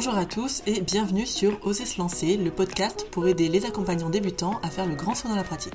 Bonjour 0.00 0.14
à 0.14 0.26
tous 0.26 0.62
et 0.68 0.80
bienvenue 0.80 1.26
sur 1.26 1.58
Oser 1.66 1.84
se 1.84 1.98
lancer, 1.98 2.36
le 2.36 2.52
podcast 2.52 3.08
pour 3.10 3.26
aider 3.26 3.48
les 3.48 3.64
accompagnants 3.64 4.10
débutants 4.10 4.60
à 4.62 4.70
faire 4.70 4.86
le 4.86 4.94
grand 4.94 5.16
saut 5.16 5.26
dans 5.26 5.34
la 5.34 5.42
pratique. 5.42 5.74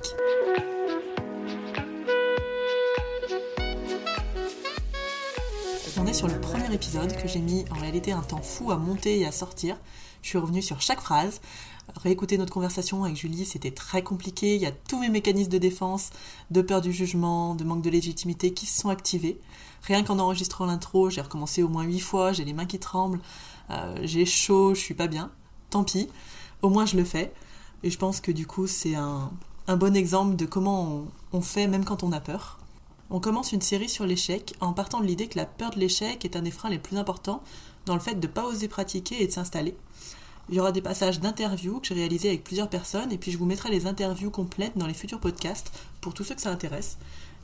On 5.97 6.05
est 6.05 6.13
sur 6.13 6.29
le 6.29 6.39
premier 6.39 6.73
épisode 6.73 7.13
que 7.17 7.27
j'ai 7.27 7.41
mis 7.41 7.65
en 7.69 7.73
réalité 7.81 8.13
un 8.13 8.21
temps 8.21 8.41
fou 8.41 8.71
à 8.71 8.77
monter 8.77 9.19
et 9.19 9.25
à 9.25 9.33
sortir. 9.33 9.75
Je 10.21 10.29
suis 10.29 10.37
revenue 10.37 10.61
sur 10.61 10.79
chaque 10.79 11.01
phrase. 11.01 11.41
Réécouter 12.01 12.37
notre 12.37 12.53
conversation 12.53 13.03
avec 13.03 13.17
Julie, 13.17 13.43
c'était 13.43 13.71
très 13.71 14.03
compliqué. 14.03 14.55
Il 14.55 14.61
y 14.61 14.65
a 14.65 14.71
tous 14.71 15.01
mes 15.01 15.09
mécanismes 15.09 15.51
de 15.51 15.57
défense, 15.57 16.11
de 16.49 16.61
peur 16.61 16.79
du 16.79 16.93
jugement, 16.93 17.55
de 17.55 17.65
manque 17.65 17.81
de 17.81 17.89
légitimité 17.89 18.53
qui 18.53 18.67
se 18.67 18.79
sont 18.79 18.89
activés. 18.89 19.37
Rien 19.81 20.03
qu'en 20.03 20.17
enregistrant 20.19 20.65
l'intro, 20.65 21.09
j'ai 21.09 21.19
recommencé 21.19 21.61
au 21.61 21.67
moins 21.67 21.83
huit 21.83 21.99
fois, 21.99 22.31
j'ai 22.31 22.45
les 22.45 22.53
mains 22.53 22.65
qui 22.65 22.79
tremblent, 22.79 23.19
j'ai 24.01 24.25
chaud, 24.25 24.73
je 24.73 24.79
suis 24.79 24.93
pas 24.93 25.07
bien. 25.07 25.31
Tant 25.69 25.83
pis, 25.83 26.07
au 26.61 26.69
moins 26.69 26.85
je 26.85 26.97
le 26.97 27.03
fais. 27.03 27.33
Et 27.83 27.89
je 27.89 27.97
pense 27.97 28.21
que 28.21 28.31
du 28.31 28.47
coup, 28.47 28.65
c'est 28.67 28.95
un, 28.95 29.31
bon 29.67 29.95
exemple 29.95 30.35
de 30.35 30.45
comment 30.45 31.05
on, 31.33 31.41
fait 31.41 31.67
même 31.67 31.83
quand 31.83 32.03
on 32.03 32.11
a 32.11 32.21
peur. 32.21 32.59
On 33.09 33.19
commence 33.19 33.51
une 33.51 33.61
série 33.61 33.89
sur 33.89 34.05
l'échec 34.05 34.55
en 34.61 34.73
partant 34.73 35.01
de 35.01 35.05
l'idée 35.05 35.27
que 35.27 35.37
la 35.37 35.45
peur 35.45 35.71
de 35.71 35.79
l'échec 35.79 36.23
est 36.23 36.35
un 36.35 36.41
des 36.41 36.51
freins 36.51 36.69
les 36.69 36.79
plus 36.79 36.97
importants 36.97 37.43
dans 37.85 37.93
le 37.93 37.99
fait 37.99 38.15
de 38.15 38.27
ne 38.27 38.31
pas 38.31 38.45
oser 38.45 38.69
pratiquer 38.69 39.21
et 39.21 39.27
de 39.27 39.31
s'installer. 39.31 39.75
Il 40.49 40.55
y 40.55 40.59
aura 40.59 40.71
des 40.71 40.81
passages 40.81 41.19
d'interviews 41.19 41.79
que 41.79 41.87
j'ai 41.87 41.93
réalisés 41.93 42.29
avec 42.29 42.43
plusieurs 42.43 42.69
personnes 42.69 43.11
et 43.11 43.17
puis 43.17 43.31
je 43.31 43.37
vous 43.37 43.45
mettrai 43.45 43.69
les 43.69 43.85
interviews 43.85 44.31
complètes 44.31 44.77
dans 44.77 44.87
les 44.87 44.93
futurs 44.93 45.19
podcasts 45.19 45.71
pour 46.01 46.13
tous 46.13 46.23
ceux 46.23 46.35
que 46.35 46.41
ça 46.41 46.51
intéresse. 46.51 46.97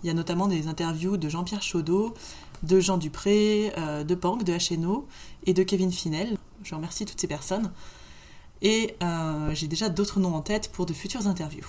Il 0.03 0.07
y 0.07 0.09
a 0.09 0.13
notamment 0.13 0.47
des 0.47 0.67
interviews 0.67 1.17
de 1.17 1.27
Jean-Pierre 1.27 1.61
Chaudot, 1.61 2.13
de 2.63 2.79
Jean 2.79 2.97
Dupré, 2.97 3.71
euh, 3.77 4.03
de 4.03 4.15
Pank, 4.15 4.43
de 4.43 4.53
HNO 4.53 5.07
et 5.45 5.53
de 5.53 5.63
Kevin 5.63 5.91
Finel. 5.91 6.37
Je 6.63 6.75
remercie 6.75 7.05
toutes 7.05 7.19
ces 7.19 7.27
personnes. 7.27 7.71
Et 8.61 8.95
euh, 9.01 9.51
j'ai 9.53 9.67
déjà 9.67 9.89
d'autres 9.89 10.19
noms 10.19 10.35
en 10.35 10.41
tête 10.41 10.71
pour 10.71 10.85
de 10.85 10.93
futures 10.93 11.27
interviews. 11.27 11.67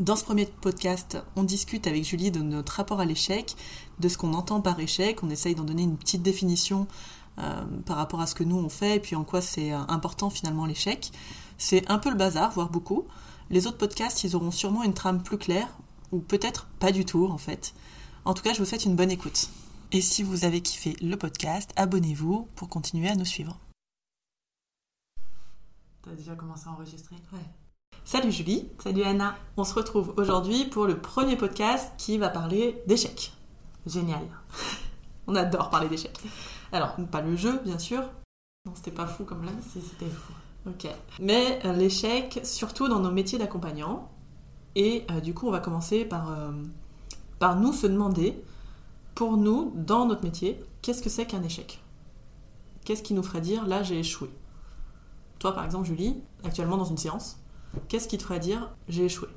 Dans 0.00 0.16
ce 0.16 0.24
premier 0.24 0.46
podcast, 0.46 1.18
on 1.36 1.44
discute 1.44 1.86
avec 1.86 2.04
Julie 2.04 2.30
de 2.30 2.40
notre 2.40 2.72
rapport 2.72 3.00
à 3.00 3.04
l'échec, 3.04 3.54
de 4.00 4.08
ce 4.08 4.18
qu'on 4.18 4.34
entend 4.34 4.60
par 4.60 4.78
échec. 4.80 5.22
On 5.22 5.30
essaye 5.30 5.54
d'en 5.54 5.64
donner 5.64 5.82
une 5.82 5.96
petite 5.96 6.22
définition 6.22 6.86
euh, 7.38 7.64
par 7.86 7.96
rapport 7.96 8.20
à 8.20 8.26
ce 8.26 8.34
que 8.34 8.44
nous 8.44 8.56
on 8.56 8.68
fait 8.68 8.96
et 8.96 9.00
puis 9.00 9.14
en 9.14 9.24
quoi 9.24 9.40
c'est 9.40 9.70
important 9.70 10.28
finalement 10.28 10.66
l'échec. 10.66 11.12
C'est 11.56 11.88
un 11.90 11.98
peu 11.98 12.10
le 12.10 12.16
bazar, 12.16 12.50
voire 12.52 12.68
beaucoup. 12.68 13.04
Les 13.48 13.66
autres 13.66 13.78
podcasts, 13.78 14.24
ils 14.24 14.34
auront 14.34 14.50
sûrement 14.50 14.82
une 14.82 14.92
trame 14.92 15.22
plus 15.22 15.38
claire, 15.38 15.68
ou 16.12 16.18
peut-être 16.18 16.66
pas 16.78 16.92
du 16.92 17.04
tout 17.04 17.26
en 17.26 17.38
fait. 17.38 17.74
En 18.24 18.34
tout 18.34 18.42
cas, 18.42 18.52
je 18.52 18.58
vous 18.58 18.64
souhaite 18.64 18.84
une 18.84 18.96
bonne 18.96 19.10
écoute. 19.10 19.48
Et 19.92 20.00
si 20.00 20.24
vous 20.24 20.44
avez 20.44 20.62
kiffé 20.62 20.96
le 21.00 21.16
podcast, 21.16 21.70
abonnez-vous 21.76 22.48
pour 22.56 22.68
continuer 22.68 23.08
à 23.08 23.14
nous 23.14 23.24
suivre. 23.24 23.56
T'as 26.02 26.10
déjà 26.12 26.34
commencé 26.34 26.66
à 26.66 26.72
enregistrer? 26.72 27.14
Ouais. 27.32 27.38
Salut 28.04 28.32
Julie. 28.32 28.68
Salut 28.82 29.04
Anna. 29.04 29.36
On 29.56 29.62
se 29.62 29.74
retrouve 29.74 30.12
aujourd'hui 30.16 30.64
pour 30.64 30.86
le 30.86 30.98
premier 31.00 31.36
podcast 31.36 31.92
qui 31.98 32.18
va 32.18 32.30
parler 32.30 32.82
d'échecs. 32.88 33.32
Génial. 33.86 34.26
On 35.28 35.36
adore 35.36 35.70
parler 35.70 35.88
d'échecs. 35.88 36.18
Alors, 36.72 36.96
pas 37.12 37.20
le 37.20 37.36
jeu, 37.36 37.60
bien 37.64 37.78
sûr. 37.78 38.02
Non, 38.66 38.72
c'était 38.74 38.90
pas 38.90 39.06
fou 39.06 39.24
comme 39.24 39.44
là. 39.44 39.52
Si, 39.72 39.80
c'était 39.80 40.10
fou. 40.10 40.32
Ok. 40.68 40.88
Mais 41.20 41.60
euh, 41.64 41.72
l'échec, 41.72 42.40
surtout 42.42 42.88
dans 42.88 42.98
nos 42.98 43.12
métiers 43.12 43.38
d'accompagnant, 43.38 44.10
et 44.74 45.04
euh, 45.12 45.20
du 45.20 45.32
coup, 45.32 45.46
on 45.46 45.52
va 45.52 45.60
commencer 45.60 46.04
par, 46.04 46.32
euh, 46.32 46.50
par 47.38 47.54
nous 47.54 47.72
se 47.72 47.86
demander, 47.86 48.42
pour 49.16 49.38
nous, 49.38 49.72
dans 49.74 50.04
notre 50.04 50.22
métier, 50.22 50.62
qu'est-ce 50.82 51.02
que 51.02 51.08
c'est 51.08 51.26
qu'un 51.26 51.42
échec? 51.42 51.82
Qu'est-ce 52.84 53.02
qui 53.02 53.14
nous 53.14 53.22
ferait 53.22 53.40
dire 53.40 53.66
là 53.66 53.82
j'ai 53.82 53.98
échoué? 53.98 54.30
Toi, 55.38 55.52
par 55.52 55.64
exemple, 55.64 55.86
Julie, 55.86 56.22
actuellement 56.44 56.76
dans 56.76 56.84
une 56.84 56.98
séance, 56.98 57.38
qu'est-ce 57.88 58.08
qui 58.08 58.18
te 58.18 58.22
ferait 58.22 58.40
dire 58.40 58.70
j'ai 58.88 59.06
échoué? 59.06 59.28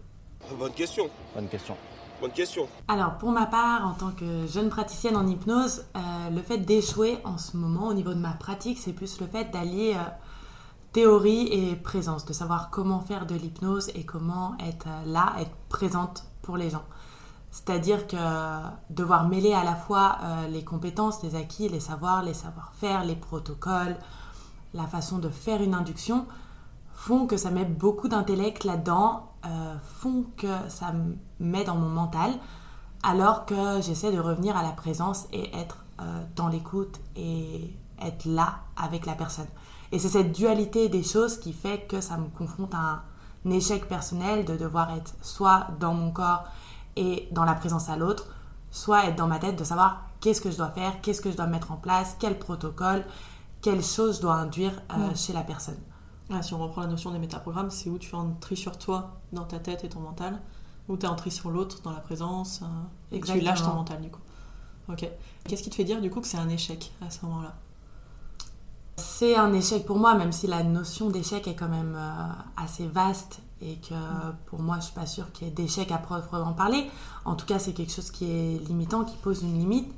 Bonne 0.60 0.74
question. 0.74 1.10
Bonne 1.34 1.48
question. 1.48 1.78
Bonne 2.20 2.32
question. 2.32 2.68
Alors, 2.90 3.18
pour 3.18 3.32
ma 3.32 3.46
part, 3.46 3.88
en 3.88 3.94
tant 3.94 4.12
que 4.12 4.46
jeune 4.48 4.68
praticienne 4.68 5.16
en 5.16 5.26
hypnose, 5.26 5.86
euh, 5.96 6.30
le 6.30 6.42
fait 6.42 6.58
d'échouer 6.58 7.18
en 7.24 7.38
ce 7.38 7.56
moment 7.56 7.88
au 7.88 7.94
niveau 7.94 8.14
de 8.14 8.20
ma 8.20 8.34
pratique, 8.34 8.80
c'est 8.80 8.92
plus 8.92 9.22
le 9.22 9.28
fait 9.28 9.46
d'allier 9.46 9.96
théorie 10.92 11.48
et 11.54 11.76
présence, 11.78 12.26
de 12.26 12.34
savoir 12.34 12.70
comment 12.70 13.00
faire 13.00 13.26
de 13.26 13.36
l'hypnose 13.36 13.90
et 13.96 14.04
comment 14.04 14.58
être 14.60 14.88
là, 15.06 15.36
être 15.40 15.56
présente 15.70 16.26
pour 16.42 16.58
les 16.58 16.70
gens. 16.70 16.84
C'est-à-dire 17.52 18.06
que 18.08 18.18
devoir 18.92 19.28
mêler 19.28 19.54
à 19.54 19.64
la 19.64 19.76
fois 19.76 20.18
euh, 20.24 20.48
les 20.48 20.64
compétences, 20.64 21.24
les 21.24 21.36
acquis, 21.36 21.68
les 21.68 21.80
savoirs, 21.80 22.24
les 22.24 22.36
savoir-faire, 22.36 23.04
les 23.04 23.16
protocoles, 23.16 23.98
la 24.74 24.86
façon 24.86 25.18
de 25.18 25.30
faire 25.30 25.62
une 25.62 25.74
induction, 25.74 26.26
font 26.94 27.26
que 27.26 27.38
ça 27.38 27.50
met 27.50 27.66
beaucoup 27.66 28.08
d'intellect 28.08 28.66
là-dedans, 28.66 29.32
euh, 29.46 29.76
font 29.84 30.26
que 30.38 30.54
ça 30.68 30.94
met 31.40 31.64
dans 31.64 31.76
mon 31.76 31.90
mental, 31.90 32.32
alors 33.02 33.46
que 33.46 33.82
j'essaie 33.82 34.12
de 34.12 34.20
revenir 34.20 34.56
à 34.56 34.62
la 34.62 34.72
présence 34.72 35.28
et 35.32 35.56
être 35.56 35.86
euh, 36.02 36.24
dans 36.36 36.50
l'écoute 36.50 37.00
et 37.16 37.74
être 38.02 38.26
là 38.26 38.60
avec 38.78 39.06
la 39.06 39.14
personne. 39.14 39.48
Et 39.92 39.98
c'est 39.98 40.10
cette 40.10 40.34
dualité 40.34 40.88
des 40.88 41.04
choses 41.04 41.38
qui 41.40 41.54
fait 41.54 41.88
que 41.88 42.00
ça 42.00 42.18
me 42.18 42.28
confronte 42.28 42.76
à 42.76 43.02
un 43.46 43.50
échec 43.50 43.88
personnel 43.88 44.46
de 44.46 44.56
devoir 44.56 44.94
être 44.96 45.16
soit 45.22 45.68
dans 45.80 45.94
mon 45.94 46.12
corps 46.12 46.46
et 46.96 47.28
dans 47.32 47.46
la 47.46 47.54
présence 47.54 47.90
à 47.90 47.98
l'autre, 47.98 48.28
soit 48.72 49.06
être 49.06 49.16
dans 49.16 49.28
ma 49.28 49.40
tête 49.40 49.58
de 49.58 49.64
savoir 49.64 50.04
qu'est-ce 50.20 50.42
que 50.42 50.52
je 50.52 50.58
dois 50.58 50.70
faire, 50.70 51.02
qu'est-ce 51.02 51.22
que 51.22 51.32
je 51.32 51.38
dois 51.38 51.48
mettre 51.48 51.72
en 51.72 51.78
place, 51.78 52.16
quel 52.20 52.38
protocole, 52.38 53.06
quelle 53.62 53.84
chose 53.84 54.18
je 54.18 54.22
dois 54.22 54.36
induire 54.36 54.82
euh, 54.92 55.16
chez 55.16 55.34
la 55.34 55.42
personne. 55.42 55.78
Ah, 56.32 56.42
si 56.42 56.54
on 56.54 56.60
reprend 56.60 56.82
la 56.82 56.88
notion 56.88 57.12
des 57.12 57.20
métaprogrammes, 57.20 57.72
c'est 57.72 57.90
où 57.90 57.98
tu 57.98 58.10
fais 58.10 58.18
un 58.18 58.36
tri 58.40 58.56
sur 58.56 58.78
toi 58.78 59.20
dans 59.34 59.46
ta 59.46 59.60
tête 59.60 59.84
et 59.84 59.90
ton 59.90 60.00
mental, 60.00 60.40
ou 60.88 60.98
tu 60.98 61.06
es 61.06 61.10
en 61.10 61.16
tri 61.16 61.32
sur 61.32 61.50
l'autre 61.50 61.82
dans 61.82 61.92
la 61.92 62.00
présence, 62.00 62.62
euh, 62.62 63.16
et 63.16 63.20
tu 63.22 63.40
lâches 63.40 63.64
ton 63.64 63.74
mental 63.74 64.02
du 64.02 64.12
coup. 64.12 64.22
Ok. 64.90 65.08
Qu'est-ce 65.48 65.64
qui 65.64 65.70
te 65.70 65.76
fait 65.76 65.84
dire 65.84 66.02
du 66.02 66.10
coup 66.10 66.22
que 66.22 66.28
c'est 66.28 66.38
un 66.38 66.50
échec 66.50 66.92
à 67.06 67.10
ce 67.10 67.26
moment-là? 67.26 67.56
C'est 68.98 69.36
un 69.36 69.54
échec 69.54 69.86
pour 69.86 69.98
moi, 69.98 70.16
même 70.16 70.32
si 70.32 70.46
la 70.46 70.64
notion 70.64 71.10
d'échec 71.10 71.48
est 71.48 71.56
quand 71.56 71.70
même 71.70 71.96
euh, 71.96 72.28
assez 72.58 72.86
vaste 72.88 73.42
et 73.62 73.78
que 73.78 73.96
pour 74.46 74.62
moi, 74.62 74.78
je 74.80 74.86
suis 74.86 74.94
pas 74.94 75.06
sûre 75.06 75.32
qu'il 75.32 75.48
y 75.48 75.50
ait 75.50 75.54
d'échec 75.54 75.92
à 75.92 75.98
proprement 75.98 76.54
parler. 76.54 76.90
En 77.26 77.36
tout 77.36 77.46
cas, 77.46 77.60
c'est 77.60 77.74
quelque 77.74 77.92
chose 77.92 78.12
qui 78.12 78.26
est 78.26 78.68
limitant, 78.68 79.04
qui 79.04 79.18
pose 79.18 79.44
une 79.44 79.58
limite, 79.60 79.94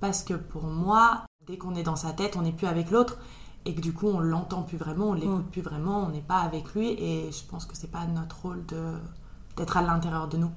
parce 0.00 0.22
que 0.22 0.34
pour 0.34 0.64
moi, 0.64 1.24
dès 1.46 1.58
qu'on 1.58 1.74
est 1.74 1.82
dans 1.82 1.96
sa 1.96 2.12
tête, 2.12 2.36
on 2.36 2.42
n'est 2.42 2.52
plus 2.52 2.66
avec 2.66 2.90
l'autre 2.90 3.18
et 3.66 3.74
que 3.74 3.80
du 3.80 3.92
coup, 3.92 4.08
on 4.08 4.20
l'entend 4.20 4.62
plus 4.62 4.76
vraiment, 4.76 5.06
on 5.06 5.14
l'écoute 5.14 5.46
mm. 5.46 5.50
plus 5.50 5.62
vraiment, 5.62 6.04
on 6.04 6.08
n'est 6.08 6.20
pas 6.20 6.40
avec 6.40 6.74
lui 6.74 6.90
et 6.90 7.30
je 7.32 7.44
pense 7.44 7.64
que 7.66 7.76
c'est 7.76 7.90
pas 7.90 8.06
notre 8.06 8.42
rôle 8.42 8.64
de 8.66 8.94
d'être 9.56 9.76
à 9.76 9.82
l'intérieur 9.82 10.26
de 10.26 10.36
nous. 10.36 10.50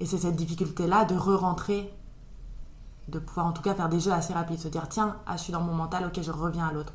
Et 0.00 0.06
c'est 0.06 0.18
cette 0.18 0.34
difficulté-là 0.34 1.04
de 1.04 1.14
re-rentrer 1.14 1.94
de 3.08 3.18
pouvoir 3.18 3.46
en 3.46 3.52
tout 3.52 3.62
cas 3.62 3.74
faire 3.74 3.88
des 3.88 4.00
jeux 4.00 4.12
assez 4.12 4.32
rapides, 4.32 4.58
se 4.58 4.68
dire 4.68 4.88
tiens, 4.88 5.16
ah, 5.26 5.36
je 5.36 5.42
suis 5.42 5.52
dans 5.52 5.60
mon 5.60 5.74
mental, 5.74 6.06
ok, 6.06 6.20
je 6.22 6.30
reviens 6.30 6.66
à 6.68 6.72
l'autre. 6.72 6.92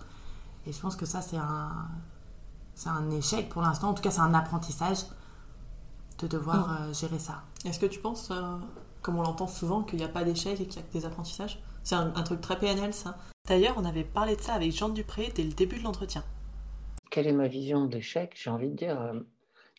Et 0.65 0.73
je 0.73 0.79
pense 0.79 0.95
que 0.95 1.05
ça, 1.05 1.21
c'est 1.21 1.37
un, 1.37 1.87
c'est 2.77 2.89
un 2.89 3.09
échec 3.09 3.49
pour 3.49 3.63
l'instant, 3.63 3.89
en 3.89 3.93
tout 3.95 4.03
cas, 4.03 4.11
c'est 4.11 4.21
un 4.21 4.35
apprentissage 4.35 4.99
de 6.19 6.27
devoir 6.27 6.79
euh, 6.79 6.93
gérer 6.93 7.17
ça. 7.17 7.43
Est-ce 7.65 7.79
que 7.79 7.87
tu 7.87 7.99
penses, 7.99 8.29
euh, 8.29 8.57
comme 9.01 9.17
on 9.17 9.23
l'entend 9.23 9.47
souvent, 9.47 9.81
qu'il 9.81 9.97
n'y 9.97 10.05
a 10.05 10.07
pas 10.07 10.23
d'échec 10.23 10.61
et 10.61 10.67
qu'il 10.67 10.79
n'y 10.79 10.87
a 10.87 10.87
que 10.87 10.93
des 10.93 11.05
apprentissages? 11.05 11.59
C'est 11.83 11.95
un, 11.95 12.11
truc 12.11 12.39
très 12.39 12.59
PNL, 12.59 12.93
ça. 12.93 13.17
D'ailleurs, 13.47 13.75
on 13.77 13.85
avait 13.85 14.03
parlé 14.03 14.35
de 14.35 14.41
ça 14.41 14.53
avec 14.53 14.71
Jean 14.71 14.89
Dupré 14.89 15.31
dès 15.33 15.43
le 15.43 15.53
début 15.53 15.79
de 15.79 15.83
l'entretien. 15.83 16.23
Quelle 17.09 17.25
est 17.25 17.33
ma 17.33 17.47
vision 17.47 17.85
d'échec 17.85 18.33
J'ai 18.35 18.51
envie 18.51 18.69
de 18.69 18.75
dire, 18.75 19.01
euh, 19.01 19.21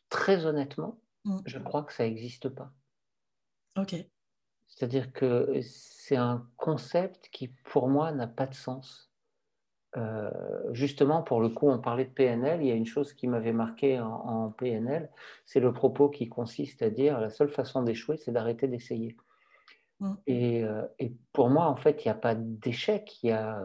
très 0.08 0.44
honnêtement, 0.44 0.98
mm. 1.24 1.38
je 1.46 1.58
crois 1.60 1.84
que 1.84 1.92
ça 1.92 2.02
n'existe 2.02 2.48
pas. 2.48 2.72
Ok. 3.76 3.94
C'est-à-dire 4.66 5.12
que 5.12 5.60
c'est 5.62 6.16
un 6.16 6.48
concept 6.56 7.28
qui, 7.30 7.46
pour 7.46 7.88
moi, 7.88 8.10
n'a 8.10 8.26
pas 8.26 8.46
de 8.46 8.54
sens. 8.54 9.07
Euh, 9.96 10.30
justement, 10.72 11.22
pour 11.22 11.40
le 11.40 11.48
coup, 11.48 11.68
on 11.68 11.78
parlait 11.78 12.04
de 12.04 12.10
PNL, 12.10 12.60
il 12.62 12.68
y 12.68 12.70
a 12.70 12.74
une 12.74 12.86
chose 12.86 13.14
qui 13.14 13.26
m'avait 13.26 13.52
marqué 13.52 13.98
en, 13.98 14.50
PNL, 14.50 15.10
c'est 15.46 15.60
le 15.60 15.72
propos 15.72 16.10
qui 16.10 16.28
consiste 16.28 16.82
à 16.82 16.90
dire 16.90 17.18
la 17.18 17.30
seule 17.30 17.48
façon 17.48 17.82
d'échouer, 17.82 18.16
c'est 18.18 18.32
d'arrêter 18.32 18.68
d'essayer. 18.68 19.16
Mm. 20.00 20.12
Euh, 20.28 20.86
et, 20.98 21.14
pour 21.32 21.48
moi, 21.48 21.66
en 21.66 21.76
fait, 21.76 22.04
il 22.04 22.08
n'y 22.08 22.12
a 22.12 22.14
pas 22.14 22.34
d'échec, 22.34 23.22
il 23.22 23.30
y 23.30 23.32
a, 23.32 23.62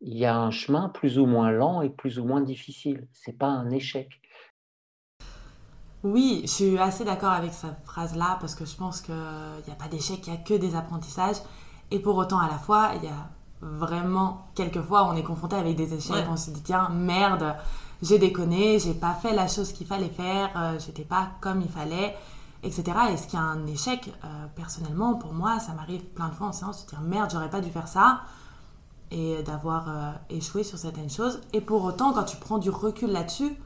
il 0.00 0.16
y 0.16 0.24
a 0.24 0.36
un 0.36 0.50
chemin 0.50 0.88
plus 0.88 1.18
ou 1.18 1.26
moins 1.26 1.50
lent 1.50 1.82
et 1.82 1.90
plus 1.90 2.18
ou 2.18 2.24
moins 2.24 2.40
difficile. 2.40 3.06
C'est 3.12 3.36
pas 3.36 3.48
un 3.48 3.70
échec. 3.70 4.08
Oui, 6.04 6.42
je 6.44 6.48
suis 6.48 6.78
assez 6.78 7.04
d'accord 7.04 7.32
avec 7.32 7.52
cette 7.52 7.84
phrase-là 7.84 8.38
parce 8.40 8.54
que 8.54 8.64
je 8.64 8.76
pense 8.76 9.00
qu'il 9.00 9.14
n'y 9.14 9.72
a 9.72 9.76
pas 9.76 9.88
d'échec, 9.88 10.24
il 10.26 10.32
n'y 10.32 10.38
a 10.38 10.40
que 10.40 10.54
des 10.54 10.76
apprentissages. 10.76 11.38
Et 11.90 11.98
pour 11.98 12.16
autant, 12.16 12.38
à 12.38 12.48
la 12.48 12.58
fois, 12.58 12.92
il 12.96 13.04
y 13.04 13.08
a 13.08 13.30
vraiment, 13.60 14.46
quelquefois, 14.54 15.04
on 15.08 15.16
est 15.16 15.22
confronté 15.22 15.56
avec 15.56 15.76
des 15.76 15.94
échecs. 15.94 16.26
On 16.30 16.36
se 16.36 16.50
dit, 16.50 16.62
tiens, 16.62 16.88
merde, 16.90 17.54
j'ai 18.02 18.18
déconné, 18.18 18.78
j'ai 18.78 18.94
pas 18.94 19.14
fait 19.14 19.34
la 19.34 19.48
chose 19.48 19.72
qu'il 19.72 19.86
fallait 19.86 20.08
faire, 20.08 20.50
euh, 20.56 20.78
j'étais 20.78 21.04
pas 21.04 21.28
comme 21.40 21.60
il 21.60 21.68
fallait, 21.68 22.16
etc. 22.62 22.84
Est-ce 23.10 23.26
qu'il 23.26 23.38
y 23.38 23.42
a 23.42 23.44
un 23.44 23.66
échec? 23.66 24.12
Euh, 24.24 24.46
Personnellement, 24.56 25.14
pour 25.14 25.32
moi, 25.32 25.58
ça 25.60 25.72
m'arrive 25.72 26.02
plein 26.04 26.28
de 26.28 26.34
fois 26.34 26.48
en 26.48 26.52
séance 26.52 26.84
de 26.84 26.90
dire, 26.90 27.00
merde, 27.00 27.30
j'aurais 27.32 27.50
pas 27.50 27.60
dû 27.60 27.70
faire 27.70 27.88
ça. 27.88 28.20
et 29.10 29.42
d'avoir 29.42 29.88
euh, 29.88 30.12
échoué 30.30 30.62
sur 30.64 30.76
certaines 30.78 31.08
choses. 31.10 31.40
Et 31.54 31.60
pour 31.62 31.82
autant, 31.84 32.12
quand 32.12 32.24
tu 32.24 32.36
prends 32.36 32.58
du 32.58 32.68
recul 32.70 33.10
là-dessus, 33.10 33.56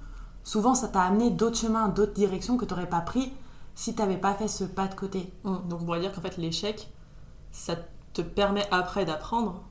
souvent 0.45 0.75
ça 0.75 0.89
t'a 0.89 1.03
amené 1.03 1.31
d'autres 1.31 1.57
chemins, 1.59 1.89
d'autres 1.89 2.13
directions 2.15 2.57
que 2.57 2.65
tu 2.65 2.73
n'aurais 2.73 2.89
pas 2.89 3.01
pris 3.01 3.33
si 3.75 3.95
tu 3.95 4.01
n'avais 4.01 4.19
pas 4.19 4.35
fait 4.35 4.47
ce 4.49 4.65
pas 4.65 4.87
de 4.87 4.95
côté. 4.95 5.33
Hum, 5.45 5.63
Donc 5.69 5.81
on 5.83 5.85
pourrait 5.85 6.01
dire 6.01 6.13
qu'en 6.13 6.21
fait 6.21 6.37
l'échec, 6.37 6.89
ça 7.51 7.75
te 8.13 8.23
permet 8.23 8.65
après 8.71 9.05
d'apprendre, 9.05 9.63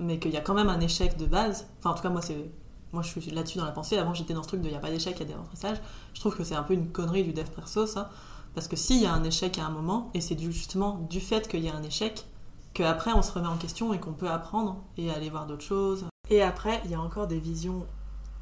mais 0.00 0.18
qu'il 0.18 0.32
y 0.32 0.36
a 0.36 0.40
quand 0.40 0.54
même 0.54 0.68
un 0.68 0.80
échec 0.80 1.16
de 1.16 1.26
base. 1.26 1.68
Enfin 1.78 1.90
en 1.90 1.94
tout 1.94 2.02
cas 2.02 2.08
moi 2.08 2.22
c'est 2.22 2.50
moi 2.92 3.02
je 3.02 3.20
suis 3.20 3.30
là-dessus 3.30 3.58
dans 3.58 3.64
la 3.64 3.72
pensée. 3.72 3.98
Avant 3.98 4.14
j'étais 4.14 4.34
dans 4.34 4.42
ce 4.42 4.48
truc 4.48 4.60
de 4.62 4.66
il 4.66 4.70
n'y 4.72 4.76
a 4.76 4.80
pas 4.80 4.90
d'échec, 4.90 5.14
il 5.16 5.20
y 5.20 5.22
a 5.22 5.26
des 5.26 5.34
apprentissages. 5.34 5.80
Je 6.14 6.20
trouve 6.20 6.36
que 6.36 6.44
c'est 6.44 6.56
un 6.56 6.62
peu 6.62 6.74
une 6.74 6.90
connerie 6.90 7.22
du 7.22 7.32
dev 7.32 7.48
perso 7.50 7.86
ça. 7.86 8.10
Parce 8.54 8.66
que 8.66 8.76
s'il 8.76 9.00
y 9.00 9.06
a 9.06 9.12
un 9.12 9.22
échec 9.22 9.58
à 9.58 9.66
un 9.66 9.70
moment, 9.70 10.10
et 10.12 10.20
c'est 10.20 10.38
justement 10.38 11.06
du 11.08 11.20
fait 11.20 11.46
qu'il 11.46 11.64
y 11.64 11.68
a 11.68 11.74
un 11.74 11.82
échec, 11.84 12.26
qu'après 12.74 13.12
on 13.12 13.22
se 13.22 13.32
remet 13.32 13.46
en 13.46 13.56
question 13.56 13.94
et 13.94 14.00
qu'on 14.00 14.12
peut 14.12 14.28
apprendre 14.28 14.82
et 14.96 15.10
aller 15.10 15.30
voir 15.30 15.46
d'autres 15.46 15.64
choses. 15.64 16.06
Et 16.30 16.42
après, 16.42 16.80
il 16.84 16.90
y 16.90 16.94
a 16.94 17.00
encore 17.00 17.26
des 17.26 17.38
visions, 17.38 17.86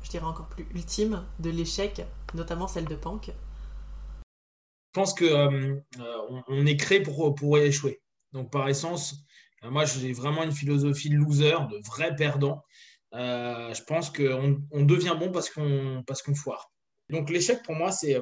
je 0.03 0.11
dirais 0.11 0.27
encore 0.27 0.47
plus 0.47 0.67
ultimes, 0.75 1.25
de 1.41 1.51
l'échec, 1.51 2.07
notamment 2.35 2.69
celle 2.69 2.87
de 2.87 2.95
Pank. 2.95 3.33
Je 4.95 5.01
pense 5.01 5.15
que 5.15 5.25
euh, 5.25 5.77
euh, 6.01 6.65
est 6.67 6.77
créé 6.77 7.01
pour, 7.01 7.35
pour 7.35 7.59
échouer. 7.59 8.01
Donc, 8.33 8.51
par 8.51 8.69
essence, 8.69 9.17
moi, 9.63 9.85
j'ai 9.85 10.13
vraiment 10.13 10.45
une 10.45 10.53
philosophie 10.53 11.11
de 11.11 11.17
loser, 11.17 11.57
de 11.71 11.87
vrai 11.87 12.15
perdant. 12.15 12.65
Euh, 13.15 13.73
je 13.75 13.83
pense 13.83 14.11
qu'on 14.11 14.63
on 14.71 14.85
devient 14.85 15.17
bon 15.19 15.33
parce 15.33 15.51
qu'on 15.51 16.35
foire. 16.35 16.71
Donc, 17.09 17.31
l'échec, 17.31 17.63
pour 17.63 17.75
moi, 17.75 17.91
c'est 17.91 18.21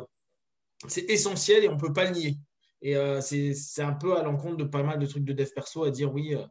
c'est 0.89 1.11
essentiel 1.11 1.65
et 1.65 1.69
on 1.69 1.75
ne 1.75 1.81
peut 1.81 1.93
pas 1.93 2.05
le 2.05 2.11
nier. 2.11 2.37
Et 2.83 2.97
euh, 2.97 3.21
c'est 3.21 3.83
un 3.83 3.95
peu 3.95 4.19
à 4.19 4.23
l'encontre 4.23 4.57
de 4.57 4.65
pas 4.65 4.83
mal 4.83 4.99
de 4.99 5.07
trucs 5.07 5.25
de 5.25 5.33
dev 5.33 5.49
perso 5.55 5.85
à 5.85 5.91
dire 5.91 6.13
oui, 6.13 6.35
euh, 6.35 6.45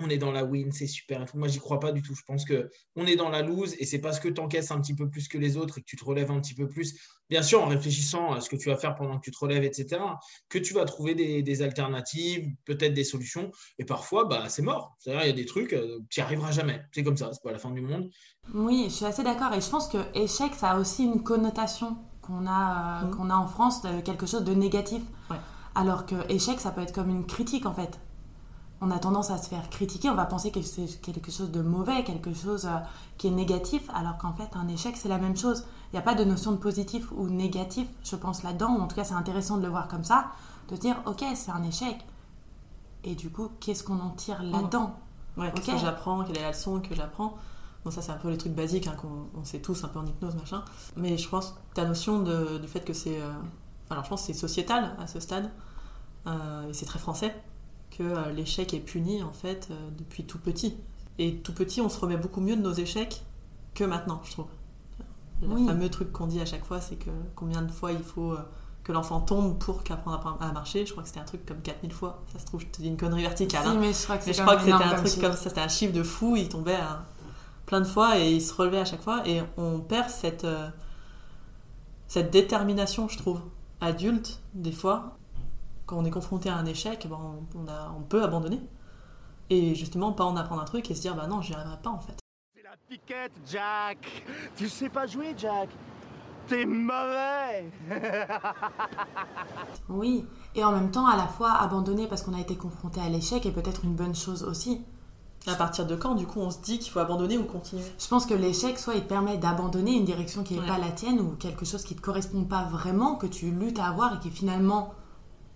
on 0.00 0.08
est 0.10 0.18
dans 0.18 0.32
la 0.32 0.44
win, 0.44 0.72
c'est 0.72 0.86
super. 0.88 1.24
Moi, 1.34 1.46
j'y 1.48 1.58
crois 1.60 1.78
pas 1.80 1.92
du 1.92 2.02
tout. 2.02 2.14
Je 2.14 2.22
pense 2.26 2.44
que 2.44 2.68
on 2.96 3.06
est 3.06 3.16
dans 3.16 3.28
la 3.28 3.42
lose 3.42 3.74
et 3.78 3.86
c'est 3.86 4.00
parce 4.00 4.18
que 4.20 4.28
tu 4.28 4.40
encaisses 4.40 4.70
un 4.72 4.80
petit 4.80 4.94
peu 4.94 5.08
plus 5.08 5.28
que 5.28 5.38
les 5.38 5.56
autres 5.56 5.78
et 5.78 5.80
que 5.82 5.86
tu 5.86 5.96
te 5.96 6.04
relèves 6.04 6.30
un 6.32 6.40
petit 6.40 6.54
peu 6.54 6.68
plus, 6.68 6.98
bien 7.30 7.42
sûr 7.42 7.62
en 7.62 7.66
réfléchissant 7.68 8.32
à 8.32 8.40
ce 8.40 8.50
que 8.50 8.56
tu 8.56 8.68
vas 8.68 8.76
faire 8.76 8.96
pendant 8.96 9.16
que 9.18 9.22
tu 9.24 9.30
te 9.30 9.38
relèves, 9.38 9.62
etc., 9.64 10.18
que 10.48 10.58
tu 10.58 10.74
vas 10.74 10.84
trouver 10.84 11.14
des, 11.14 11.42
des 11.42 11.62
alternatives, 11.62 12.48
peut-être 12.64 12.94
des 12.94 13.04
solutions. 13.04 13.50
Et 13.78 13.84
parfois, 13.84 14.24
bah, 14.24 14.48
c'est 14.48 14.62
mort. 14.62 14.96
C'est-à-dire, 14.98 15.24
il 15.24 15.28
y 15.28 15.30
a 15.30 15.34
des 15.34 15.46
trucs, 15.46 15.72
euh, 15.72 16.00
tu 16.10 16.20
n'y 16.20 16.24
arriveras 16.24 16.50
jamais. 16.50 16.82
C'est 16.92 17.04
comme 17.04 17.16
ça, 17.16 17.30
c'est 17.32 17.42
pas 17.42 17.52
la 17.52 17.58
fin 17.58 17.70
du 17.70 17.80
monde. 17.80 18.10
Oui, 18.54 18.84
je 18.88 18.94
suis 18.94 19.04
assez 19.06 19.22
d'accord. 19.22 19.52
Et 19.54 19.60
je 19.60 19.68
pense 19.70 19.88
que 19.88 19.98
échec, 20.14 20.54
ça 20.54 20.72
a 20.72 20.78
aussi 20.78 21.04
une 21.04 21.22
connotation 21.22 21.96
qu'on 22.20 22.46
a, 22.46 23.02
euh, 23.04 23.06
Mhm. 23.06 23.10
qu'on 23.10 23.30
a 23.30 23.34
en 23.36 23.46
France, 23.46 23.82
de 23.82 24.00
quelque 24.00 24.26
chose 24.26 24.44
de 24.44 24.54
négatif. 24.54 25.02
Ouais. 25.30 25.40
Alors 25.74 26.06
que 26.06 26.14
échec, 26.30 26.60
ça 26.60 26.70
peut 26.72 26.80
être 26.82 26.92
comme 26.92 27.10
une 27.10 27.26
critique 27.26 27.66
en 27.66 27.74
fait. 27.74 27.98
On 28.86 28.90
a 28.90 28.98
tendance 28.98 29.30
à 29.30 29.38
se 29.38 29.48
faire 29.48 29.70
critiquer, 29.70 30.10
on 30.10 30.14
va 30.14 30.26
penser 30.26 30.50
que 30.50 30.60
c'est 30.60 30.84
quelque 31.00 31.30
chose 31.30 31.50
de 31.50 31.62
mauvais, 31.62 32.04
quelque 32.04 32.34
chose 32.34 32.66
euh, 32.66 32.76
qui 33.16 33.28
est 33.28 33.30
négatif, 33.30 33.88
alors 33.94 34.18
qu'en 34.18 34.34
fait, 34.34 34.50
un 34.54 34.68
échec, 34.68 34.94
c'est 34.98 35.08
la 35.08 35.16
même 35.16 35.36
chose. 35.38 35.64
Il 35.90 35.96
n'y 35.96 35.98
a 36.00 36.02
pas 36.02 36.14
de 36.14 36.22
notion 36.24 36.52
de 36.52 36.58
positif 36.58 37.10
ou 37.16 37.28
négatif, 37.30 37.88
je 38.02 38.14
pense, 38.16 38.42
là-dedans. 38.42 38.76
Ou 38.76 38.80
en 38.82 38.86
tout 38.86 38.94
cas, 38.96 39.04
c'est 39.04 39.14
intéressant 39.14 39.56
de 39.56 39.62
le 39.62 39.68
voir 39.68 39.88
comme 39.88 40.04
ça, 40.04 40.26
de 40.68 40.76
dire, 40.76 40.96
ok, 41.06 41.24
c'est 41.34 41.50
un 41.50 41.62
échec. 41.62 41.96
Et 43.04 43.14
du 43.14 43.30
coup, 43.30 43.48
qu'est-ce 43.60 43.84
qu'on 43.84 44.00
en 44.00 44.10
tire 44.10 44.42
là-dedans? 44.42 44.96
Ouais, 45.38 45.50
qu'est-ce 45.52 45.66
que 45.66 45.78
j'apprends, 45.78 46.22
quelle 46.24 46.36
est 46.38 46.42
la 46.42 46.50
leçon 46.50 46.80
que 46.80 46.94
j'apprends? 46.94 47.34
Bon, 47.84 47.90
ça, 47.90 48.02
c'est 48.02 48.12
un 48.12 48.16
peu 48.16 48.28
les 48.28 48.38
trucs 48.38 48.54
basiques 48.54 48.86
hein, 48.86 48.96
qu'on 49.00 49.28
on 49.40 49.44
sait 49.44 49.60
tous 49.60 49.82
un 49.84 49.88
peu 49.88 49.98
en 49.98 50.06
hypnose, 50.06 50.34
machin. 50.36 50.62
Mais 50.96 51.16
je 51.16 51.28
pense 51.28 51.50
que 51.52 51.74
ta 51.74 51.86
notion 51.86 52.20
de- 52.22 52.58
du 52.58 52.68
fait 52.68 52.80
que 52.80 52.92
c'est. 52.92 53.20
euh, 53.20 53.32
alors, 53.88 54.04
je 54.04 54.10
pense 54.10 54.20
que 54.22 54.26
c'est 54.26 54.34
sociétal 54.38 54.94
à 54.98 55.06
ce 55.06 55.20
stade, 55.20 55.50
euh, 56.26 56.68
et 56.68 56.72
c'est 56.74 56.86
très 56.86 56.98
français, 56.98 57.34
que 57.96 58.02
euh, 58.02 58.32
l'échec 58.32 58.74
est 58.74 58.80
puni, 58.80 59.22
en 59.22 59.32
fait, 59.32 59.68
euh, 59.70 59.74
depuis 59.96 60.24
tout 60.24 60.38
petit. 60.38 60.76
Et 61.18 61.36
tout 61.36 61.52
petit, 61.52 61.80
on 61.80 61.88
se 61.88 61.98
remet 61.98 62.16
beaucoup 62.16 62.40
mieux 62.40 62.56
de 62.56 62.62
nos 62.62 62.72
échecs 62.72 63.22
que 63.74 63.84
maintenant, 63.84 64.20
je 64.24 64.32
trouve. 64.32 64.46
Le 65.42 65.48
Oui. 65.48 65.66
fameux 65.66 65.88
truc 65.88 66.12
qu'on 66.12 66.26
dit 66.26 66.40
à 66.40 66.46
chaque 66.46 66.64
fois, 66.64 66.80
c'est 66.80 66.96
que 66.96 67.10
combien 67.34 67.62
de 67.62 67.70
fois 67.70 67.92
il 67.92 68.02
faut 68.02 68.32
euh, 68.32 68.38
que 68.82 68.92
l'enfant 68.92 69.20
tombe 69.20 69.58
pour 69.58 69.82
qu'apprendre 69.84 70.36
à 70.40 70.52
marcher. 70.52 70.86
Je 70.86 70.92
crois 70.92 71.02
que 71.02 71.08
c'était 71.08 71.20
un 71.20 71.24
truc 71.24 71.44
comme 71.46 71.60
4000 71.60 71.92
fois. 71.92 72.22
Ça 72.32 72.38
se 72.38 72.46
trouve, 72.46 72.60
je 72.60 72.66
te 72.66 72.82
dis 72.82 72.88
une 72.88 72.96
connerie 72.96 73.22
verticale. 73.22 73.62
Si, 73.62 73.68
hein. 73.68 73.76
mais 73.80 73.92
je 73.92 74.02
crois 74.02 74.18
que 74.18 74.24
c'était 74.24 74.40
un 74.72 74.94
truc 74.96 75.06
chiffre. 75.06 75.20
comme 75.20 75.32
ça, 75.32 75.48
c'était 75.48 75.60
un 75.60 75.68
chiffre 75.68 75.92
de 75.92 76.02
fou, 76.02 76.36
il 76.36 76.48
tombait 76.48 76.76
à 76.76 77.04
plein 77.66 77.80
de 77.80 77.86
fois 77.86 78.18
et 78.18 78.30
il 78.32 78.42
se 78.42 78.52
relevait 78.52 78.80
à 78.80 78.84
chaque 78.84 79.02
fois 79.02 79.26
et 79.26 79.42
on 79.56 79.80
perd 79.80 80.10
cette, 80.10 80.46
cette 82.08 82.30
détermination, 82.30 83.08
je 83.08 83.16
trouve, 83.16 83.40
adulte, 83.80 84.40
des 84.52 84.72
fois, 84.72 85.16
quand 85.86 85.96
on 85.96 86.04
est 86.04 86.10
confronté 86.10 86.48
à 86.48 86.56
un 86.56 86.66
échec, 86.66 87.06
ben, 87.08 87.18
on, 87.54 87.68
a- 87.68 87.92
on 87.96 88.02
peut 88.02 88.22
abandonner 88.22 88.60
et 89.50 89.74
justement 89.74 90.12
pas 90.12 90.24
en 90.24 90.36
apprendre 90.36 90.62
un 90.62 90.64
truc 90.64 90.90
et 90.90 90.94
se 90.94 91.02
dire 91.02 91.14
bah 91.14 91.26
non, 91.26 91.42
j'y 91.42 91.52
arriverai 91.54 91.76
pas 91.82 91.90
en 91.90 91.98
fait. 92.00 92.16
C'est 92.56 92.62
la 92.62 92.76
piquette, 92.88 93.32
Jack 93.46 93.98
Tu 94.56 94.68
sais 94.68 94.88
pas 94.88 95.06
jouer, 95.06 95.34
Jack 95.36 95.68
T'es 96.46 96.66
mauvais 96.66 97.70
Oui, 99.88 100.24
et 100.54 100.64
en 100.64 100.72
même 100.72 100.90
temps, 100.90 101.06
à 101.06 101.16
la 101.16 101.26
fois 101.26 101.52
abandonner 101.52 102.06
parce 102.06 102.22
qu'on 102.22 102.34
a 102.34 102.40
été 102.40 102.56
confronté 102.56 103.00
à 103.00 103.08
l'échec 103.08 103.44
est 103.46 103.50
peut-être 103.52 103.84
une 103.84 103.94
bonne 103.94 104.14
chose 104.14 104.42
aussi. 104.44 104.82
À 105.46 105.54
partir 105.56 105.86
de 105.86 105.94
quand, 105.94 106.14
du 106.14 106.26
coup, 106.26 106.40
on 106.40 106.50
se 106.50 106.58
dit 106.60 106.78
qu'il 106.78 106.90
faut 106.90 107.00
abandonner 107.00 107.36
ou 107.36 107.44
continuer? 107.44 107.82
Je 107.98 108.08
pense 108.08 108.24
que 108.24 108.32
l'échec, 108.32 108.78
soit 108.78 108.94
il 108.94 109.06
permet 109.06 109.36
d'abandonner 109.36 109.94
une 109.94 110.06
direction 110.06 110.42
qui 110.42 110.54
n'est 110.54 110.60
Ouais. 110.60 110.66
pas 110.66 110.78
la 110.78 110.90
tienne 110.90 111.20
ou 111.20 111.36
quelque 111.36 111.66
chose 111.66 111.84
qui 111.84 111.94
te 111.94 112.00
correspond 112.00 112.44
pas 112.44 112.64
vraiment, 112.64 113.16
que 113.16 113.26
tu 113.26 113.50
luttes 113.50 113.78
à 113.78 113.86
avoir 113.88 114.14
et 114.14 114.18
qui 114.20 114.30
finalement, 114.30 114.94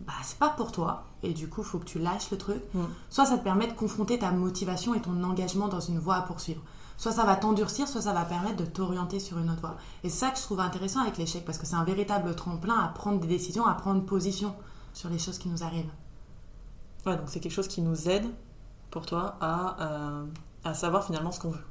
bah, 0.00 0.12
c'est 0.22 0.38
pas 0.38 0.50
pour 0.50 0.72
toi. 0.72 1.04
Et 1.22 1.32
du 1.34 1.48
coup, 1.48 1.62
il 1.62 1.66
faut 1.66 1.78
que 1.78 1.84
tu 1.84 1.98
lâches 1.98 2.30
le 2.30 2.38
truc. 2.38 2.62
Mm. 2.74 2.84
Soit 3.10 3.26
ça 3.26 3.38
te 3.38 3.44
permet 3.44 3.66
de 3.66 3.72
confronter 3.72 4.18
ta 4.18 4.30
motivation 4.30 4.94
et 4.94 5.00
ton 5.00 5.22
engagement 5.24 5.68
dans 5.68 5.80
une 5.80 5.98
voie 5.98 6.16
à 6.16 6.22
poursuivre. 6.22 6.62
Soit 6.96 7.12
ça 7.12 7.24
va 7.24 7.36
t'endurcir, 7.36 7.86
soit 7.86 8.02
ça 8.02 8.12
va 8.12 8.24
permettre 8.24 8.56
de 8.56 8.64
t'orienter 8.64 9.20
sur 9.20 9.38
une 9.38 9.50
autre 9.50 9.60
voie. 9.60 9.76
Et 10.02 10.08
c'est 10.08 10.18
ça 10.26 10.30
que 10.30 10.38
je 10.38 10.42
trouve 10.42 10.60
intéressant 10.60 11.00
avec 11.00 11.16
l'échec, 11.16 11.44
parce 11.44 11.58
que 11.58 11.66
c'est 11.66 11.76
un 11.76 11.84
véritable 11.84 12.34
tremplin 12.34 12.76
à 12.76 12.88
prendre 12.88 13.20
des 13.20 13.28
décisions, 13.28 13.66
à 13.66 13.74
prendre 13.74 14.02
position 14.04 14.54
sur 14.92 15.08
les 15.08 15.18
choses 15.18 15.38
qui 15.38 15.48
nous 15.48 15.62
arrivent. 15.62 15.90
Ouais, 17.06 17.16
donc 17.16 17.26
c'est 17.28 17.38
quelque 17.40 17.52
chose 17.52 17.68
qui 17.68 17.82
nous 17.82 18.08
aide, 18.08 18.26
pour 18.90 19.06
toi, 19.06 19.36
à, 19.40 19.76
euh, 19.80 20.24
à 20.64 20.74
savoir 20.74 21.04
finalement 21.04 21.30
ce 21.30 21.38
qu'on 21.40 21.50
veut. 21.50 21.64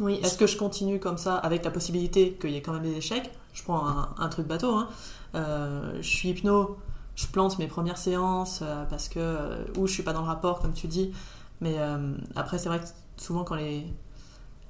Oui, 0.00 0.18
Est-ce 0.22 0.36
que 0.38 0.46
je 0.48 0.56
continue 0.56 0.98
comme 0.98 1.18
ça 1.18 1.36
avec 1.36 1.64
la 1.64 1.70
possibilité 1.70 2.32
qu'il 2.40 2.50
y 2.50 2.56
ait 2.56 2.62
quand 2.62 2.72
même 2.72 2.82
des 2.82 2.96
échecs? 2.96 3.30
Je 3.52 3.62
prends 3.62 3.86
un, 3.86 4.08
un 4.18 4.28
truc 4.28 4.46
bateau. 4.48 4.74
hein. 4.74 4.88
Euh, 5.34 5.96
je 6.00 6.08
suis 6.08 6.30
hypno, 6.30 6.76
je 7.16 7.26
plante 7.26 7.58
mes 7.58 7.66
premières 7.66 7.98
séances 7.98 8.60
euh, 8.62 8.84
parce 8.84 9.08
que 9.08 9.18
euh, 9.18 9.64
ou 9.76 9.86
je 9.86 9.92
suis 9.92 10.02
pas 10.02 10.12
dans 10.12 10.22
le 10.22 10.26
rapport 10.26 10.60
comme 10.60 10.72
tu 10.72 10.86
dis. 10.86 11.12
Mais 11.60 11.74
euh, 11.78 12.14
après 12.36 12.58
c'est 12.58 12.68
vrai 12.68 12.80
que 12.80 12.86
souvent 13.16 13.44
quand 13.44 13.54
les 13.54 13.86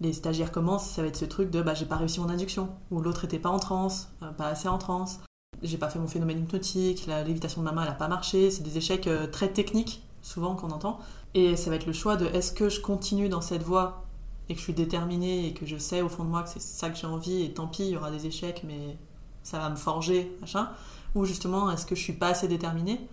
les 0.01 0.13
stagiaires 0.13 0.51
commencent, 0.51 0.87
ça 0.87 1.03
va 1.03 1.09
être 1.09 1.17
ce 1.17 1.25
truc 1.25 1.51
de 1.51 1.63
bah 1.63 1.75
j'ai 1.75 1.87
pas 1.87 1.97
réussi 1.97 2.21
mon 2.21 2.29
induction 2.29 2.71
ou 2.91 3.01
l'autre 3.01 3.25
était 3.25 3.39
pas 3.39 3.51
en 3.51 3.61
transe, 3.61 4.09
pas 4.37 4.49
assez 4.49 4.69
en 4.69 4.79
transe. 4.79 5.21
J'ai 5.63 5.79
pas 5.79 5.89
fait 5.89 6.01
mon 6.01 6.09
phénomène 6.09 6.41
hypnotique, 6.41 7.07
la 7.07 7.23
lévitation 7.23 7.61
de 7.61 7.67
ma 7.67 7.73
main 7.73 7.83
elle 7.83 7.91
a 7.91 7.95
pas 7.95 8.09
marché. 8.09 8.51
C'est 8.51 8.65
des 8.65 8.79
échecs 8.79 9.09
très 9.31 9.49
techniques 9.49 10.03
souvent 10.23 10.57
qu'on 10.57 10.71
entend. 10.71 10.99
Et 11.35 11.55
ça 11.55 11.71
va 11.71 11.77
être 11.77 11.87
le 11.87 11.93
choix 11.93 12.17
de 12.17 12.27
est-ce 12.27 12.53
que 12.53 12.69
je 12.69 12.81
continue 12.81 13.29
dans 13.29 13.41
cette 13.41 13.63
voie 13.63 14.05
et 14.49 14.55
que 14.55 14.59
je 14.59 14.65
suis 14.65 14.75
déterminée 14.75 15.47
et 15.47 15.55
que 15.55 15.67
je 15.67 15.77
sais 15.77 16.03
au 16.03 16.09
fond 16.09 16.25
de 16.25 16.29
moi 16.29 16.43
que 16.43 16.49
c'est 16.49 16.61
ça 16.61 16.91
que 16.91 16.97
j'ai 16.97 17.07
envie 17.07 17.43
et 17.43 17.53
tant 17.53 17.69
pis, 17.69 17.85
il 17.85 17.91
y 17.91 17.97
aura 17.97 18.11
des 18.11 18.27
échecs, 18.27 18.63
mais 18.67 18.97
ça 19.43 19.59
va 19.59 19.71
me 19.71 19.77
forger, 19.77 20.37
machin. 20.41 20.69
Ou 21.15 21.25
justement, 21.25 21.71
est-ce 21.71 21.87
que 21.87 21.95
je 21.95 22.01
suis 22.01 22.13
pas 22.15 22.29
assez 22.29 22.49
déterminée 22.49 23.09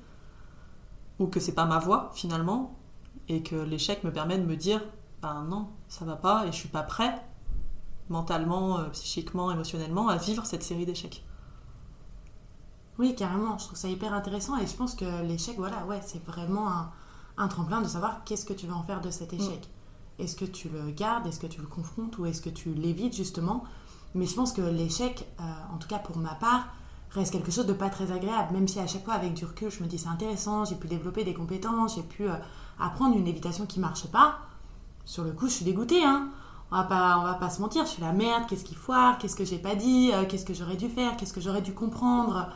ou 1.20 1.28
que 1.28 1.40
c'est 1.40 1.54
pas 1.54 1.66
ma 1.66 1.80
voie 1.80 2.12
finalement 2.14 2.78
et 3.28 3.44
que 3.44 3.56
l'échec 3.56 4.04
me 4.04 4.12
permet 4.12 4.38
de 4.38 4.46
me 4.46 4.56
dire 4.56 4.82
ben 5.22 5.44
non, 5.44 5.68
ça 5.90 6.06
va 6.06 6.16
pas 6.16 6.46
et 6.46 6.52
je 6.52 6.58
suis 6.58 6.70
pas 6.70 6.84
prêt 6.84 7.22
mentalement, 8.10 8.80
euh, 8.80 8.90
psychiquement, 8.90 9.52
émotionnellement 9.52 10.10
à 10.10 10.18
vivre 10.18 10.46
cette 10.46 10.64
série 10.64 10.86
d'échecs. 10.86 11.24
Oui, 12.98 13.16
carrément. 13.16 13.58
Je 13.58 13.66
trouve 13.66 13.78
ça 13.78 13.88
hyper 13.88 14.14
intéressant 14.14 14.58
et 14.58 14.68
je 14.68 14.76
pense 14.76 14.96
que 14.96 15.24
l'échec, 15.24 15.56
voilà, 15.58 15.86
ouais, 15.86 16.02
c'est 16.04 16.24
vraiment 16.26 16.70
un, 16.70 16.92
un 17.38 17.48
tremplin 17.48 17.82
de 17.82 17.88
savoir 17.88 18.24
qu'est-ce 18.26 18.46
que 18.46 18.54
tu 18.54 18.68
vas 18.68 18.76
en 18.76 18.84
faire 18.84 19.02
de 19.02 19.10
cet 19.10 19.34
échec. 19.34 19.70
Est-ce 20.20 20.36
que 20.36 20.46
tu 20.46 20.68
le 20.70 20.92
gardes, 20.92 21.26
est-ce 21.28 21.40
que 21.40 21.48
tu 21.48 21.62
le 21.62 21.68
confrontes 21.68 22.18
ou 22.18 22.26
est-ce 22.26 22.42
que 22.42 22.50
tu 22.50 22.74
l'évites 22.74 23.16
justement 23.16 23.64
Mais 24.16 24.26
je 24.26 24.36
pense 24.36 24.52
que 24.52 24.62
l'échec, 24.62 25.26
euh, 25.40 25.44
en 25.74 25.78
tout 25.78 25.88
cas 25.88 26.00
pour 26.00 26.18
ma 26.18 26.36
part, 26.36 26.68
reste 27.12 27.32
quelque 27.34 27.52
chose 27.52 27.66
de 27.66 27.74
pas 27.74 27.90
très 27.90 28.12
agréable. 28.12 28.54
Même 28.54 28.68
si 28.68 28.80
à 28.80 28.88
chaque 28.88 29.04
fois 29.06 29.14
avec 29.16 29.34
du 29.34 29.46
recul, 29.46 29.70
je 29.72 29.82
me 29.84 29.88
dis 29.88 29.98
c'est 29.98 30.10
intéressant, 30.10 30.66
j'ai 30.66 30.76
pu 30.76 30.88
développer 30.88 31.24
des 31.24 31.34
compétences, 31.34 31.96
j'ai 31.96 32.04
pu 32.04 32.28
euh, 32.30 32.34
apprendre 32.80 33.16
une 33.18 33.26
lévitation 33.26 33.66
qui 33.66 33.80
marche 33.80 34.08
pas. 34.08 34.40
Sur 35.06 35.24
le 35.24 35.32
coup, 35.32 35.48
je 35.48 35.54
suis 35.54 35.66
dégoûtée, 35.66 36.04
hein. 36.04 36.28
On 36.72 36.78
va 36.78 36.84
pas, 36.84 37.18
on 37.20 37.24
va 37.24 37.34
pas 37.34 37.50
se 37.50 37.62
mentir. 37.62 37.84
Je 37.86 37.90
suis 37.92 38.02
la 38.04 38.14
merde. 38.14 38.44
Qu'est-ce 38.48 38.64
qui 38.64 38.76
foire 38.76 39.18
Qu'est-ce 39.18 39.36
que 39.36 39.44
j'ai 39.44 39.58
pas 39.58 39.74
dit 39.74 40.12
Euh, 40.14 40.26
Qu'est-ce 40.30 40.46
que 40.46 40.54
j'aurais 40.54 40.76
dû 40.76 40.88
faire 40.88 41.18
Qu'est-ce 41.18 41.34
que 41.34 41.42
j'aurais 41.42 41.64
dû 41.64 41.74
comprendre 41.74 42.48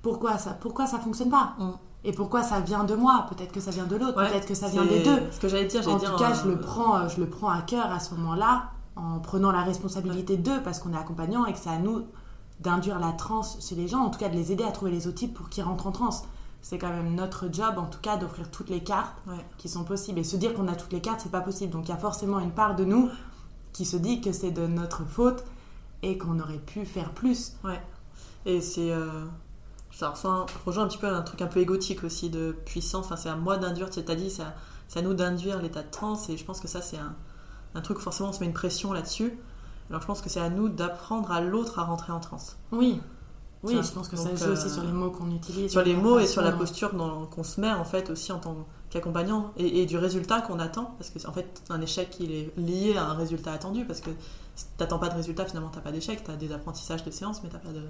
pourquoi 0.00 0.38
ça, 0.38 0.52
pourquoi 0.52 0.86
ça 0.86 0.98
fonctionne 0.98 1.30
pas 1.30 1.54
Mm. 1.58 1.70
Et 2.06 2.12
pourquoi 2.12 2.42
ça 2.42 2.60
vient 2.60 2.84
de 2.84 2.94
moi? 2.94 3.26
Peut-être 3.30 3.50
que 3.52 3.60
ça 3.60 3.70
vient 3.70 3.86
de 3.86 3.96
l'autre, 3.96 4.18
Ouais, 4.18 4.28
peut-être 4.30 4.46
que 4.46 4.54
ça 4.54 4.68
vient 4.68 4.84
des 4.84 5.02
deux. 5.02 5.22
Ce 5.30 5.40
que 5.40 5.48
j'allais 5.48 5.64
dire, 5.66 5.82
j'allais 5.82 5.96
En 5.96 5.98
dire. 5.98 6.12
tout 6.12 6.18
cas, 6.18 6.32
euh, 6.32 6.34
je 6.34 6.48
le 6.48 6.60
prends, 6.60 6.96
euh, 6.98 7.08
je 7.08 7.18
le 7.20 7.28
prends 7.28 7.48
à 7.48 7.62
cœur 7.62 7.90
à 7.90 7.98
ce 7.98 8.14
moment-là, 8.14 8.64
en 8.96 9.20
prenant 9.20 9.50
la 9.52 9.62
responsabilité 9.62 10.36
d'eux, 10.36 10.60
parce 10.62 10.78
qu'on 10.80 10.92
est 10.92 10.98
accompagnant 10.98 11.46
et 11.46 11.52
que 11.54 11.58
c'est 11.58 11.70
à 11.70 11.78
nous 11.78 12.04
d'induire 12.60 12.98
la 12.98 13.12
transe 13.12 13.58
chez 13.66 13.74
les 13.74 13.88
gens, 13.88 14.00
en 14.00 14.10
tout 14.10 14.18
cas 14.18 14.28
de 14.28 14.34
les 14.34 14.52
aider 14.52 14.64
à 14.64 14.70
trouver 14.72 14.90
les 14.92 15.06
outils 15.08 15.28
pour 15.28 15.48
qu'ils 15.48 15.64
rentrent 15.64 15.86
en 15.86 15.92
transe. 15.92 16.22
c'est 16.62 16.78
quand 16.78 16.88
même 16.88 17.14
notre 17.14 17.52
job, 17.52 17.74
en 17.76 17.84
tout 17.86 17.98
cas, 18.00 18.16
d'offrir 18.16 18.50
toutes 18.50 18.70
les 18.70 18.82
cartes 18.82 19.14
Ouais. 19.26 19.44
qui 19.58 19.68
sont 19.68 19.84
possibles. 19.84 20.18
Et 20.20 20.24
se 20.24 20.36
dire 20.36 20.54
qu'on 20.54 20.66
a 20.68 20.74
toutes 20.74 20.92
les 20.94 21.00
cartes, 21.02 21.20
c'est 21.22 21.30
pas 21.30 21.42
possible. 21.42 21.70
Donc 21.72 21.86
il 21.86 21.90
y 21.90 21.92
a 21.94 21.98
forcément 21.98 22.38
une 22.40 22.52
part 22.52 22.74
de 22.74 22.84
nous 22.86 23.10
qui 23.74 23.84
se 23.84 23.96
dit 23.98 24.20
que 24.22 24.32
c'est 24.32 24.50
de 24.50 24.66
notre 24.66 25.04
faute 25.04 25.44
et 26.02 26.16
qu'on 26.16 26.38
aurait 26.40 26.56
pu 26.58 26.86
faire 26.86 27.10
plus. 27.12 27.52
Et 28.46 28.60
c'est. 28.62 28.90
euh, 28.92 29.24
ça 29.90 30.10
rejoint, 30.10 30.46
rejoint 30.64 30.84
un 30.84 30.88
petit 30.88 30.98
peu 30.98 31.06
un 31.06 31.22
truc 31.22 31.40
un 31.42 31.46
peu 31.48 31.60
égotique 31.60 32.02
aussi 32.02 32.30
de 32.30 32.56
puissance. 32.64 33.04
Enfin, 33.06 33.16
c'est 33.16 33.28
à 33.28 33.36
moi 33.36 33.56
d'induire, 33.58 33.90
tu 33.90 34.00
as 34.00 34.14
dit, 34.14 34.30
c'est 34.30 34.42
à, 34.98 35.02
nous 35.02 35.12
d'induire 35.14 35.60
l'état 35.60 35.82
de 35.82 35.90
transe. 35.90 36.28
Et 36.30 36.36
je 36.38 36.44
pense 36.44 36.60
que 36.60 36.68
ça, 36.68 36.80
c'est 36.80 36.96
un, 36.98 37.14
un 37.74 37.80
truc 37.82 37.98
où 37.98 38.00
forcément 38.00 38.30
on 38.30 38.32
se 38.32 38.40
met 38.40 38.46
une 38.46 38.52
pression 38.54 38.92
là-dessus. 38.92 39.38
Alors 39.90 40.00
je 40.00 40.06
pense 40.06 40.20
que 40.20 40.28
c'est 40.30 40.40
à 40.40 40.50
nous 40.50 40.68
d'apprendre 40.68 41.30
à 41.30 41.40
l'autre 41.40 41.78
à 41.78 41.84
rentrer 41.84 42.12
en 42.12 42.20
transe. 42.20 42.56
Oui. 42.72 43.00
Oui, 43.62 43.78
je 43.82 43.92
pense 43.92 44.08
que 44.08 44.16
ça 44.16 44.34
joue 44.34 44.52
aussi 44.52 44.66
euh, 44.66 44.70
sur 44.70 44.82
les 44.82 44.92
mots 44.92 45.10
qu'on 45.10 45.30
utilise. 45.30 45.72
Sur 45.72 45.82
les 45.82 45.94
mots 45.94 46.18
et 46.18 46.26
sur 46.26 46.42
la 46.42 46.52
posture 46.52 46.90
qu'on 47.30 47.44
se 47.44 47.60
met 47.60 47.72
en 47.72 47.84
fait 47.84 48.10
aussi 48.10 48.30
en 48.30 48.38
tant 48.38 48.56
qu'accompagnant 48.90 49.52
et, 49.56 49.80
et 49.80 49.86
du 49.86 49.96
résultat 49.96 50.42
qu'on 50.42 50.58
attend. 50.58 50.94
Parce 50.98 51.08
que 51.08 51.26
en 51.26 51.32
fait, 51.32 51.62
un 51.70 51.80
échec, 51.80 52.14
il 52.20 52.30
est 52.30 52.52
lié 52.58 52.96
à 52.96 53.06
un 53.06 53.14
résultat 53.14 53.52
attendu. 53.52 53.86
Parce 53.86 54.00
que 54.00 54.10
si 54.54 54.66
t'attends 54.76 54.98
pas 54.98 55.08
de 55.08 55.14
résultat, 55.14 55.46
finalement, 55.46 55.70
t'as 55.70 55.80
pas 55.80 55.92
d'échec. 55.92 56.22
T'as 56.22 56.36
des 56.36 56.52
apprentissages 56.52 57.04
de 57.04 57.10
séance, 57.10 57.42
mais 57.42 57.48
t'as 57.48 57.58
pas 57.58 57.70
de. 57.70 57.80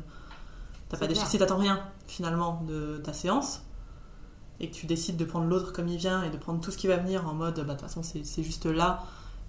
T'as 0.88 0.96
pas 0.96 1.08
d'échec. 1.08 1.26
Si 1.26 1.38
t'attends 1.38 1.58
rien 1.58 1.80
finalement 2.06 2.62
de 2.68 2.98
ta 2.98 3.12
séance 3.12 3.62
et 4.60 4.70
que 4.70 4.74
tu 4.74 4.86
décides 4.86 5.16
de 5.16 5.24
prendre 5.24 5.46
l'autre 5.46 5.72
comme 5.72 5.88
il 5.88 5.96
vient 5.96 6.22
et 6.22 6.30
de 6.30 6.36
prendre 6.36 6.60
tout 6.60 6.70
ce 6.70 6.76
qui 6.76 6.86
va 6.86 6.96
venir 6.96 7.26
en 7.28 7.34
mode 7.34 7.56
bah, 7.56 7.64
de 7.64 7.70
toute 7.70 7.80
façon 7.80 8.02
c'est 8.04 8.42
juste 8.42 8.66
là 8.66 9.02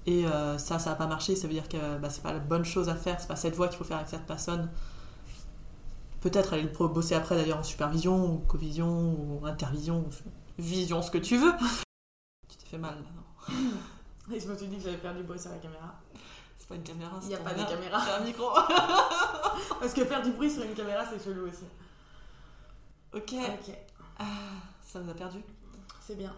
et 0.05 0.25
euh, 0.27 0.57
ça 0.57 0.79
ça 0.79 0.91
a 0.91 0.95
pas 0.95 1.07
marché. 1.07 1.35
Ça 1.35 1.47
veut 1.47 1.53
dire 1.53 1.67
que 1.69 1.97
bah, 1.97 2.09
c'est 2.09 2.21
pas 2.21 2.33
la 2.33 2.39
bonne 2.39 2.65
chose 2.65 2.89
à 2.89 2.95
faire. 2.95 3.19
C'est 3.19 3.27
pas 3.27 3.35
cette 3.35 3.55
voie 3.55 3.67
qu'il 3.67 3.77
faut 3.77 3.83
faire 3.83 3.97
avec 3.97 4.09
cette 4.09 4.25
personne. 4.25 4.69
Peut-être 6.21 6.53
aller 6.53 6.63
le 6.63 6.87
bosser 6.87 7.13
après 7.15 7.35
d'ailleurs 7.35 7.59
en 7.59 7.63
supervision 7.63 8.33
ou 8.33 8.37
covision 8.39 8.89
ou 9.39 9.45
intervision 9.45 9.99
ou 9.99 10.09
vision 10.57 11.01
ce 11.01 11.11
que 11.11 11.17
tu 11.19 11.37
veux. 11.37 11.53
Tu 12.47 12.57
t'es 12.57 12.65
fait 12.67 12.77
mal 12.77 12.95
là, 12.95 13.09
non? 13.15 14.33
Et 14.35 14.39
je 14.39 14.47
me 14.47 14.55
suis 14.57 14.67
dit 14.67 14.77
que 14.77 14.83
j'avais 14.83 14.97
perdu 14.97 15.23
bruit 15.23 15.39
sur 15.39 15.51
la 15.51 15.57
caméra. 15.57 15.93
c'est 16.57 16.67
pas 16.67 16.75
une 16.75 16.83
caméra 16.83 17.11
Il 17.17 17.21
c'est 17.23 17.27
n'y 17.29 17.35
a 17.35 17.37
pas 17.39 17.53
de 17.53 17.63
caméra. 17.63 17.99
c'est 18.03 18.11
un 18.13 18.23
micro. 18.23 18.49
Parce 19.79 19.93
que 19.93 20.03
faire 20.05 20.21
du 20.23 20.31
bruit 20.31 20.49
sur 20.51 20.63
une 20.63 20.73
caméra, 20.73 21.03
c'est 21.05 21.23
chelou 21.23 21.47
aussi. 21.47 21.65
ok. 23.13 23.33
Ok, 23.33 23.75
Ah, 24.19 24.23
ça 24.83 24.99
nous 24.99 25.09
a 25.11 25.13
perdu. 25.13 25.39
C'est 26.01 26.15
bien. 26.15 26.33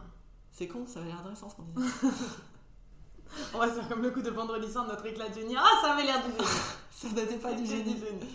c'est 0.52 0.68
con 0.68 0.86
ça 0.88 1.00
avait 1.00 1.10
l'air 1.10 1.20
intéressant 1.20 1.50
ce 1.50 1.56
qu'on 1.56 1.64
disait 1.64 1.88
On 3.54 3.60
va 3.60 3.68
faire 3.68 3.88
comme 3.88 4.02
le 4.02 4.12
coup 4.12 4.22
de 4.22 4.30
vendredi 4.30 4.72
soir, 4.72 4.86
notre 4.88 5.06
éclat 5.06 5.30
de 5.30 5.36
génie. 5.36 5.56
Ah, 5.58 5.80
ça 5.82 5.94
avait 5.94 6.04
l'air 6.04 6.24
du 6.24 6.32
génie. 6.32 6.50
ça 6.92 7.08
n'était 7.10 7.38
pas 7.38 7.54
du 7.54 7.66
génie 7.66 7.94
du 7.94 8.00
génie. 8.00 8.34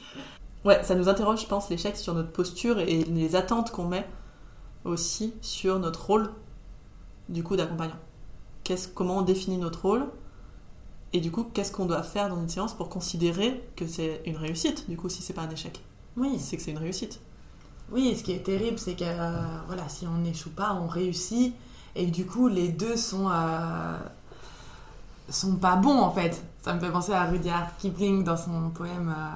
Ouais, 0.65 0.83
ça 0.85 0.95
nous 0.95 1.09
interroge, 1.09 1.43
je 1.43 1.47
pense, 1.47 1.69
l'échec 1.71 1.97
sur 1.97 2.15
notre 2.15 2.31
posture 2.31 2.79
et 2.79 3.05
les 3.05 3.35
attentes 3.37 3.73
qu'on 3.73 3.89
met 3.89 4.09
aussi 4.85 5.35
sur 5.41 5.79
notre 5.79 6.07
rôle 6.07 6.31
du 7.29 7.43
coup 7.43 7.57
d'accompagnant. 7.57 7.99
Qu'est-ce, 8.65 8.89
comment 8.89 9.19
on 9.19 9.23
définit 9.23 9.59
notre 9.59 9.83
rôle 9.83 10.07
et 11.13 11.21
du 11.21 11.31
coup, 11.31 11.45
qu'est-ce 11.45 11.73
qu'on 11.73 11.87
doit 11.87 12.03
faire 12.03 12.29
dans 12.31 12.41
une 12.41 12.49
séance 12.49 12.75
pour 12.75 12.89
considérer 12.89 13.63
que 13.77 13.87
c'est 13.87 14.23
une 14.25 14.37
réussite, 14.37 14.89
du 14.89 14.97
coup, 14.97 15.09
si 15.09 15.21
c'est 15.21 15.35
pas 15.35 15.43
un 15.43 15.51
échec? 15.51 15.83
Oui, 16.17 16.39
C'est 16.39 16.57
que 16.57 16.63
c'est 16.63 16.71
une 16.71 16.79
réussite. 16.79 17.21
Oui, 17.91 18.09
et 18.09 18.17
ce 18.17 18.23
qui 18.23 18.33
est 18.33 18.43
terrible, 18.43 18.79
c'est 18.79 18.95
que 18.95 19.05
euh, 19.05 19.33
voilà, 19.67 19.89
si 19.89 20.07
on 20.07 20.19
n'échoue 20.19 20.51
pas, 20.51 20.73
on 20.73 20.87
réussit. 20.87 21.55
Et 21.95 22.07
du 22.07 22.25
coup, 22.25 22.49
les 22.49 22.69
deux 22.69 22.97
sont, 22.97 23.29
euh, 23.29 23.99
sont 25.33 25.57
pas 25.57 25.77
bons 25.77 26.01
en 26.01 26.11
fait. 26.11 26.43
Ça 26.63 26.75
me 26.75 26.81
fait 26.81 26.91
penser 26.93 27.13
à 27.13 27.25
Rudyard 27.25 27.77
Kipling 27.79 28.25
dans 28.25 28.37
son 28.37 28.71
poème 28.71 29.15
euh, 29.17 29.31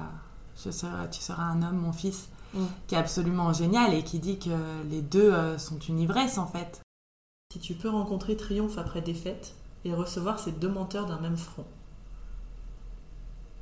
Je 0.63 0.71
serai- 0.71 1.09
Tu 1.11 1.21
seras 1.21 1.43
un 1.43 1.61
homme, 1.61 1.77
mon 1.77 1.93
fils, 1.93 2.29
Mm. 2.53 2.63
qui 2.87 2.95
est 2.95 2.97
absolument 2.97 3.51
génial 3.53 3.93
et 3.93 4.03
qui 4.03 4.19
dit 4.19 4.39
que 4.39 4.49
les 4.89 5.01
deux 5.01 5.33
euh, 5.33 5.57
sont 5.57 5.77
une 5.79 5.99
ivresse 5.99 6.37
en 6.37 6.47
fait. 6.47 6.81
Si 7.53 7.59
tu 7.59 7.73
peux 7.75 7.89
rencontrer 7.89 8.35
triomphe 8.37 8.77
après 8.77 9.01
défaite 9.01 9.53
et 9.85 9.93
recevoir 9.93 10.39
ces 10.39 10.51
deux 10.53 10.69
menteurs 10.69 11.05
d'un 11.05 11.19
même 11.19 11.37
front. 11.37 11.65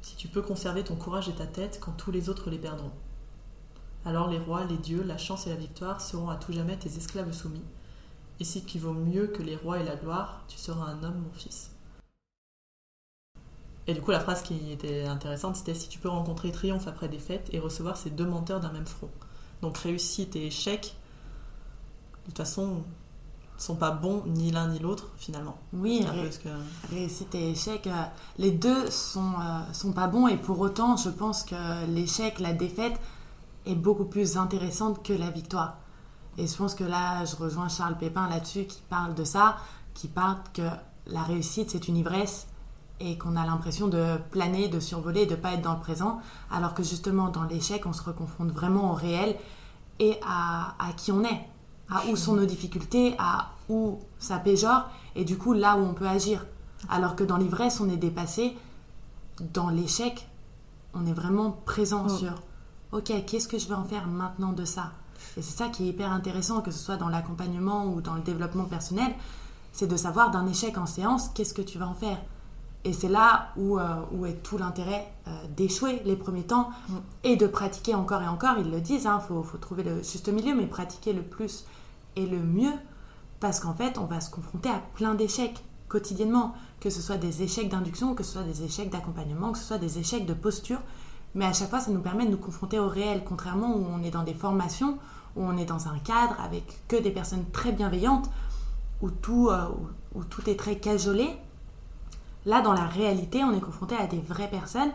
Si 0.02 0.16
tu 0.16 0.28
peux 0.28 0.42
conserver 0.42 0.84
ton 0.84 0.96
courage 0.96 1.30
et 1.30 1.34
ta 1.34 1.48
tête 1.48 1.80
quand 1.84 1.92
tous 1.94 2.12
les 2.12 2.30
autres 2.30 2.50
les 2.50 2.60
perdront. 2.60 2.92
Alors 4.06 4.30
les 4.30 4.38
rois, 4.40 4.64
les 4.66 4.78
dieux, 4.78 5.04
la 5.04 5.18
chance 5.18 5.48
et 5.48 5.50
la 5.50 5.56
victoire 5.56 6.00
seront 6.00 6.30
à 6.30 6.36
tout 6.36 6.54
jamais 6.54 6.78
tes 6.78 6.96
esclaves 6.96 7.32
soumis. 7.32 7.64
Et 8.40 8.44
si 8.44 8.64
qui 8.64 8.78
vaut 8.78 8.94
mieux 8.94 9.28
que 9.28 9.42
les 9.42 9.56
rois 9.56 9.80
et 9.80 9.84
la 9.84 9.96
gloire, 9.96 10.44
tu 10.48 10.58
seras 10.60 10.86
un 10.92 11.04
homme, 11.04 11.22
mon 11.24 11.34
fils. 11.34 11.72
Et 13.88 13.94
du 13.94 14.02
coup, 14.02 14.12
la 14.12 14.20
phrase 14.20 14.42
qui 14.42 14.72
était 14.72 15.06
intéressante, 15.06 15.56
c'était 15.58 15.76
si 15.76 15.88
tu 15.90 16.00
peux 16.00 16.10
rencontrer 16.10 16.52
triomphe 16.52 16.88
après 16.88 17.08
défaite 17.08 17.50
et 17.52 17.60
recevoir 17.60 17.98
ces 17.98 18.10
deux 18.10 18.26
menteurs 18.26 18.60
d'un 18.60 18.72
même 18.72 18.88
front. 18.88 19.10
Donc 19.62 19.78
réussite 19.78 20.36
et 20.36 20.48
échec, 20.48 20.96
de 22.24 22.30
toute 22.32 22.38
façon, 22.38 22.82
sont 23.58 23.76
pas 23.76 23.92
bons 23.92 24.24
ni 24.26 24.52
l'un 24.52 24.68
ni 24.68 24.80
l'autre 24.80 25.10
finalement. 25.18 25.58
Oui, 25.72 26.04
un 26.08 26.14
peu 26.14 26.28
que- 26.30 26.94
réussite 26.94 27.34
et 27.36 27.52
échec, 27.52 27.88
euh, 27.88 27.92
les 28.38 28.52
deux 28.52 28.90
sont, 28.90 29.34
euh, 29.40 29.74
sont 29.74 29.94
pas 29.94 30.08
bons 30.08 30.28
et 30.28 30.38
pour 30.38 30.60
autant, 30.60 30.98
je 30.98 31.10
pense 31.10 31.44
que 31.44 31.86
l'échec, 31.88 32.40
la 32.40 32.54
défaite 32.54 33.00
est 33.66 33.76
beaucoup 33.76 34.06
plus 34.06 34.36
intéressante 34.38 35.04
que 35.04 35.14
la 35.14 35.30
victoire. 35.30 35.78
Et 36.38 36.48
je 36.48 36.56
pense 36.56 36.76
que 36.76 36.84
là, 36.84 37.24
je 37.24 37.36
rejoins 37.36 37.70
Charles 37.70 37.98
Pépin 37.98 38.28
là-dessus 38.30 38.66
qui 38.66 38.82
parle 38.90 39.14
de 39.16 39.24
ça, 39.24 39.58
qui 39.94 40.08
parle 40.08 40.38
que 40.54 40.68
la 41.08 41.24
réussite, 41.24 41.70
c'est 41.70 41.88
une 41.88 41.96
ivresse 41.98 42.48
et 43.00 43.18
qu'on 43.18 43.36
a 43.36 43.46
l'impression 43.46 43.88
de 43.88 44.18
planer, 44.32 44.68
de 44.68 44.80
survoler, 44.80 45.26
de 45.26 45.36
pas 45.36 45.54
être 45.54 45.62
dans 45.62 45.74
le 45.74 45.80
présent, 45.80 46.20
alors 46.52 46.74
que 46.74 46.84
justement, 46.84 47.30
dans 47.30 47.44
l'échec, 47.44 47.86
on 47.86 47.94
se 47.94 48.02
reconfronte 48.02 48.52
vraiment 48.52 48.92
au 48.92 48.94
réel 48.94 49.36
et 50.00 50.18
à, 50.26 50.76
à 50.80 50.94
qui 50.94 51.12
on 51.12 51.24
est, 51.24 51.42
à 51.90 52.06
où 52.10 52.16
sont 52.16 52.34
nos 52.36 52.46
difficultés, 52.46 53.16
à 53.20 53.52
où 53.70 54.00
ça 54.20 54.38
péjore, 54.38 54.90
et 55.16 55.26
du 55.26 55.38
coup, 55.38 55.54
là 55.54 55.76
où 55.78 55.82
on 55.84 55.94
peut 55.94 56.08
agir. 56.08 56.46
Alors 56.90 57.16
que 57.16 57.24
dans 57.24 57.38
l'ivresse, 57.38 57.80
on 57.82 57.90
est 57.90 57.98
dépassé, 57.98 58.56
dans 59.54 59.70
l'échec, 59.70 60.28
on 60.94 61.06
est 61.06 61.14
vraiment 61.14 61.52
présent 61.66 62.06
Mm. 62.06 62.10
sur 62.10 62.34
ok, 62.92 63.12
qu'est-ce 63.26 63.48
que 63.48 63.58
je 63.58 63.68
vais 63.68 63.76
en 63.76 63.84
faire 63.84 64.08
maintenant 64.08 64.54
de 64.54 64.64
ça? 64.64 64.92
Et 65.38 65.42
c'est 65.42 65.58
ça 65.58 65.68
qui 65.68 65.84
est 65.84 65.88
hyper 65.88 66.12
intéressant, 66.12 66.62
que 66.62 66.72
ce 66.72 66.80
soit 66.80 66.96
dans 66.98 67.10
l'accompagnement 67.10 67.86
ou 67.88 68.02
dans 68.02 68.16
le 68.16 68.22
développement 68.22 68.66
personnel, 68.66 69.14
c'est 69.74 69.88
de 69.88 69.98
savoir 69.98 70.32
d'un 70.32 70.48
échec 70.48 70.78
en 70.78 70.86
séance, 70.86 71.30
qu'est-ce 71.34 71.54
que 71.54 71.62
tu 71.62 71.78
vas 71.78 71.88
en 71.88 71.94
faire? 71.94 72.18
Et 72.86 72.94
c'est 72.94 73.10
là 73.10 73.50
où, 73.58 73.80
euh, 73.80 73.84
où 74.12 74.26
est 74.28 74.44
tout 74.44 74.58
l'intérêt 74.60 75.12
euh, 75.28 75.32
d'échouer 75.58 76.02
les 76.06 76.16
premiers 76.16 76.44
temps 76.44 76.70
Mm. 76.88 76.94
et 77.24 77.36
de 77.36 77.48
pratiquer 77.48 77.96
encore 77.96 78.22
et 78.22 78.28
encore. 78.28 78.56
Ils 78.60 78.70
le 78.70 78.80
disent, 78.80 79.08
il 79.12 79.22
faut, 79.28 79.42
faut 79.44 79.58
trouver 79.58 79.84
le 79.84 79.98
juste 80.04 80.30
milieu, 80.30 80.56
mais 80.56 80.68
pratiquer 80.68 81.12
le 81.12 81.24
plus 81.24 81.66
et 82.16 82.28
le 82.28 82.40
mieux, 82.40 82.74
parce 83.40 83.60
qu'en 83.60 83.74
fait, 83.74 83.98
on 83.98 84.06
va 84.06 84.22
se 84.22 84.30
confronter 84.30 84.70
à 84.70 84.82
plein 84.94 85.16
d'échecs 85.16 85.64
quotidiennement, 85.90 86.54
que 86.80 86.90
ce 86.90 87.02
soit 87.02 87.18
des 87.18 87.42
échecs 87.42 87.70
d'induction, 87.70 88.14
que 88.14 88.24
ce 88.24 88.34
soit 88.34 88.44
des 88.44 88.64
échecs 88.64 88.92
d'accompagnement, 88.92 89.52
que 89.52 89.58
ce 89.58 89.66
soit 89.66 89.78
des 89.80 89.98
échecs 89.98 90.26
de 90.26 90.34
posture. 90.34 90.80
Mais 91.34 91.46
à 91.46 91.54
chaque 91.54 91.70
fois, 91.70 91.80
ça 91.80 91.92
nous 91.92 92.02
permet 92.02 92.26
de 92.26 92.32
nous 92.32 92.38
confronter 92.38 92.80
au 92.80 92.88
réel, 92.88 93.24
contrairement 93.26 93.76
où 93.76 93.84
on 93.92 94.04
est 94.04 94.12
dans 94.12 94.24
des 94.24 94.34
formations, 94.34 94.98
où 95.36 95.44
on 95.44 95.58
est 95.58 95.66
dans 95.66 95.88
un 95.88 95.98
cadre 96.00 96.36
avec 96.40 96.88
que 96.88 96.96
des 96.96 97.12
personnes 97.12 97.46
très 97.52 97.72
bienveillantes, 97.72 98.30
où 99.02 99.10
tout, 99.10 99.50
euh, 99.50 99.68
où, 100.14 100.20
où 100.20 100.24
tout 100.24 100.48
est 100.50 100.56
très 100.56 100.78
cajolé. 100.78 101.30
Là, 102.46 102.62
dans 102.62 102.74
la 102.74 102.86
réalité, 102.86 103.44
on 103.44 103.54
est 103.54 103.62
confronté 103.62 103.96
à 103.96 104.08
des 104.08 104.20
vraies 104.20 104.50
personnes 104.50 104.92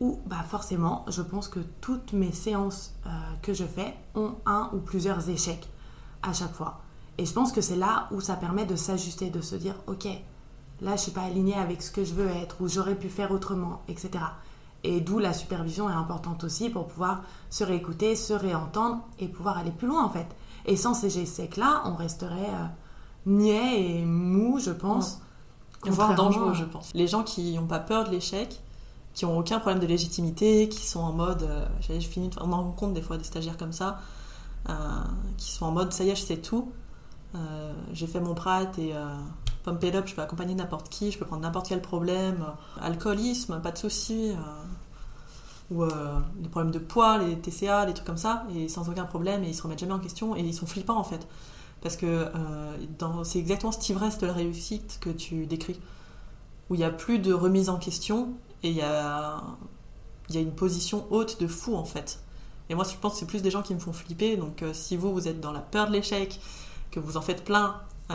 où, 0.00 0.20
bah 0.26 0.44
forcément, 0.48 1.04
je 1.08 1.20
pense 1.22 1.48
que 1.48 1.60
toutes 1.80 2.12
mes 2.12 2.32
séances 2.32 2.94
euh, 3.06 3.10
que 3.42 3.52
je 3.52 3.64
fais 3.64 3.94
ont 4.14 4.34
un 4.46 4.70
ou 4.72 4.78
plusieurs 4.78 5.28
échecs 5.28 5.68
à 6.22 6.32
chaque 6.32 6.54
fois. 6.54 6.80
Et 7.18 7.26
je 7.26 7.32
pense 7.32 7.52
que 7.52 7.60
c'est 7.60 7.76
là 7.76 8.08
où 8.12 8.20
ça 8.20 8.36
permet 8.36 8.64
de 8.64 8.76
s'ajuster, 8.76 9.30
de 9.30 9.40
se 9.40 9.56
dire, 9.56 9.74
ok, 9.86 10.06
là, 10.80 10.96
je 10.96 11.02
suis 11.02 11.10
pas 11.12 11.22
alignée 11.22 11.54
avec 11.54 11.82
ce 11.82 11.90
que 11.90 12.04
je 12.04 12.14
veux 12.14 12.28
être, 12.28 12.60
ou 12.60 12.68
j'aurais 12.68 12.94
pu 12.94 13.08
faire 13.08 13.30
autrement, 13.30 13.82
etc. 13.88 14.10
Et 14.84 15.00
d'où 15.00 15.18
la 15.18 15.34
supervision 15.34 15.90
est 15.90 15.94
importante 15.94 16.44
aussi 16.44 16.70
pour 16.70 16.86
pouvoir 16.86 17.22
se 17.50 17.64
réécouter, 17.64 18.16
se 18.16 18.32
réentendre 18.32 19.00
et 19.18 19.28
pouvoir 19.28 19.58
aller 19.58 19.70
plus 19.70 19.88
loin 19.88 20.02
en 20.02 20.08
fait. 20.08 20.28
Et 20.64 20.76
sans 20.76 20.94
ces 20.94 21.18
échecs-là, 21.18 21.82
on 21.84 21.94
resterait 21.94 22.48
euh, 22.48 22.66
niais 23.26 23.98
et 23.98 24.04
mou, 24.04 24.58
je 24.58 24.70
pense. 24.70 25.20
Voire 25.88 26.14
dangereux, 26.14 26.54
je 26.54 26.64
pense. 26.64 26.90
Les 26.94 27.06
gens 27.06 27.22
qui 27.22 27.54
n'ont 27.54 27.66
pas 27.66 27.78
peur 27.78 28.04
de 28.04 28.10
l'échec, 28.10 28.60
qui 29.14 29.24
ont 29.24 29.36
aucun 29.38 29.58
problème 29.58 29.80
de 29.80 29.86
légitimité, 29.86 30.68
qui 30.68 30.86
sont 30.86 31.00
en 31.00 31.12
mode, 31.12 31.42
euh, 31.42 31.66
finis, 32.00 32.28
de- 32.28 32.36
on 32.40 32.52
en 32.52 32.62
rencontre 32.62 32.92
des 32.94 33.02
fois 33.02 33.16
des 33.16 33.24
stagiaires 33.24 33.56
comme 33.56 33.72
ça, 33.72 34.00
euh, 34.68 34.72
qui 35.36 35.50
sont 35.50 35.66
en 35.66 35.72
mode, 35.72 35.92
ça 35.92 36.04
y 36.04 36.10
est, 36.10 36.14
je 36.16 36.22
sais 36.22 36.36
tout, 36.36 36.70
euh, 37.34 37.72
j'ai 37.92 38.06
fait 38.06 38.20
mon 38.20 38.34
prat 38.34 38.62
et 38.78 38.94
euh, 38.94 39.06
pump 39.64 39.82
it 39.82 39.94
up, 39.94 40.06
je 40.06 40.14
peux 40.14 40.22
accompagner 40.22 40.54
n'importe 40.54 40.88
qui, 40.90 41.10
je 41.10 41.18
peux 41.18 41.24
prendre 41.24 41.42
n'importe 41.42 41.68
quel 41.68 41.82
problème, 41.82 42.44
alcoolisme, 42.80 43.60
pas 43.60 43.72
de 43.72 43.78
souci, 43.78 44.32
ou 45.70 45.84
les 46.42 46.48
problèmes 46.48 46.72
de 46.72 46.78
poids, 46.80 47.18
les 47.18 47.38
TCA, 47.38 47.84
les 47.86 47.94
trucs 47.94 48.06
comme 48.06 48.16
ça, 48.16 48.44
et 48.54 48.68
sans 48.68 48.88
aucun 48.88 49.04
problème, 49.04 49.44
et 49.44 49.48
ils 49.48 49.54
se 49.54 49.62
remettent 49.62 49.78
jamais 49.78 49.92
en 49.92 49.98
question, 50.00 50.34
et 50.36 50.40
ils 50.40 50.54
sont 50.54 50.66
flippants 50.66 50.98
en 50.98 51.04
fait. 51.04 51.26
Parce 51.82 51.96
que 51.96 52.06
euh, 52.06 53.24
c'est 53.24 53.38
exactement 53.38 53.72
cette 53.72 53.88
ivresse 53.88 54.18
de 54.18 54.26
la 54.26 54.32
réussite 54.32 54.98
que 55.00 55.10
tu 55.10 55.46
décris, 55.46 55.80
où 56.68 56.74
il 56.74 56.78
n'y 56.78 56.84
a 56.84 56.90
plus 56.90 57.18
de 57.18 57.32
remise 57.32 57.68
en 57.68 57.78
question, 57.78 58.34
et 58.62 58.70
il 58.70 58.76
y 58.76 58.82
a, 58.82 59.42
une 60.34 60.52
position 60.52 61.06
haute 61.10 61.40
de 61.40 61.46
fou 61.46 61.74
en 61.74 61.84
fait. 61.84 62.20
Et 62.68 62.74
moi, 62.74 62.84
je 62.84 62.94
pense 62.96 63.14
que 63.14 63.18
c'est 63.20 63.26
plus 63.26 63.42
des 63.42 63.50
gens 63.50 63.62
qui 63.62 63.74
me 63.74 63.80
font 63.80 63.92
flipper. 63.92 64.36
Donc, 64.36 64.62
euh, 64.62 64.72
si 64.72 64.96
vous, 64.96 65.12
vous 65.12 65.26
êtes 65.26 65.40
dans 65.40 65.50
la 65.50 65.60
peur 65.60 65.88
de 65.88 65.92
l'échec, 65.92 66.40
que 66.92 67.00
vous 67.00 67.16
en 67.16 67.20
faites 67.20 67.44
plein, 67.44 67.80
euh, 68.10 68.14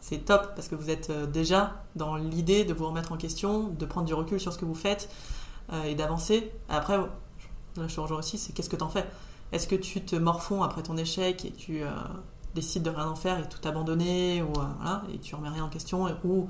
c'est 0.00 0.24
top 0.24 0.54
parce 0.54 0.68
que 0.68 0.74
vous 0.74 0.90
êtes 0.90 1.10
déjà 1.30 1.84
dans 1.94 2.16
l'idée 2.16 2.64
de 2.64 2.74
vous 2.74 2.86
remettre 2.86 3.12
en 3.12 3.16
question, 3.16 3.68
de 3.68 3.86
prendre 3.86 4.06
du 4.06 4.14
recul 4.14 4.40
sur 4.40 4.52
ce 4.52 4.58
que 4.58 4.64
vous 4.64 4.74
faites 4.74 5.08
et 5.84 5.94
d'avancer. 5.94 6.50
Après, 6.70 6.96
là, 6.96 7.08
je 7.86 7.94
te 7.94 8.00
rejoins 8.00 8.18
aussi, 8.18 8.38
c'est 8.38 8.54
qu'est-ce 8.54 8.70
que 8.70 8.76
t'en 8.76 8.88
fais? 8.88 9.06
Est-ce 9.52 9.66
que 9.66 9.76
tu 9.76 10.02
te 10.02 10.16
morfonds 10.16 10.62
après 10.62 10.82
ton 10.82 10.96
échec 10.96 11.44
et 11.44 11.52
tu 11.52 11.82
décides 12.60 12.82
de 12.82 12.90
rien 12.90 13.08
en 13.08 13.16
faire 13.16 13.38
et 13.38 13.48
tout 13.48 13.66
abandonner 13.66 14.42
ou, 14.42 14.52
euh, 14.58 14.64
voilà, 14.76 15.02
et 15.12 15.18
tu 15.18 15.34
remets 15.34 15.48
rien 15.48 15.64
en 15.64 15.68
question 15.68 16.06
ou, 16.24 16.48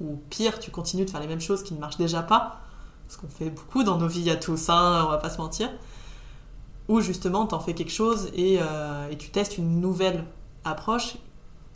ou 0.00 0.20
pire, 0.30 0.58
tu 0.58 0.70
continues 0.70 1.04
de 1.04 1.10
faire 1.10 1.20
les 1.20 1.26
mêmes 1.26 1.40
choses 1.40 1.62
qui 1.62 1.74
ne 1.74 1.80
marchent 1.80 1.98
déjà 1.98 2.22
pas 2.22 2.60
ce 3.08 3.18
qu'on 3.18 3.28
fait 3.28 3.50
beaucoup 3.50 3.84
dans 3.84 3.98
nos 3.98 4.08
vies 4.08 4.30
à 4.30 4.36
tous, 4.36 4.68
hein, 4.68 5.04
on 5.06 5.10
va 5.10 5.18
pas 5.18 5.30
se 5.30 5.38
mentir. 5.38 5.70
Ou 6.88 7.00
justement, 7.00 7.46
t'en 7.46 7.60
fais 7.60 7.74
quelque 7.74 7.92
chose 7.92 8.30
et, 8.34 8.58
euh, 8.60 9.08
et 9.10 9.16
tu 9.16 9.30
testes 9.30 9.58
une 9.58 9.80
nouvelle 9.80 10.24
approche, 10.64 11.16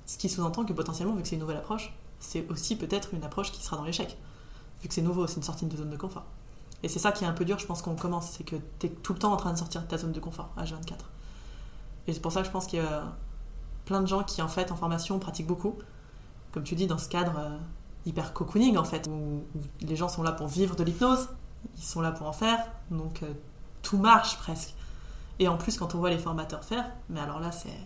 ce 0.07 0.19
qui 0.19 0.29
sous-entend 0.29 0.65
que 0.65 0.73
potentiellement, 0.73 1.15
vu 1.15 1.23
que 1.23 1.29
c'est 1.29 1.37
une 1.37 1.41
nouvelle 1.41 1.57
approche, 1.59 1.93
c'est 2.21 2.47
aussi 2.51 2.77
peut-être 2.77 3.15
une 3.15 3.25
approche 3.25 3.53
qui 3.53 3.63
sera 3.63 3.77
dans 3.77 3.85
l'échec. 3.85 4.17
Vu 4.83 4.89
que 4.89 4.95
c'est 4.95 5.03
nouveau, 5.03 5.27
c'est 5.27 5.37
une 5.37 5.43
sortie 5.43 5.67
de 5.67 5.77
zone 5.77 5.91
de 5.91 5.97
confort. 5.97 6.25
Et 6.83 6.89
c'est 6.89 6.99
ça 6.99 7.13
qui 7.13 7.25
est 7.25 7.27
un 7.27 7.33
peu 7.33 7.45
dur, 7.45 7.59
je 7.59 7.67
pense 7.67 7.83
qu'on 7.83 7.97
commence, 7.97 8.31
c'est 8.31 8.45
que 8.45 8.57
t'es 8.79 8.89
tout 8.89 9.13
le 9.13 9.19
temps 9.19 9.33
en 9.33 9.37
train 9.37 9.53
de 9.53 9.59
sortir 9.59 9.83
de 9.83 9.87
ta 9.87 9.99
zone 9.99 10.13
de 10.13 10.21
confort, 10.21 10.51
H24. 10.59 10.95
Et 12.07 12.13
c'est 12.13 12.21
pour 12.21 12.33
ça 12.33 12.41
que 12.41 12.47
je 12.47 12.53
pense 12.53 12.73
y 12.73 12.79
a 12.79 13.05
plein 13.89 14.03
de 14.03 14.07
gens 14.07 14.23
qui, 14.23 14.43
en 14.43 14.49
fait, 14.49 14.71
en 14.71 14.77
formation, 14.77 15.19
pratiquent 15.19 15.47
beaucoup. 15.47 15.75
Comme 16.53 16.63
tu 16.63 16.75
dis, 16.75 16.87
dans 16.87 16.99
ce 16.99 17.09
cadre 17.09 17.39
euh, 17.39 17.57
hyper 18.05 18.35
cocooning, 18.35 18.77
en 18.77 18.85
fait, 18.85 19.09
où, 19.09 19.43
les 19.81 19.97
gens 19.97 20.09
sont 20.09 20.23
là 20.23 20.33
pour 20.33 20.47
vivre 20.47 20.77
de 20.77 20.85
l'hypnose, 20.85 21.31
ils 21.77 21.83
sont 21.83 22.03
là 22.03 22.13
pour 22.13 22.27
en 22.27 22.35
faire, 22.35 22.59
donc 22.91 23.23
euh, 23.23 23.33
tout 23.81 23.97
marche 23.97 24.37
presque. 24.37 24.75
Et 25.39 25.49
en 25.49 25.57
plus, 25.57 25.79
quand 25.79 25.95
on 25.95 25.99
voit 25.99 26.11
les 26.11 26.19
formateurs 26.19 26.65
faire, 26.65 26.85
mais 27.09 27.21
alors 27.21 27.41
là, 27.41 27.51
c'est. 27.51 27.81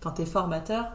Quand 0.00 0.10
t'es 0.10 0.26
formateur, 0.26 0.86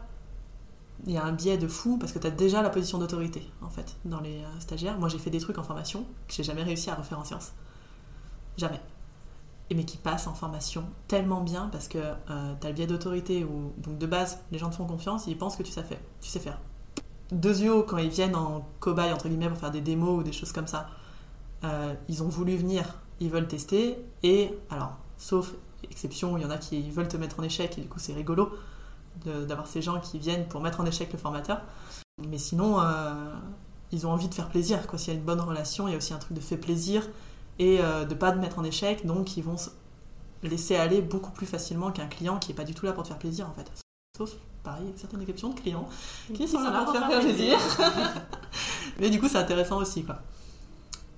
il 1.06 1.14
y 1.14 1.16
a 1.16 1.24
un 1.24 1.32
biais 1.32 1.56
de 1.56 1.66
fou 1.66 1.96
parce 1.96 2.12
que 2.12 2.18
t'as 2.18 2.30
déjà 2.30 2.60
la 2.60 2.68
position 2.68 2.98
d'autorité, 2.98 3.50
en 3.62 3.70
fait, 3.70 3.96
dans 4.04 4.20
les 4.20 4.42
euh, 4.42 4.60
stagiaires. 4.60 4.98
Moi, 4.98 5.08
j'ai 5.08 5.18
fait 5.18 5.30
des 5.30 5.40
trucs 5.40 5.56
en 5.56 5.62
formation 5.62 6.04
que 6.26 6.34
j'ai 6.34 6.44
jamais 6.44 6.62
réussi 6.62 6.90
à 6.90 6.94
refaire 6.94 7.18
en 7.18 7.24
sciences. 7.24 7.52
Jamais. 8.58 8.80
Mais 9.74 9.84
qui 9.84 9.98
passent 9.98 10.26
en 10.26 10.34
formation 10.34 10.84
tellement 11.08 11.42
bien 11.42 11.68
parce 11.70 11.88
que 11.88 11.98
euh, 11.98 12.54
t'as 12.58 12.68
le 12.68 12.74
biais 12.74 12.86
d'autorité 12.86 13.44
où, 13.44 13.72
donc 13.78 13.98
de 13.98 14.06
base, 14.06 14.40
les 14.50 14.58
gens 14.58 14.70
te 14.70 14.76
font 14.76 14.86
confiance, 14.86 15.26
ils 15.26 15.36
pensent 15.36 15.56
que 15.56 15.62
tu 15.62 15.70
sais 15.70 15.82
faire. 15.82 15.98
Tu 16.20 16.30
sais 16.30 16.40
faire. 16.40 16.58
Deux 17.30 17.60
yeux, 17.60 17.82
quand 17.82 17.98
ils 17.98 18.08
viennent 18.08 18.34
en 18.34 18.66
cobaye, 18.80 19.12
entre 19.12 19.28
guillemets, 19.28 19.50
pour 19.50 19.58
faire 19.58 19.70
des 19.70 19.82
démos 19.82 20.20
ou 20.20 20.22
des 20.22 20.32
choses 20.32 20.52
comme 20.52 20.66
ça, 20.66 20.88
euh, 21.64 21.94
ils 22.08 22.22
ont 22.22 22.28
voulu 22.28 22.56
venir, 22.56 22.94
ils 23.20 23.28
veulent 23.28 23.46
tester, 23.46 23.98
et 24.22 24.54
alors, 24.70 24.96
sauf 25.18 25.52
exception, 25.82 26.38
il 26.38 26.42
y 26.42 26.46
en 26.46 26.50
a 26.50 26.56
qui 26.56 26.90
veulent 26.90 27.08
te 27.08 27.18
mettre 27.18 27.38
en 27.38 27.42
échec, 27.42 27.76
et 27.76 27.82
du 27.82 27.88
coup 27.88 27.98
c'est 27.98 28.14
rigolo 28.14 28.50
d'avoir 29.24 29.66
ces 29.66 29.82
gens 29.82 30.00
qui 30.00 30.18
viennent 30.18 30.46
pour 30.46 30.60
mettre 30.60 30.80
en 30.80 30.86
échec 30.86 31.12
le 31.12 31.18
formateur. 31.18 31.60
Mais 32.28 32.38
sinon, 32.38 32.80
euh, 32.80 33.12
ils 33.92 34.06
ont 34.06 34.12
envie 34.12 34.28
de 34.28 34.34
faire 34.34 34.48
plaisir, 34.48 34.86
quoi. 34.86 34.98
S'il 34.98 35.12
y 35.12 35.16
a 35.16 35.18
une 35.18 35.24
bonne 35.24 35.40
relation, 35.40 35.88
il 35.88 35.90
y 35.90 35.94
a 35.94 35.96
aussi 35.96 36.14
un 36.14 36.18
truc 36.18 36.36
de 36.36 36.40
fait 36.40 36.56
plaisir, 36.56 37.06
et 37.58 37.80
euh, 37.80 38.04
de 38.04 38.14
pas 38.14 38.32
te 38.32 38.38
mettre 38.38 38.58
en 38.58 38.64
échec, 38.64 39.04
donc 39.06 39.36
ils 39.36 39.42
vont 39.44 39.56
se 39.56 39.70
laisser 40.42 40.76
aller 40.76 41.00
beaucoup 41.02 41.30
plus 41.32 41.46
facilement 41.46 41.90
qu'un 41.90 42.06
client 42.06 42.38
qui 42.38 42.52
est 42.52 42.54
pas 42.54 42.64
du 42.64 42.74
tout 42.74 42.86
là 42.86 42.92
pour 42.92 43.02
te 43.02 43.08
faire 43.08 43.18
plaisir, 43.18 43.48
en 43.48 43.52
fait. 43.52 43.70
Sauf, 44.16 44.32
pareil, 44.62 44.92
certaines 44.96 45.20
exceptions 45.22 45.50
de 45.50 45.58
clients 45.60 45.88
qui 46.34 46.46
sont 46.48 46.60
là 46.60 46.84
pour 46.84 46.92
te 46.92 46.98
faire 46.98 47.20
plaisir. 47.20 47.58
Mais 49.00 49.10
du 49.10 49.20
coup, 49.20 49.28
c'est 49.28 49.38
intéressant 49.38 49.78
aussi, 49.78 50.04
quoi. 50.04 50.18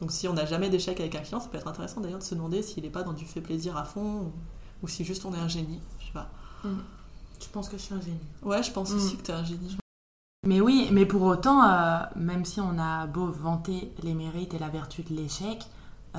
Donc, 0.00 0.12
si 0.12 0.26
on 0.28 0.32
n'a 0.32 0.46
jamais 0.46 0.70
d'échec 0.70 0.98
avec 0.98 1.14
un 1.14 1.20
client, 1.20 1.40
ça 1.40 1.48
peut 1.48 1.58
être 1.58 1.68
intéressant 1.68 2.00
d'ailleurs 2.00 2.18
de 2.20 2.24
se 2.24 2.34
demander 2.34 2.62
s'il 2.62 2.82
n'est 2.84 2.90
pas 2.90 3.02
dans 3.02 3.12
du 3.12 3.26
fait 3.26 3.40
plaisir 3.42 3.76
à 3.76 3.84
fond 3.84 4.20
ou, 4.22 4.32
ou 4.82 4.88
si 4.88 5.04
juste 5.04 5.24
on 5.26 5.34
est 5.34 5.38
un 5.38 5.48
génie. 5.48 5.80
Je 6.00 6.06
sais 6.06 6.12
pas. 6.12 6.30
Je 6.64 7.48
pense 7.52 7.68
que 7.68 7.76
je 7.76 7.82
suis 7.82 7.94
un 7.94 8.00
génie? 8.00 8.18
Ouais, 8.42 8.62
je 8.62 8.70
pense 8.70 8.90
Mm. 8.92 8.96
aussi 8.96 9.16
que 9.16 9.22
t'es 9.22 9.32
un 9.32 9.44
génie. 9.44 9.76
Mais 10.46 10.60
oui, 10.62 10.88
mais 10.90 11.04
pour 11.04 11.22
autant, 11.22 11.62
euh, 11.64 11.98
même 12.16 12.46
si 12.46 12.60
on 12.60 12.78
a 12.78 13.06
beau 13.06 13.26
vanter 13.26 13.92
les 14.02 14.14
mérites 14.14 14.54
et 14.54 14.58
la 14.58 14.68
vertu 14.70 15.02
de 15.02 15.14
l'échec, 15.14 15.58
euh, 15.58 15.64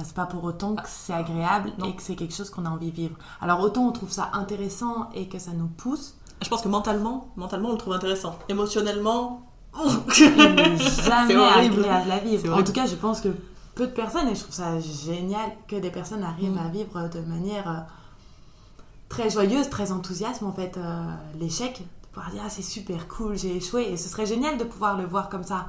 c'est 0.04 0.14
pas 0.14 0.26
pour 0.26 0.44
autant 0.44 0.76
que 0.76 0.88
c'est 0.88 1.14
agréable 1.14 1.72
non. 1.78 1.88
et 1.88 1.96
que 1.96 2.02
c'est 2.02 2.16
quelque 2.16 2.34
chose 2.34 2.50
qu'on 2.50 2.66
a 2.66 2.70
envie 2.70 2.92
de 2.92 2.96
vivre. 2.96 3.16
Alors 3.42 3.60
autant 3.60 3.88
on 3.88 3.92
trouve 3.92 4.12
ça 4.12 4.30
intéressant 4.34 5.10
et 5.14 5.28
que 5.28 5.38
ça 5.40 5.52
nous 5.52 5.68
pousse, 5.68 6.16
Je 6.42 6.50
pense 6.50 6.62
que 6.62 6.70
mentalement, 6.70 7.28
mentalement, 7.36 7.70
on 7.70 7.74
le 7.74 7.78
trouve 7.78 7.94
intéressant. 7.94 8.38
Émotionnellement, 8.50 9.44
il 10.18 10.36
n'est 10.36 10.78
jamais 10.78 11.36
agréable 11.36 12.12
à 12.12 12.20
vivre. 12.20 12.58
En 12.58 12.64
tout 12.64 12.72
cas, 12.74 12.86
je 12.88 12.96
pense 12.96 13.22
que 13.22 13.30
peu 13.76 13.88
de 13.88 13.92
personnes, 13.92 14.28
et 14.28 14.36
je 14.36 14.42
trouve 14.42 14.56
ça 14.56 14.80
génial 14.80 15.50
que 15.68 15.76
des 15.78 15.92
personnes 15.92 16.24
arrivent 16.24 16.56
Mm. 16.56 16.66
à 16.66 16.70
vivre 16.70 17.10
de 17.10 17.20
manière 17.22 17.70
euh, 17.70 17.80
très 19.10 19.30
joyeuse, 19.30 19.70
très 19.70 19.92
enthousiaste 19.92 20.44
en 20.44 20.52
fait 20.52 20.78
euh, 20.78 21.04
l'échec, 21.40 21.80
de 21.82 22.08
pouvoir 22.14 22.32
dire 22.32 22.42
ah, 22.46 22.50
c'est 22.50 22.62
super 22.62 23.08
cool, 23.08 23.38
j'ai 23.38 23.56
échoué, 23.58 23.84
et 23.92 23.98
ce 23.98 24.10
serait 24.10 24.26
génial 24.26 24.58
de 24.58 24.64
pouvoir 24.64 24.98
le 24.98 25.06
voir 25.06 25.30
comme 25.30 25.44
ça. 25.44 25.68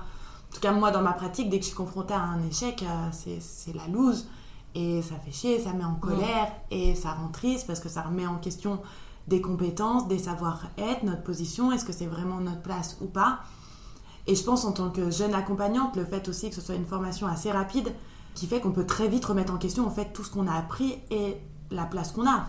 En 0.52 0.54
tout 0.54 0.60
cas, 0.60 0.72
moi 0.72 0.90
dans 0.90 1.00
ma 1.00 1.14
pratique, 1.14 1.48
dès 1.48 1.56
que 1.58 1.62
je 1.62 1.68
suis 1.68 1.76
confrontée 1.76 2.12
à 2.12 2.20
un 2.20 2.46
échec, 2.46 2.82
euh, 2.82 3.08
c'est 3.40 3.74
la 3.74 3.86
loose, 3.88 4.28
et 4.74 5.00
ça 5.00 5.14
fait 5.14 5.32
chier, 5.32 5.58
ça 5.58 5.72
met 5.72 5.84
en 5.84 5.94
colère, 5.94 6.52
et 6.70 6.94
ça 6.94 7.12
rend 7.12 7.28
triste 7.28 7.66
parce 7.66 7.80
que 7.80 7.88
ça 7.88 8.02
remet 8.02 8.26
en 8.26 8.36
question 8.36 8.78
des 9.28 9.40
compétences, 9.40 10.08
des 10.08 10.18
savoir-être, 10.18 11.04
notre 11.04 11.22
position, 11.22 11.72
est-ce 11.72 11.86
que 11.86 11.92
c'est 11.92 12.06
vraiment 12.06 12.38
notre 12.38 12.60
place 12.60 12.98
ou 13.00 13.06
pas. 13.06 13.40
Et 14.26 14.34
je 14.34 14.44
pense 14.44 14.66
en 14.66 14.72
tant 14.72 14.90
que 14.90 15.10
jeune 15.10 15.32
accompagnante, 15.32 15.96
le 15.96 16.04
fait 16.04 16.28
aussi 16.28 16.50
que 16.50 16.54
ce 16.54 16.60
soit 16.60 16.74
une 16.74 16.86
formation 16.86 17.26
assez 17.26 17.50
rapide, 17.50 17.90
qui 18.34 18.46
fait 18.46 18.60
qu'on 18.60 18.72
peut 18.72 18.86
très 18.86 19.08
vite 19.08 19.24
remettre 19.24 19.54
en 19.54 19.58
question 19.58 19.86
en 19.86 19.90
fait 19.90 20.12
tout 20.12 20.22
ce 20.22 20.30
qu'on 20.30 20.46
a 20.46 20.54
appris 20.54 20.98
et 21.10 21.38
la 21.70 21.86
place 21.86 22.12
qu'on 22.12 22.28
a. 22.28 22.46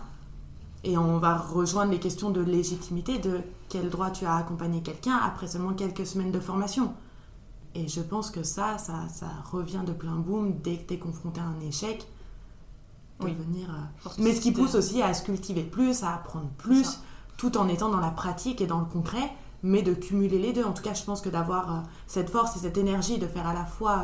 Et 0.82 0.98
on 0.98 1.18
va 1.18 1.38
rejoindre 1.38 1.90
les 1.90 1.98
questions 1.98 2.28
de 2.28 2.42
légitimité, 2.42 3.18
de 3.18 3.40
quel 3.70 3.88
droit 3.88 4.10
tu 4.10 4.26
as 4.26 4.34
à 4.34 4.38
accompagner 4.40 4.82
quelqu'un 4.82 5.18
après 5.24 5.46
seulement 5.46 5.72
quelques 5.72 6.06
semaines 6.06 6.32
de 6.32 6.40
formation. 6.40 6.92
Et 7.74 7.88
je 7.88 8.00
pense 8.00 8.30
que 8.30 8.42
ça, 8.44 8.78
ça, 8.78 9.08
ça 9.12 9.26
revient 9.50 9.82
de 9.86 9.92
plein 9.92 10.14
boom 10.16 10.58
dès 10.62 10.76
que 10.78 10.86
tu 10.88 10.94
es 10.94 10.98
confronté 10.98 11.40
à 11.40 11.44
un 11.44 11.60
échec. 11.60 12.06
de 13.20 13.26
Oui. 13.26 13.34
venir, 13.34 13.68
euh, 13.70 14.10
Mais 14.18 14.34
ce 14.34 14.40
qui 14.40 14.52
pousse 14.52 14.74
aussi 14.74 15.00
à 15.02 15.12
se 15.14 15.22
cultiver 15.24 15.62
plus, 15.62 16.02
à 16.02 16.14
apprendre 16.14 16.48
plus, 16.58 16.84
ça. 16.84 16.98
tout 17.36 17.56
en 17.56 17.68
étant 17.68 17.88
dans 17.88 18.00
la 18.00 18.10
pratique 18.10 18.60
et 18.60 18.66
dans 18.66 18.80
le 18.80 18.86
concret, 18.86 19.30
mais 19.62 19.82
de 19.82 19.94
cumuler 19.94 20.38
les 20.40 20.52
deux. 20.52 20.64
En 20.64 20.72
tout 20.72 20.82
cas, 20.82 20.94
je 20.94 21.04
pense 21.04 21.20
que 21.20 21.28
d'avoir 21.28 21.72
euh, 21.72 21.80
cette 22.06 22.28
force 22.30 22.56
et 22.56 22.58
cette 22.60 22.76
énergie 22.76 23.18
de 23.18 23.26
faire 23.26 23.46
à 23.46 23.54
la 23.54 23.64
fois 23.64 23.98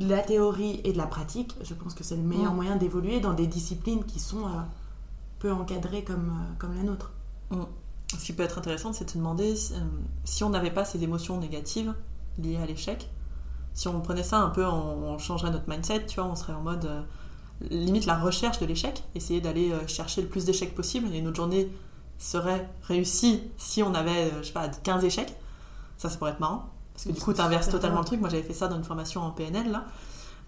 euh, 0.00 0.04
de 0.04 0.08
la 0.10 0.20
théorie 0.22 0.80
et 0.84 0.92
de 0.92 0.98
la 0.98 1.06
pratique, 1.06 1.56
je 1.62 1.74
pense 1.74 1.94
que 1.94 2.04
c'est 2.04 2.16
le 2.16 2.22
meilleur 2.22 2.52
Mm. 2.52 2.56
moyen 2.56 2.76
d'évoluer 2.76 3.20
dans 3.20 3.34
des 3.34 3.46
disciplines 3.46 4.04
qui 4.04 4.20
sont 4.20 4.44
peu 5.38 5.50
encadrées 5.52 6.04
comme, 6.04 6.32
comme 6.58 6.74
la 6.76 6.82
nôtre. 6.82 7.12
Ce 8.16 8.24
qui 8.24 8.32
peut 8.32 8.42
être 8.42 8.58
intéressant, 8.58 8.92
c'est 8.92 9.04
de 9.06 9.10
se 9.10 9.18
demander 9.18 9.54
si 10.24 10.44
on 10.44 10.50
n'avait 10.50 10.70
pas 10.72 10.84
ces 10.84 11.02
émotions 11.02 11.38
négatives 11.40 11.94
liées 12.38 12.58
à 12.62 12.66
l'échec, 12.66 13.08
si 13.74 13.88
on 13.88 14.00
prenait 14.00 14.22
ça 14.22 14.38
un 14.38 14.50
peu, 14.50 14.64
on, 14.64 15.14
on 15.14 15.18
changerait 15.18 15.50
notre 15.50 15.68
mindset, 15.68 16.06
tu 16.06 16.20
vois, 16.20 16.30
on 16.30 16.36
serait 16.36 16.54
en 16.54 16.62
mode 16.62 16.86
euh, 16.86 17.02
limite 17.70 18.06
la 18.06 18.18
recherche 18.18 18.58
de 18.58 18.66
l'échec, 18.66 19.02
essayer 19.14 19.40
d'aller 19.40 19.72
euh, 19.72 19.86
chercher 19.86 20.22
le 20.22 20.28
plus 20.28 20.44
d'échecs 20.44 20.74
possible, 20.74 21.14
et 21.14 21.20
notre 21.20 21.36
journée 21.36 21.70
serait 22.18 22.68
réussie 22.82 23.42
si 23.58 23.82
on 23.82 23.94
avait, 23.94 24.30
euh, 24.30 24.42
je 24.42 24.48
sais 24.48 24.52
pas, 24.52 24.68
15 24.68 25.04
échecs. 25.04 25.34
Ça, 25.98 26.08
ça 26.08 26.16
pourrait 26.16 26.32
être 26.32 26.40
marrant, 26.40 26.70
parce 26.92 27.04
que 27.06 27.12
du 27.12 27.20
coup, 27.20 27.32
tu 27.32 27.40
inverses 27.40 27.68
totalement 27.68 28.00
le 28.00 28.04
truc. 28.04 28.20
Moi, 28.20 28.28
j'avais 28.28 28.42
fait 28.42 28.54
ça 28.54 28.68
dans 28.68 28.76
une 28.76 28.84
formation 28.84 29.22
en 29.22 29.30
PNL, 29.30 29.70
là, 29.70 29.84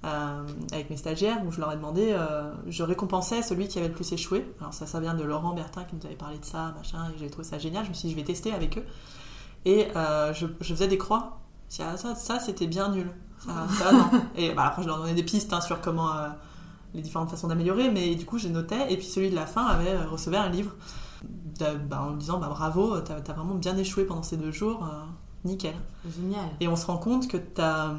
euh, 0.04 0.46
avec 0.72 0.90
mes 0.90 0.96
stagiaires, 0.96 1.42
où 1.44 1.50
je 1.50 1.60
leur 1.60 1.72
ai 1.72 1.76
demandé, 1.76 2.12
euh, 2.12 2.52
je 2.68 2.82
récompensais 2.82 3.42
celui 3.42 3.66
qui 3.66 3.78
avait 3.78 3.88
le 3.88 3.94
plus 3.94 4.12
échoué. 4.12 4.46
Alors 4.60 4.72
ça, 4.72 4.86
ça 4.86 5.00
vient 5.00 5.14
de 5.14 5.24
Laurent 5.24 5.54
Bertin 5.54 5.84
qui 5.84 5.96
nous 5.96 6.06
avait 6.06 6.14
parlé 6.14 6.38
de 6.38 6.44
ça, 6.44 6.72
machin, 6.76 7.10
et 7.14 7.18
j'ai 7.18 7.28
trouvé 7.30 7.46
ça 7.46 7.58
génial. 7.58 7.84
Je 7.84 7.90
me 7.90 7.94
suis 7.94 8.08
dit, 8.08 8.14
je 8.14 8.18
vais 8.18 8.24
tester 8.24 8.52
avec 8.52 8.78
eux. 8.78 8.84
Et 9.64 9.88
euh, 9.96 10.32
je, 10.32 10.46
je 10.60 10.74
faisais 10.74 10.88
des 10.88 10.98
croix. 10.98 11.38
Je 11.68 11.76
disais, 11.76 11.84
ah, 11.86 11.96
ça, 11.96 12.14
ça 12.14 12.38
c'était 12.40 12.66
bien 12.66 12.88
nul. 12.90 13.10
Ça, 13.44 13.66
ça, 13.78 13.92
non. 13.92 14.10
Et 14.36 14.52
bah, 14.54 14.66
après, 14.66 14.82
je 14.82 14.88
leur 14.88 14.98
donnais 14.98 15.14
des 15.14 15.22
pistes 15.22 15.52
hein, 15.52 15.60
sur 15.60 15.80
comment 15.80 16.12
euh, 16.12 16.28
les 16.94 17.02
différentes 17.02 17.30
façons 17.30 17.48
d'améliorer, 17.48 17.90
mais 17.90 18.14
du 18.14 18.24
coup, 18.24 18.38
j'ai 18.38 18.48
noté. 18.50 18.76
Et 18.88 18.96
puis 18.96 19.06
celui 19.06 19.30
de 19.30 19.34
la 19.34 19.46
fin 19.46 19.64
avait 19.66 19.92
euh, 19.92 20.06
recevait 20.08 20.36
un 20.38 20.48
livre 20.48 20.74
de- 21.22 21.76
bah, 21.76 22.02
en 22.02 22.10
me 22.10 22.18
disant, 22.18 22.38
bah, 22.38 22.48
bravo, 22.48 22.98
t'as 23.00 23.16
as 23.16 23.32
vraiment 23.34 23.54
bien 23.54 23.76
échoué 23.76 24.04
pendant 24.04 24.22
ces 24.22 24.36
deux 24.36 24.50
jours, 24.50 24.84
euh, 24.84 25.04
nickel. 25.44 25.74
Génial. 26.16 26.48
Et 26.60 26.68
on 26.68 26.76
se 26.76 26.86
rend 26.86 26.96
compte 26.96 27.28
que 27.28 27.36
tu 27.36 27.60
as, 27.60 27.94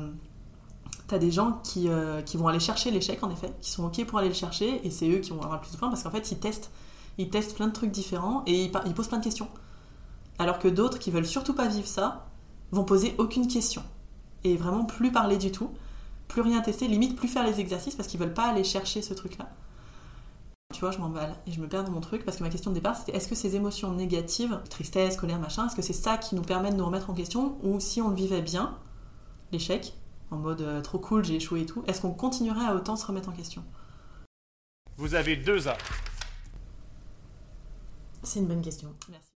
des 1.20 1.32
gens 1.32 1.60
qui, 1.64 1.90
euh, 1.90 2.22
qui 2.22 2.38
vont 2.38 2.48
aller 2.48 2.60
chercher 2.60 2.92
l'échec, 2.92 3.24
en 3.24 3.30
effet, 3.30 3.54
qui 3.62 3.72
sont 3.72 3.86
OK 3.86 4.04
pour 4.06 4.20
aller 4.20 4.28
le 4.28 4.34
chercher, 4.34 4.86
et 4.86 4.92
c'est 4.92 5.10
eux 5.10 5.20
qui 5.20 5.30
vont 5.32 5.38
avoir 5.42 5.56
le 5.56 5.62
plus 5.62 5.72
de 5.72 5.78
points 5.78 5.90
parce 5.90 6.04
qu'en 6.04 6.12
fait, 6.12 6.32
ils 6.32 6.40
testent. 6.40 6.70
Ils 7.18 7.30
testent 7.30 7.56
plein 7.56 7.68
de 7.68 7.74
trucs 7.74 7.92
différents 7.92 8.44
et 8.46 8.66
ils, 8.66 8.72
ils 8.86 8.94
posent 8.94 9.10
plein 9.10 9.18
de 9.18 9.24
questions. 9.24 9.50
Alors 10.38 10.58
que 10.58 10.70
d'autres 10.70 11.00
qui 11.00 11.12
veulent 11.12 11.26
surtout 11.26 11.54
pas 11.54 11.68
vivre 11.68 11.88
ça 11.88 12.26
vont 12.72 12.84
poser 12.84 13.16
aucune 13.18 13.48
question. 13.48 13.84
Et 14.44 14.56
vraiment 14.56 14.86
plus 14.86 15.12
parler 15.12 15.38
du 15.38 15.52
tout, 15.52 15.72
plus 16.28 16.42
rien 16.42 16.62
tester, 16.62 16.88
limite 16.88 17.16
plus 17.16 17.28
faire 17.28 17.46
les 17.46 17.60
exercices 17.60 17.96
parce 17.96 18.08
qu'ils 18.08 18.20
veulent 18.20 18.34
pas 18.34 18.48
aller 18.48 18.64
chercher 18.64 19.02
ce 19.02 19.14
truc-là. 19.14 19.50
Tu 20.74 20.82
vois, 20.82 20.92
je 20.92 21.00
m'emballe 21.00 21.36
et 21.48 21.52
je 21.52 21.60
me 21.60 21.68
perds 21.68 21.84
dans 21.84 21.92
mon 21.92 22.00
truc 22.00 22.24
parce 22.24 22.38
que 22.38 22.44
ma 22.44 22.50
question 22.50 22.70
de 22.70 22.76
départ 22.76 22.96
c'était 22.96 23.14
est-ce 23.14 23.28
que 23.28 23.34
ces 23.34 23.56
émotions 23.56 23.92
négatives, 23.92 24.60
tristesse, 24.70 25.18
colère, 25.18 25.40
machin, 25.40 25.66
est-ce 25.66 25.76
que 25.76 25.82
c'est 25.82 25.94
ça 25.94 26.18
qui 26.18 26.36
nous 26.36 26.44
permet 26.44 26.70
de 26.70 26.76
nous 26.76 26.86
remettre 26.86 27.10
en 27.10 27.16
question 27.16 27.58
ou 27.64 27.80
si 27.80 28.02
on 28.02 28.10
le 28.10 28.16
vivait 28.16 28.44
bien, 28.44 28.78
l'échec, 29.52 29.96
en 30.30 30.38
mode 30.38 30.62
euh, 30.62 30.82
trop 30.82 31.00
cool, 31.00 31.26
j'ai 31.26 31.36
échoué 31.36 31.62
et 31.62 31.66
tout, 31.66 31.84
est-ce 31.88 32.02
qu'on 32.02 32.14
continuerait 32.14 32.66
à 32.66 32.76
autant 32.76 32.96
se 32.96 33.06
remettre 33.06 33.30
en 33.30 33.34
question? 33.34 33.64
Vous 34.96 35.16
avez 35.16 35.36
deux 35.36 35.68
A. 35.68 35.78
C'est 38.22 38.40
une 38.40 38.48
bonne 38.48 38.62
question. 38.62 38.94
Merci. 39.10 39.29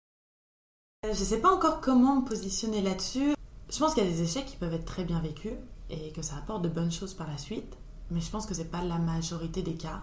Euh, 1.05 1.09
Je 1.09 1.23
sais 1.23 1.37
pas 1.37 1.51
encore 1.53 1.81
comment 1.81 2.17
me 2.21 2.25
positionner 2.25 2.81
là-dessus. 2.81 3.33
Je 3.71 3.79
pense 3.79 3.93
qu'il 3.93 4.03
y 4.03 4.07
a 4.07 4.09
des 4.09 4.21
échecs 4.21 4.45
qui 4.45 4.55
peuvent 4.55 4.73
être 4.73 4.85
très 4.85 5.03
bien 5.03 5.19
vécus 5.19 5.53
et 5.89 6.11
que 6.11 6.21
ça 6.21 6.35
apporte 6.37 6.61
de 6.61 6.69
bonnes 6.69 6.91
choses 6.91 7.13
par 7.13 7.27
la 7.27 7.37
suite, 7.37 7.73
mais 8.11 8.21
je 8.21 8.29
pense 8.29 8.45
que 8.45 8.53
c'est 8.53 8.69
pas 8.71 8.81
la 8.83 8.97
majorité 8.97 9.61
des 9.61 9.73
cas. 9.73 10.01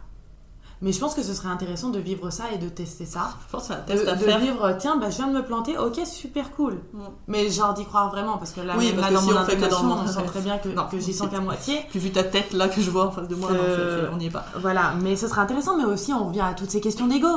Mais 0.83 0.93
je 0.93 0.99
pense 0.99 1.15
que 1.15 1.23
ce 1.23 1.35
serait 1.35 1.49
intéressant 1.51 1.91
de 1.91 1.99
vivre 1.99 2.31
ça 2.31 2.45
et 2.53 2.59
de 2.59 2.69
tester 2.71 3.05
ça. 3.05 3.35
Je 3.47 3.53
pense 3.53 3.69
que 3.69 3.75
c'est 3.75 3.75
un 3.75 3.81
De, 3.83 3.87
test 3.87 4.09
à 4.09 4.15
de 4.17 4.25
faire. 4.25 4.39
vivre, 4.39 4.77
tiens, 4.79 4.97
bah, 4.97 5.11
je 5.11 5.17
viens 5.17 5.27
de 5.29 5.35
me 5.35 5.45
planter, 5.45 5.77
ok, 5.77 6.01
super 6.07 6.51
cool. 6.53 6.81
Mm. 6.95 7.01
Mais 7.29 7.51
genre 7.51 7.75
d'y 7.75 7.85
croire 7.85 8.09
vraiment, 8.11 8.39
parce 8.39 8.53
que 8.53 8.63
là, 8.63 8.75
Oui, 8.79 8.91
parce 8.97 9.13
là, 9.13 9.19
que 9.19 9.25
si 9.25 9.31
on 9.33 9.45
fait 9.45 9.57
que 9.57 9.61
dans 9.61 9.67
intonation, 9.77 9.89
le- 9.89 10.01
on 10.01 10.07
sent 10.07 10.25
très 10.27 10.41
bien 10.41 10.57
que, 10.57 10.69
Non, 10.71 10.87
que 10.91 10.99
j'y 10.99 11.13
sens 11.13 11.29
qu'à 11.31 11.41
moitié. 11.41 11.81
Puis 11.91 11.99
vu 11.99 12.11
ta 12.13 12.25
tête 12.25 12.55
là 12.55 12.69
que 12.71 12.81
je 12.81 12.91
vois 12.91 13.09
en 13.09 13.11
face 13.11 13.29
de 13.29 13.35
moi, 13.35 13.51
non, 13.53 13.59
c'est- 13.59 14.09
on 14.11 14.17
n'y 14.17 14.27
est 14.27 14.31
pas. 14.31 14.47
Voilà, 14.59 14.95
mais 15.03 15.17
ce 15.17 15.29
serait 15.29 15.43
intéressant, 15.43 15.77
mais 15.77 15.85
aussi 15.85 16.15
on 16.15 16.29
revient 16.29 16.41
à 16.41 16.55
toutes 16.55 16.71
ces 16.71 16.81
questions 16.81 17.07
d'ego. 17.09 17.29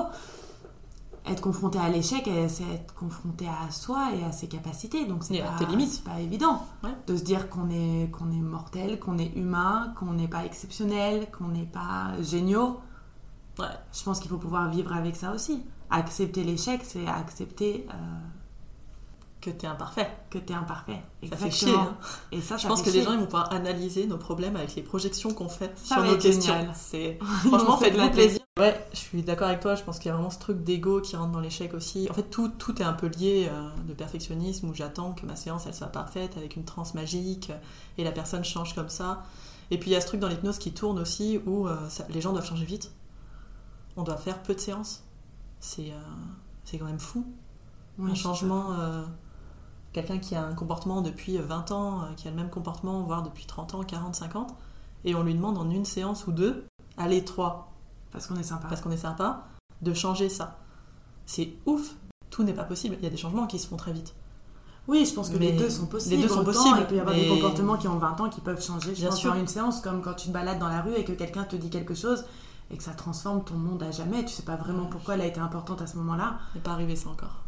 Être 1.25 1.41
confronté 1.41 1.79
à 1.79 1.87
l'échec, 1.87 2.29
c'est 2.49 2.63
être 2.73 2.93
confronté 2.95 3.47
à 3.47 3.71
soi 3.71 4.09
et 4.13 4.25
à 4.25 4.33
ses 4.33 4.47
capacités, 4.49 5.05
donc 5.05 5.23
c'est 5.23 5.39
pas, 5.39 5.55
tes 5.57 5.65
limites. 5.67 5.89
c'est 5.91 6.03
pas 6.03 6.19
évident 6.19 6.65
Ouais. 6.83 6.89
de 7.07 7.15
se 7.15 7.23
dire 7.23 7.49
qu'on 7.49 7.69
est, 7.69 8.11
qu'on 8.11 8.29
est 8.31 8.41
mortel, 8.41 8.99
qu'on 8.99 9.17
est 9.17 9.31
humain, 9.37 9.93
qu'on 9.97 10.11
n'est 10.13 10.27
pas 10.27 10.43
exceptionnel, 10.43 11.31
qu'on 11.31 11.47
n'est 11.47 11.65
pas 11.65 12.07
géniaux. 12.21 12.79
Ouais. 13.57 13.65
Je 13.93 14.03
pense 14.03 14.19
qu'il 14.19 14.29
faut 14.29 14.37
pouvoir 14.37 14.69
vivre 14.69 14.91
avec 14.93 15.15
ça 15.15 15.31
aussi. 15.31 15.63
Accepter 15.89 16.43
l'échec, 16.43 16.81
c'est 16.83 17.07
accepter 17.07 17.85
euh, 17.89 17.93
Que 19.39 19.51
t'es 19.51 19.67
imparfait. 19.67 20.09
que 20.29 20.39
t'es 20.39 20.53
imparfait. 20.53 21.01
Ça 21.29 21.37
fait 21.37 21.45
Exactement. 21.45 21.51
chier. 21.51 21.79
hein. 21.79 21.97
Et 22.33 22.41
ça, 22.41 22.57
Je 22.57 22.67
pense 22.67 22.81
que 22.81 22.89
les 22.89 23.01
gens 23.01 23.13
ils 23.13 23.19
vont 23.19 23.25
pouvoir 23.25 23.53
analyser 23.53 24.07
nos 24.07 24.17
problèmes 24.17 24.57
avec 24.57 24.75
les 24.75 24.81
projections 24.81 25.33
qu'on 25.33 25.47
fait 25.49 25.71
Ça 25.77 25.95
sur 25.95 26.03
nos 26.03 26.17
questions. 26.17 26.53
C'est 26.73 27.17
franchement 27.47 27.77
faites-vous 27.77 28.09
plaisir. 28.09 28.39
Ouais, 28.59 28.85
je 28.93 28.97
suis 28.99 29.23
d'accord 29.23 29.47
avec 29.47 29.61
toi. 29.61 29.73
Je 29.75 29.83
pense 29.83 29.97
qu'il 29.97 30.07
y 30.07 30.11
a 30.11 30.13
vraiment 30.13 30.29
ce 30.29 30.37
truc 30.37 30.63
d'ego 30.63 31.01
qui 31.01 31.15
rentre 31.15 31.31
dans 31.31 31.39
l'échec 31.39 31.73
aussi. 31.73 32.07
En 32.09 32.13
fait, 32.13 32.23
tout, 32.29 32.49
tout 32.49 32.79
est 32.81 32.85
un 32.85 32.93
peu 32.93 33.07
lié 33.07 33.49
euh, 33.51 33.69
de 33.87 33.93
perfectionnisme 33.93 34.69
où 34.69 34.73
j'attends 34.75 35.13
que 35.13 35.25
ma 35.25 35.35
séance 35.35 35.65
elle 35.65 35.73
soit 35.73 35.87
parfaite 35.87 36.37
avec 36.37 36.55
une 36.55 36.63
transe 36.63 36.93
magique 36.93 37.49
euh, 37.49 37.57
et 37.97 38.03
la 38.03 38.11
personne 38.11 38.43
change 38.43 38.75
comme 38.75 38.89
ça. 38.89 39.23
Et 39.71 39.79
puis 39.79 39.89
il 39.89 39.93
y 39.93 39.95
a 39.95 40.01
ce 40.01 40.05
truc 40.07 40.19
dans 40.19 40.27
l'hypnose 40.27 40.59
qui 40.59 40.71
tourne 40.71 40.99
aussi 40.99 41.39
où 41.47 41.67
euh, 41.67 41.89
ça- 41.89 42.05
les 42.09 42.21
gens 42.21 42.31
doivent 42.31 42.45
changer 42.45 42.65
vite. 42.65 42.91
On 43.97 44.03
doit 44.03 44.17
faire 44.17 44.41
peu 44.43 44.53
de 44.55 44.59
séances. 44.59 45.03
C'est 45.59 45.91
euh, 45.91 45.99
c'est 46.65 46.77
quand 46.77 46.85
même 46.85 46.99
fou. 46.99 47.25
Oui, 47.99 48.11
un 48.11 48.15
changement. 48.15 48.75
Quelqu'un 49.93 50.17
qui 50.17 50.35
a 50.35 50.43
un 50.43 50.55
comportement 50.55 51.01
depuis 51.01 51.37
20 51.37 51.71
ans, 51.71 52.07
qui 52.17 52.27
a 52.27 52.31
le 52.31 52.37
même 52.37 52.49
comportement, 52.49 53.03
voire 53.03 53.21
depuis 53.23 53.45
30 53.45 53.75
ans, 53.75 53.83
40, 53.83 54.15
50, 54.15 54.55
et 55.05 55.13
on 55.15 55.23
lui 55.23 55.35
demande 55.35 55.57
en 55.57 55.69
une 55.69 55.85
séance 55.85 56.25
ou 56.27 56.31
deux, 56.31 56.65
allez, 56.97 57.23
trois, 57.23 57.72
Parce 58.13 58.27
qu'on 58.27 58.37
est 58.37 58.43
sympa. 58.43 58.67
parce 58.69 58.79
qu'on 58.81 58.91
est 58.91 58.97
sympa, 58.97 59.43
de 59.81 59.93
changer 59.93 60.29
ça. 60.29 60.57
C'est 61.25 61.53
ouf, 61.65 61.95
tout 62.29 62.43
n'est 62.43 62.53
pas 62.53 62.63
possible. 62.63 62.95
Il 62.99 63.03
y 63.03 63.07
a 63.07 63.09
des 63.09 63.17
changements 63.17 63.47
qui 63.47 63.59
se 63.59 63.67
font 63.67 63.75
très 63.77 63.91
vite. 63.91 64.13
Oui, 64.87 65.05
je 65.05 65.13
pense 65.13 65.29
que 65.29 65.37
Mais 65.37 65.51
les 65.51 65.57
deux 65.57 65.69
sont 65.69 65.85
possibles. 65.87 66.15
les 66.15 66.21
deux 66.21 66.27
sont 66.27 66.39
Autant, 66.41 66.45
possibles, 66.51 66.77
Il 66.81 66.85
peut 66.87 66.95
y 66.95 66.99
avoir 66.99 67.15
mais- 67.15 67.23
des 67.23 67.29
comportements 67.29 67.77
qui 67.77 67.87
ont 67.87 67.97
20 67.97 68.19
ans 68.19 68.29
qui 68.29 68.41
peuvent 68.41 68.61
changer. 68.61 68.93
Je 68.93 68.99
Bien 69.01 69.09
pense 69.09 69.19
sûr. 69.19 69.33
une 69.35 69.47
séance, 69.47 69.79
comme 69.81 70.01
quand 70.01 70.13
tu 70.13 70.27
te 70.27 70.33
balades 70.33 70.59
dans 70.59 70.67
la 70.67 70.81
rue 70.81 70.93
et 70.95 71.03
que 71.05 71.13
quelqu'un 71.13 71.43
te 71.43 71.55
dit 71.55 71.69
quelque 71.69 71.95
chose 71.95 72.25
et 72.69 72.77
que 72.77 72.83
ça 72.83 72.91
transforme 72.91 73.43
ton 73.45 73.55
monde 73.55 73.81
à 73.83 73.91
jamais. 73.91 74.25
Tu 74.25 74.33
sais 74.33 74.43
pas 74.43 74.57
vraiment 74.57 74.85
pourquoi 74.85 75.13
elle 75.15 75.21
a 75.21 75.25
été 75.25 75.39
importante 75.39 75.81
à 75.81 75.87
ce 75.87 75.95
moment-là. 75.97 76.37
n'est 76.53 76.61
pas 76.61 76.71
arrivé 76.71 76.95
ça 76.97 77.09
encore. 77.09 77.41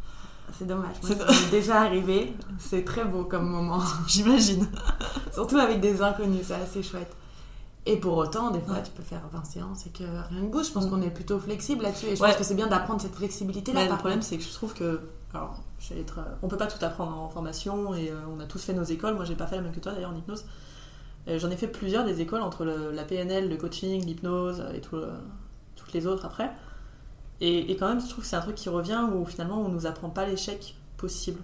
C'est 0.57 0.65
dommage. 0.67 0.95
Moi, 1.03 1.11
C'est- 1.29 1.49
déjà 1.51 1.81
arrivé. 1.81 2.33
C'est 2.59 2.85
très 2.85 3.03
beau 3.03 3.25
comme 3.25 3.49
moment. 3.49 3.81
J'imagine. 4.07 4.67
Surtout 5.33 5.57
avec 5.57 5.81
des 5.81 6.01
inconnus, 6.01 6.45
c'est 6.47 6.53
assez 6.53 6.83
chouette. 6.83 7.13
Et 7.87 7.97
pour 7.97 8.17
autant, 8.17 8.49
des 8.49 8.59
fois, 8.61 8.75
Ouais. 8.75 8.83
tu 8.83 8.91
peux 8.91 9.03
faire 9.03 9.21
20 9.31 9.43
séances 9.45 9.85
et 9.85 9.89
que 9.91 10.03
rien 10.03 10.41
ne 10.41 10.47
bouge. 10.49 10.67
Je 10.67 10.71
pense 10.71 10.87
Mm. 10.87 10.89
qu'on 10.89 11.01
est 11.03 11.11
plutôt 11.11 11.39
flexible 11.39 11.83
là-dessus. 11.83 12.07
Et 12.07 12.15
je 12.15 12.21
Ouais. 12.21 12.29
pense 12.29 12.37
que 12.37 12.43
c'est 12.43 12.55
bien 12.55 12.67
d'apprendre 12.67 12.99
cette 12.99 13.13
flexibilité-là. 13.15 13.83
Le 13.87 13.95
problème, 13.97 14.21
c'est 14.23 14.37
que 14.37 14.43
je 14.43 14.51
trouve 14.53 14.73
que. 14.73 15.01
Alors, 15.33 15.59
je 15.79 15.93
vais 15.93 15.99
être, 16.01 16.19
euh, 16.19 16.23
on 16.41 16.47
peut 16.47 16.57
pas 16.57 16.65
tout 16.67 16.83
apprendre 16.83 17.15
en 17.15 17.29
formation 17.29 17.93
et 17.93 18.09
euh, 18.09 18.15
on 18.35 18.39
a 18.39 18.45
tous 18.45 18.63
fait 18.63 18.73
nos 18.73 18.83
écoles. 18.83 19.15
Moi, 19.15 19.25
j'ai 19.25 19.35
pas 19.35 19.45
fait 19.47 19.57
la 19.57 19.61
même 19.61 19.73
que 19.73 19.79
toi 19.81 19.91
d'ailleurs 19.91 20.11
en 20.11 20.15
hypnose. 20.15 20.45
Euh, 21.27 21.37
J'en 21.39 21.49
ai 21.51 21.57
fait 21.57 21.67
plusieurs 21.67 22.05
des 22.05 22.21
écoles 22.21 22.41
entre 22.41 22.63
le- 22.65 22.91
la 22.91 23.03
PNL, 23.03 23.49
le 23.49 23.57
coaching, 23.57 24.03
l'hypnose 24.05 24.63
et 24.73 24.79
tout, 24.81 24.97
toutes 25.75 25.91
les 25.93 26.07
autres 26.07 26.25
après. 26.25 26.51
Et, 27.41 27.69
et 27.71 27.75
quand 27.75 27.87
même, 27.89 27.99
je 27.99 28.07
trouve 28.07 28.23
que 28.23 28.29
c'est 28.29 28.35
un 28.37 28.41
truc 28.41 28.55
qui 28.55 28.69
revient 28.69 29.03
où 29.13 29.25
finalement 29.25 29.59
on 29.61 29.67
nous 29.67 29.85
apprend 29.85 30.09
pas 30.09 30.25
l'échec 30.25 30.75
possible. 30.97 31.41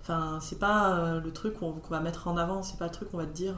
Enfin, 0.00 0.38
c'est 0.40 0.58
pas 0.58 0.94
euh, 0.94 1.20
le 1.20 1.32
truc 1.32 1.58
qu'on 1.58 1.74
va 1.90 2.00
mettre 2.00 2.28
en 2.28 2.36
avant, 2.36 2.62
c'est 2.62 2.78
pas 2.78 2.86
le 2.86 2.90
truc 2.92 3.10
qu'on 3.10 3.18
va 3.18 3.26
te 3.26 3.34
dire 3.34 3.56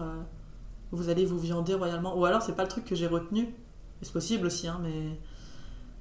vous 0.92 1.08
allez 1.08 1.24
vous 1.24 1.38
viander 1.38 1.74
royalement. 1.74 2.16
Ou 2.18 2.24
alors, 2.24 2.42
c'est 2.42 2.54
pas 2.54 2.62
le 2.62 2.68
truc 2.68 2.84
que 2.84 2.94
j'ai 2.94 3.06
retenu. 3.06 3.42
Et 3.44 4.04
c'est 4.04 4.12
possible 4.12 4.46
aussi, 4.46 4.68
hein, 4.68 4.78
mais 4.82 5.18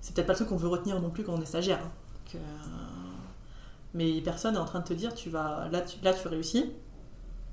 c'est 0.02 0.14
peut-être 0.16 0.28
pas 0.28 0.34
le 0.34 0.38
truc 0.38 0.50
qu'on 0.50 0.58
veut 0.58 0.68
retenir 0.68 1.00
non 1.02 1.10
plus 1.10 1.24
quand 1.24 1.34
on 1.34 1.42
est 1.42 1.46
stagiaire. 1.46 1.80
hein. 1.84 1.92
Euh, 2.36 2.38
Mais 3.94 4.22
personne 4.22 4.56
est 4.56 4.60
en 4.60 4.66
train 4.66 4.80
de 4.80 4.86
te 4.86 4.94
dire 4.94 5.14
tu 5.14 5.30
vas 5.30 5.68
là 5.72 5.82
tu, 5.82 5.98
là 6.02 6.14
tu 6.14 6.28
réussis, 6.28 6.72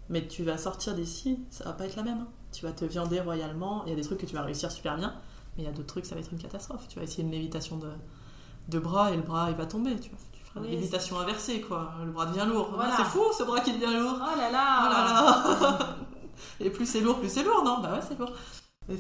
mais 0.09 0.27
tu 0.29 0.45
vas 0.45 0.57
sortir 0.57 0.95
d'ici, 0.95 1.41
ça 1.51 1.65
va 1.65 1.73
pas 1.73 1.85
être 1.87 1.97
la 1.97 2.03
même. 2.05 2.19
hein. 2.21 2.29
Tu 2.53 2.65
vas 2.65 2.73
te 2.73 2.85
viander 2.85 3.21
royalement. 3.21 3.83
Il 3.85 3.91
y 3.91 3.93
a 3.93 3.97
des 3.97 4.03
trucs 4.03 4.19
que 4.21 4.27
tu 4.27 4.35
vas 4.35 4.43
réussir 4.43 4.71
super 4.71 4.97
bien, 4.97 5.15
mais 5.57 5.65
il 5.65 5.67
y 5.67 5.69
a 5.69 5.73
d'autres 5.73 5.89
trucs 5.89 6.07
ça 6.07 6.15
va 6.15 6.21
être 6.23 6.33
une 6.33 6.39
catastrophe. 6.39 6.87
Tu 6.89 6.99
vas 6.99 7.05
essayer 7.05 7.25
une 7.25 7.31
lévitation 7.33 7.77
de, 7.77 7.91
de 8.69 8.79
bras 8.79 9.11
et 9.13 9.17
le 9.17 9.23
bras 9.23 9.49
il 9.51 9.57
va 9.57 9.67
tomber. 9.67 9.97
Tu, 10.01 10.11
feras 10.45 10.61
Oui, 10.61 10.69
une 10.69 10.75
lévitation 10.77 11.19
inversée 11.19 11.61
quoi. 11.61 11.93
Le 12.05 12.11
bras 12.13 12.25
devient 12.27 12.47
lourd. 12.49 12.71
Voilà. 12.75 12.97
C'est 12.97 13.05
fou 13.05 13.25
ce 13.37 13.43
bras 13.43 13.61
qui 13.61 13.73
devient 13.73 13.93
lourd. 13.99 14.17
Oh 14.19 14.37
là 14.39 14.49
Oh 14.49 14.51
là, 14.51 14.91
là 14.91 15.61
là 15.61 15.97
Et 16.61 16.71
plus 16.71 16.87
c'est 16.87 17.01
lourd, 17.01 17.19
plus 17.19 17.29
c'est 17.29 17.43
lourd, 17.45 17.63
non 17.65 17.81
Bah 17.83 17.93
ouais, 17.95 18.01
c'est 18.07 18.19
lourd. 18.19 18.33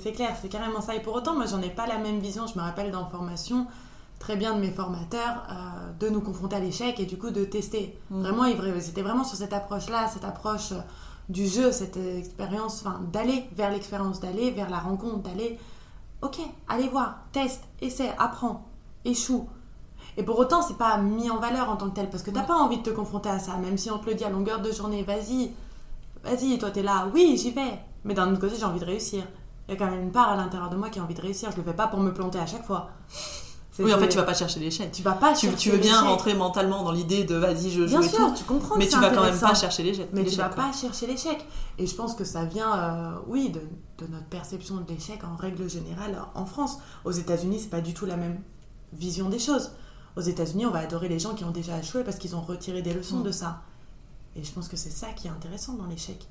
C'est 0.03 0.13
clair, 0.13 0.37
c'est 0.41 0.49
carrément 0.49 0.81
ça. 0.83 0.95
Et 0.95 1.01
pour 1.01 1.15
autant, 1.15 1.35
moi, 1.35 1.47
j'en 1.47 1.63
ai 1.63 1.71
pas 1.71 1.87
la 1.87 1.99
même 1.99 2.19
vision. 2.19 2.47
Je 2.47 2.59
me 2.59 2.63
rappelle 2.63 2.91
dans 2.91 3.07
formation, 3.07 3.67
très 4.19 4.37
bien 4.37 4.55
de 4.55 4.61
mes 4.61 4.71
formateurs, 4.71 5.45
euh, 5.51 5.93
de 5.99 6.09
nous 6.11 6.21
confronter 6.21 6.57
à 6.57 6.61
l'échec 6.61 7.01
et 7.01 7.07
du 7.07 7.17
coup 7.17 7.31
de 7.31 7.45
tester. 7.45 7.99
Mm. 8.11 8.21
Vraiment, 8.21 8.45
ils- 8.45 8.83
c'était 8.83 9.03
vraiment 9.03 9.25
sur 9.25 9.39
cette 9.39 9.53
approche-là, 9.55 10.09
cette 10.09 10.25
approche 10.25 10.73
euh, 10.73 10.81
du 11.31 11.47
jeu, 11.47 11.73
cette 11.73 11.97
expérience, 11.97 12.83
enfin, 12.85 13.01
d'aller 13.13 13.45
vers 13.53 13.71
l'expérience, 13.71 14.21
d'aller 14.21 14.51
vers 14.51 14.69
la 14.69 14.79
rencontre, 14.79 15.19
d'aller. 15.23 15.59
Ok, 16.21 16.39
allez 16.69 16.89
voir, 16.89 17.19
teste, 17.33 17.63
essaie, 17.81 18.13
apprends, 18.19 18.67
échoue. 19.05 19.49
Et 20.17 20.23
pour 20.23 20.39
autant, 20.39 20.63
c'est 20.63 20.77
pas 20.77 20.99
mis 20.99 21.31
en 21.31 21.39
valeur 21.39 21.71
en 21.71 21.77
tant 21.77 21.89
que 21.91 21.95
tel, 21.95 22.11
parce 22.11 22.23
que 22.23 22.31
t'as 22.31 22.41
Ouais. 22.41 22.47
pas 22.47 22.57
envie 22.57 22.79
de 22.79 22.83
te 22.83 22.91
confronter 22.91 23.29
à 23.31 23.39
ça, 23.39 23.57
même 23.57 23.79
si 23.79 23.91
on 23.91 23.99
te 23.99 24.07
le 24.07 24.15
dit 24.15 24.25
à 24.25 24.31
longueur 24.31 24.61
de 24.61 24.73
journée, 24.73 25.03
vas-y, 25.05 25.53
vas-y, 26.25 26.59
toi 26.59 26.71
t'es 26.71 26.83
là, 26.83 27.09
oui, 27.15 27.39
j'y 27.41 27.51
vais. 27.51 27.79
Mais 28.05 28.15
d'un 28.15 28.31
autre 28.31 28.41
côté, 28.41 28.55
j'ai 28.59 28.65
envie 28.65 28.81
de 28.81 28.85
réussir. 28.85 29.25
Il 29.69 29.73
y 29.73 29.75
a 29.75 29.79
quand 29.79 29.91
même 29.91 30.01
une 30.03 30.13
part 30.13 30.31
à 30.31 30.37
l'intérieur 30.37 30.71
de 30.71 30.77
moi 30.77 30.89
qui 30.89 30.99
a 30.99 31.03
envie 31.03 31.15
de 31.15 31.21
réussir. 31.21 31.51
Je 31.53 31.57
le 31.57 31.63
fais 31.63 31.75
pas 31.75 31.89
pour 31.89 32.01
me 32.01 32.13
planter 32.15 32.39
à 32.39 32.47
chaque 32.47 32.65
fois. 32.65 32.91
Oui, 33.81 33.95
en 33.95 33.99
fait, 33.99 34.09
tu 34.09 34.17
vas 34.19 34.25
pas 34.25 34.35
chercher 34.35 34.59
l'échec. 34.59 34.91
tu 34.91 35.03
vas 35.05 35.13
pas 35.13 35.35
Tu, 35.35 35.49
tu 35.55 35.71
veux 35.71 35.79
bien 35.79 36.01
rentrer 36.01 36.35
mentalement 36.35 36.83
dans 36.83 36.91
l'idée 36.91 37.23
de 37.23 37.37
vas-y, 37.37 37.71
je 37.71 37.87
joue 37.87 37.99
Bien 38.01 38.09
sûr, 38.09 38.19
tout, 38.29 38.35
tu 38.39 38.45
comprends. 38.45 38.77
mais 38.77 38.89
tu 38.89 38.99
vas 38.99 39.11
quand 39.11 39.23
même 39.23 39.39
pas 39.39 39.55
chercher 39.55 39.85
l'échec. 39.85 40.09
Mais 40.13 40.25
tu 40.25 40.35
vas 40.37 40.49
quoi. 40.49 40.65
pas 40.65 40.73
chercher 40.73 41.07
l'échec. 41.07 41.47
Et 41.79 41.87
je 41.87 41.95
pense 41.95 42.15
que 42.15 42.25
ça 42.25 42.45
vient, 42.45 42.75
euh, 42.77 43.13
oui, 43.29 43.51
de, 43.51 43.61
de 44.05 44.11
notre 44.11 44.27
perception 44.27 44.79
de 44.79 44.89
l'échec 44.89 45.21
en 45.23 45.37
règle 45.37 45.71
générale 45.71 46.21
en 46.35 46.45
France. 46.45 46.79
Aux 47.05 47.13
États-Unis, 47.13 47.61
c'est 47.61 47.71
pas 47.71 47.81
du 47.81 47.95
tout 47.95 48.05
la 48.05 48.17
même 48.17 48.41
vision 48.95 49.29
des 49.29 49.39
choses. 49.39 49.71
Aux 50.17 50.23
États-Unis, 50.23 50.67
on 50.67 50.73
va 50.73 50.81
adorer 50.81 51.09
les 51.09 51.21
gens 51.21 51.35
qui 51.35 51.45
ont 51.45 51.53
déjà 51.53 51.79
échoué 51.79 52.03
parce 52.03 52.17
qu'ils 52.17 52.35
ont 52.35 52.41
retiré 52.41 52.83
des 52.83 52.93
leçons 52.95 53.19
Mm. 53.19 53.23
de 53.25 53.31
ça. 53.31 53.61
Et 54.39 54.45
je 54.45 54.53
pense 54.53 54.69
que 54.69 54.77
c'est 54.77 54.91
ça 54.91 55.09
qui 55.13 55.27
est 55.27 55.31
intéressant 55.31 55.75
dans 55.75 55.87
l'échec. 55.87 56.29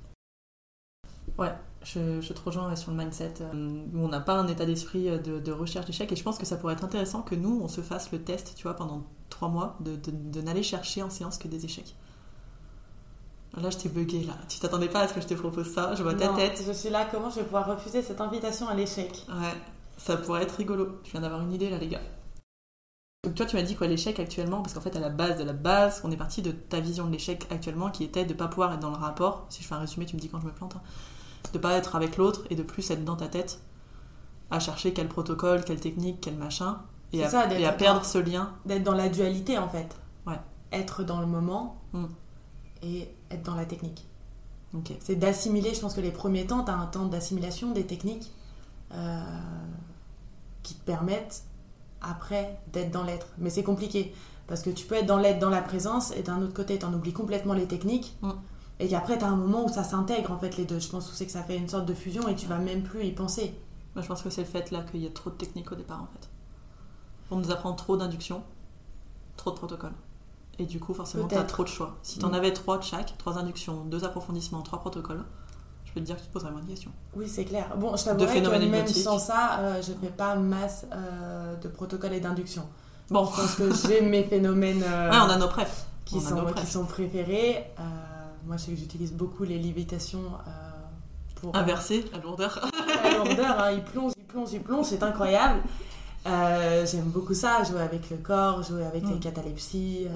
Ouais, 1.37 1.53
je, 1.83 2.21
je 2.21 2.33
te 2.33 2.39
rejoins 2.41 2.73
sur 2.77 2.91
le 2.91 2.97
mindset. 2.97 3.33
euh, 3.41 3.83
où 3.93 3.99
on 3.99 4.07
n'a 4.07 4.21
pas 4.21 4.39
un 4.39 4.47
état 4.47 4.65
d'esprit 4.65 5.09
euh, 5.09 5.17
de, 5.17 5.39
de 5.39 5.51
recherche 5.51 5.85
d'échec. 5.85 6.09
Et 6.11 6.15
je 6.15 6.23
pense 6.23 6.37
que 6.37 6.45
ça 6.45 6.55
pourrait 6.55 6.73
être 6.73 6.85
intéressant 6.85 7.21
que 7.21 7.35
nous, 7.35 7.59
on 7.61 7.67
se 7.67 7.81
fasse 7.81 8.11
le 8.13 8.23
test, 8.23 8.53
tu 8.55 8.63
vois, 8.63 8.75
pendant 8.75 9.03
trois 9.29 9.49
mois, 9.49 9.75
de, 9.81 9.97
de, 9.97 10.11
de 10.11 10.41
n'aller 10.41 10.63
chercher 10.63 11.03
en 11.03 11.09
séance 11.09 11.37
que 11.37 11.49
des 11.49 11.65
échecs. 11.65 11.95
Là, 13.57 13.69
je 13.69 13.77
t'ai 13.77 13.89
bugué, 13.89 14.23
là. 14.23 14.37
Tu 14.47 14.59
t'attendais 14.59 14.87
pas 14.87 15.01
à 15.01 15.07
ce 15.07 15.13
que 15.13 15.21
je 15.21 15.27
te 15.27 15.33
propose 15.33 15.73
ça. 15.73 15.95
Je 15.95 16.03
vois 16.03 16.13
ta 16.13 16.29
tête. 16.29 16.63
Je 16.65 16.71
suis 16.71 16.89
là, 16.89 17.07
comment 17.11 17.29
je 17.29 17.37
vais 17.37 17.43
pouvoir 17.43 17.67
refuser 17.67 18.01
cette 18.01 18.21
invitation 18.21 18.67
à 18.69 18.73
l'échec? 18.73 19.25
Ouais, 19.29 19.53
ça 19.97 20.15
pourrait 20.15 20.43
être 20.43 20.55
rigolo. 20.55 20.99
Je 21.03 21.11
viens 21.11 21.21
d'avoir 21.21 21.41
une 21.41 21.51
idée, 21.51 21.69
là, 21.69 21.77
les 21.77 21.87
gars. 21.89 22.01
Donc, 23.27 23.35
toi, 23.35 23.45
tu 23.45 23.57
m'as 23.57 23.61
dit 23.61 23.75
quoi, 23.75 23.87
l'échec 23.87 24.17
actuellement? 24.21 24.61
Parce 24.61 24.73
qu'en 24.73 24.79
fait, 24.79 24.95
à 24.95 25.01
la 25.01 25.09
base 25.09 25.37
de 25.37 25.43
la 25.43 25.51
base, 25.51 25.99
on 26.05 26.11
est 26.11 26.15
parti 26.17 26.41
de 26.41 26.51
ta 26.51 26.79
vision 26.79 27.05
de 27.07 27.11
l'échec 27.11 27.45
actuellement 27.51 27.89
qui 27.91 28.05
était 28.05 28.23
de 28.25 28.33
pas 28.33 28.47
pouvoir 28.47 28.71
être 28.73 28.79
dans 28.79 28.89
le 28.89 28.95
rapport. 28.95 29.45
Si 29.49 29.61
je 29.61 29.67
fais 29.67 29.75
un 29.75 29.79
résumé, 29.79 30.05
tu 30.05 30.15
me 30.15 30.21
dis 30.21 30.29
quand 30.29 30.39
je 30.39 30.45
me 30.45 30.51
plante. 30.53 30.77
hein. 30.77 30.81
De 31.51 31.57
pas 31.59 31.73
être 31.73 31.95
avec 31.97 32.15
l'autre 32.15 32.43
et 32.49 32.55
de 32.55 32.63
plus 32.63 32.89
être 32.89 33.03
dans 33.03 33.17
ta 33.17 33.27
tête 33.27 33.59
à 34.49 34.59
chercher 34.61 34.93
quel 34.93 35.09
protocole, 35.09 35.63
quelle 35.65 35.79
technique, 35.81 36.19
quel 36.21 36.35
machin. 36.37 36.79
Et 37.11 37.21
à, 37.23 37.29
ça, 37.29 37.47
d'être 37.47 37.59
et 37.59 37.65
à 37.65 37.71
dans- 37.71 37.77
perdre 37.77 38.05
ce 38.05 38.17
lien. 38.17 38.53
D'être 38.65 38.83
dans 38.83 38.93
la 38.93 39.09
dualité 39.09 39.57
en 39.57 39.67
fait. 39.67 39.95
Ouais. 40.25 40.39
Être 40.71 41.03
dans 41.03 41.19
le 41.19 41.27
moment 41.27 41.81
Mm. 41.93 42.05
et 42.83 43.09
être 43.29 43.43
dans 43.43 43.55
la 43.55 43.65
technique. 43.65 44.05
Ok. 44.73 44.93
C'est 45.01 45.15
d'assimiler, 45.15 45.73
je 45.73 45.79
pense 45.81 45.93
que 45.93 46.01
les 46.01 46.11
premiers 46.11 46.45
temps, 46.45 46.63
tu 46.63 46.71
as 46.71 46.75
un 46.77 46.85
temps 46.85 47.05
d'assimilation 47.07 47.71
des 47.71 47.85
techniques 47.85 48.31
euh, 48.93 49.21
qui 50.63 50.75
te 50.75 50.83
permettent 50.85 51.43
après 52.01 52.59
d'être 52.73 52.91
dans 52.91 53.03
l'être. 53.03 53.27
Mais 53.37 53.49
c'est 53.49 53.63
compliqué 53.63 54.13
parce 54.47 54.61
que 54.61 54.69
tu 54.69 54.85
peux 54.85 54.95
être 54.95 55.05
dans 55.05 55.17
l'être, 55.17 55.39
dans 55.39 55.49
la 55.49 55.61
présence 55.61 56.11
et 56.15 56.23
d'un 56.23 56.41
autre 56.41 56.53
côté, 56.53 56.79
tu 56.79 56.85
en 56.85 56.93
oublies 56.93 57.13
complètement 57.13 57.53
les 57.53 57.67
techniques. 57.67 58.15
Mm. 58.21 58.31
Et 58.79 58.87
qu'après, 58.87 59.17
tu 59.17 59.23
as 59.25 59.27
un 59.29 59.35
moment 59.35 59.65
où 59.65 59.69
ça 59.69 59.83
s'intègre 59.83 60.31
en 60.31 60.37
fait 60.37 60.55
les 60.57 60.65
deux. 60.65 60.79
Je 60.79 60.87
pense 60.89 61.09
que 61.09 61.15
c'est 61.15 61.25
que 61.25 61.31
ça 61.31 61.43
fait 61.43 61.57
une 61.57 61.67
sorte 61.67 61.85
de 61.85 61.93
fusion 61.93 62.27
et 62.27 62.35
tu 62.35 62.45
vas 62.45 62.57
même 62.59 62.83
plus 62.83 63.03
y 63.05 63.11
penser. 63.11 63.55
Moi, 63.95 64.03
je 64.03 64.07
pense 64.07 64.21
que 64.21 64.29
c'est 64.29 64.41
le 64.41 64.47
fait 64.47 64.69
là 64.71 64.81
qu'il 64.83 65.01
y 65.03 65.07
a 65.07 65.09
trop 65.09 65.29
de 65.31 65.35
techniques 65.35 65.71
au 65.71 65.75
départ 65.75 66.01
en 66.03 66.07
fait. 66.13 66.29
On 67.31 67.37
nous 67.37 67.51
apprend 67.51 67.73
trop 67.73 67.97
d'induction 67.97 68.43
trop 69.35 69.51
de 69.51 69.55
protocoles. 69.55 69.93
Et 70.59 70.65
du 70.65 70.79
coup, 70.79 70.93
forcément, 70.93 71.27
t'as 71.27 71.43
trop 71.43 71.63
de 71.63 71.67
choix. 71.69 71.95
Si 72.01 72.17
t'en 72.19 72.29
Mm. 72.29 72.33
avais 72.35 72.53
trois 72.53 72.77
de 72.79 72.83
chaque, 72.83 73.15
trois 73.19 73.37
inductions, 73.37 73.83
deux 73.85 74.03
approfondissements, 74.03 74.61
trois 74.63 74.79
protocoles, 74.79 75.23
peux 75.97 76.01
te 76.01 76.05
dire 76.05 76.15
que 76.15 76.21
tu 76.21 76.27
te 76.27 76.33
poserais 76.33 76.51
moins 76.51 76.61
de 76.61 76.67
questions. 76.67 76.91
Oui, 77.15 77.27
c'est 77.27 77.45
clair. 77.45 77.75
Bon, 77.77 77.95
je 77.95 78.03
t'avouerais 78.05 78.41
que 78.41 78.65
même 78.69 78.87
sans 78.87 79.19
ça, 79.19 79.59
euh, 79.59 79.81
je 79.81 79.91
fais 79.93 80.11
pas 80.15 80.35
masse 80.35 80.85
euh, 80.93 81.55
de 81.55 81.67
protocoles 81.67 82.13
et 82.13 82.19
d'induction. 82.19 82.63
Bon, 83.09 83.25
Je 83.25 83.41
pense 83.41 83.55
que 83.55 83.87
j'ai 83.87 84.01
mes 84.01 84.23
phénomènes 84.23 84.83
euh, 84.87 85.09
ouais, 85.11 85.17
on 85.17 85.29
a 85.29 85.37
nos 85.37 85.47
prefs. 85.47 85.85
qui, 86.05 86.15
On 86.15 86.19
sont, 86.19 86.35
nos 86.41 86.53
qui 86.53 86.65
sont 86.65 86.85
préférés. 86.85 87.65
Euh, 87.79 87.83
moi, 88.45 88.57
je 88.57 88.63
sais 88.63 88.71
que 88.71 88.77
j'utilise 88.77 89.13
beaucoup 89.13 89.43
les 89.43 89.57
lévitations 89.59 90.23
pour... 91.35 91.55
Inversé, 91.55 92.05
la 92.13 92.19
lourdeur. 92.19 92.69
la 93.03 93.17
lourdeur, 93.17 93.59
hein, 93.59 93.71
il 93.71 93.83
plonge, 93.83 94.13
il 94.17 94.23
plonge, 94.25 94.49
il 94.53 94.61
plonge, 94.61 94.85
c'est 94.87 95.03
incroyable. 95.03 95.61
J'aime 96.25 97.05
beaucoup 97.05 97.33
ça, 97.33 97.63
jouer 97.63 97.81
avec 97.81 98.09
le 98.09 98.17
corps, 98.17 98.61
jouer 98.63 98.85
avec 98.85 99.03
Mm. 99.03 99.13
les 99.13 99.19
catalepsies. 99.19 100.07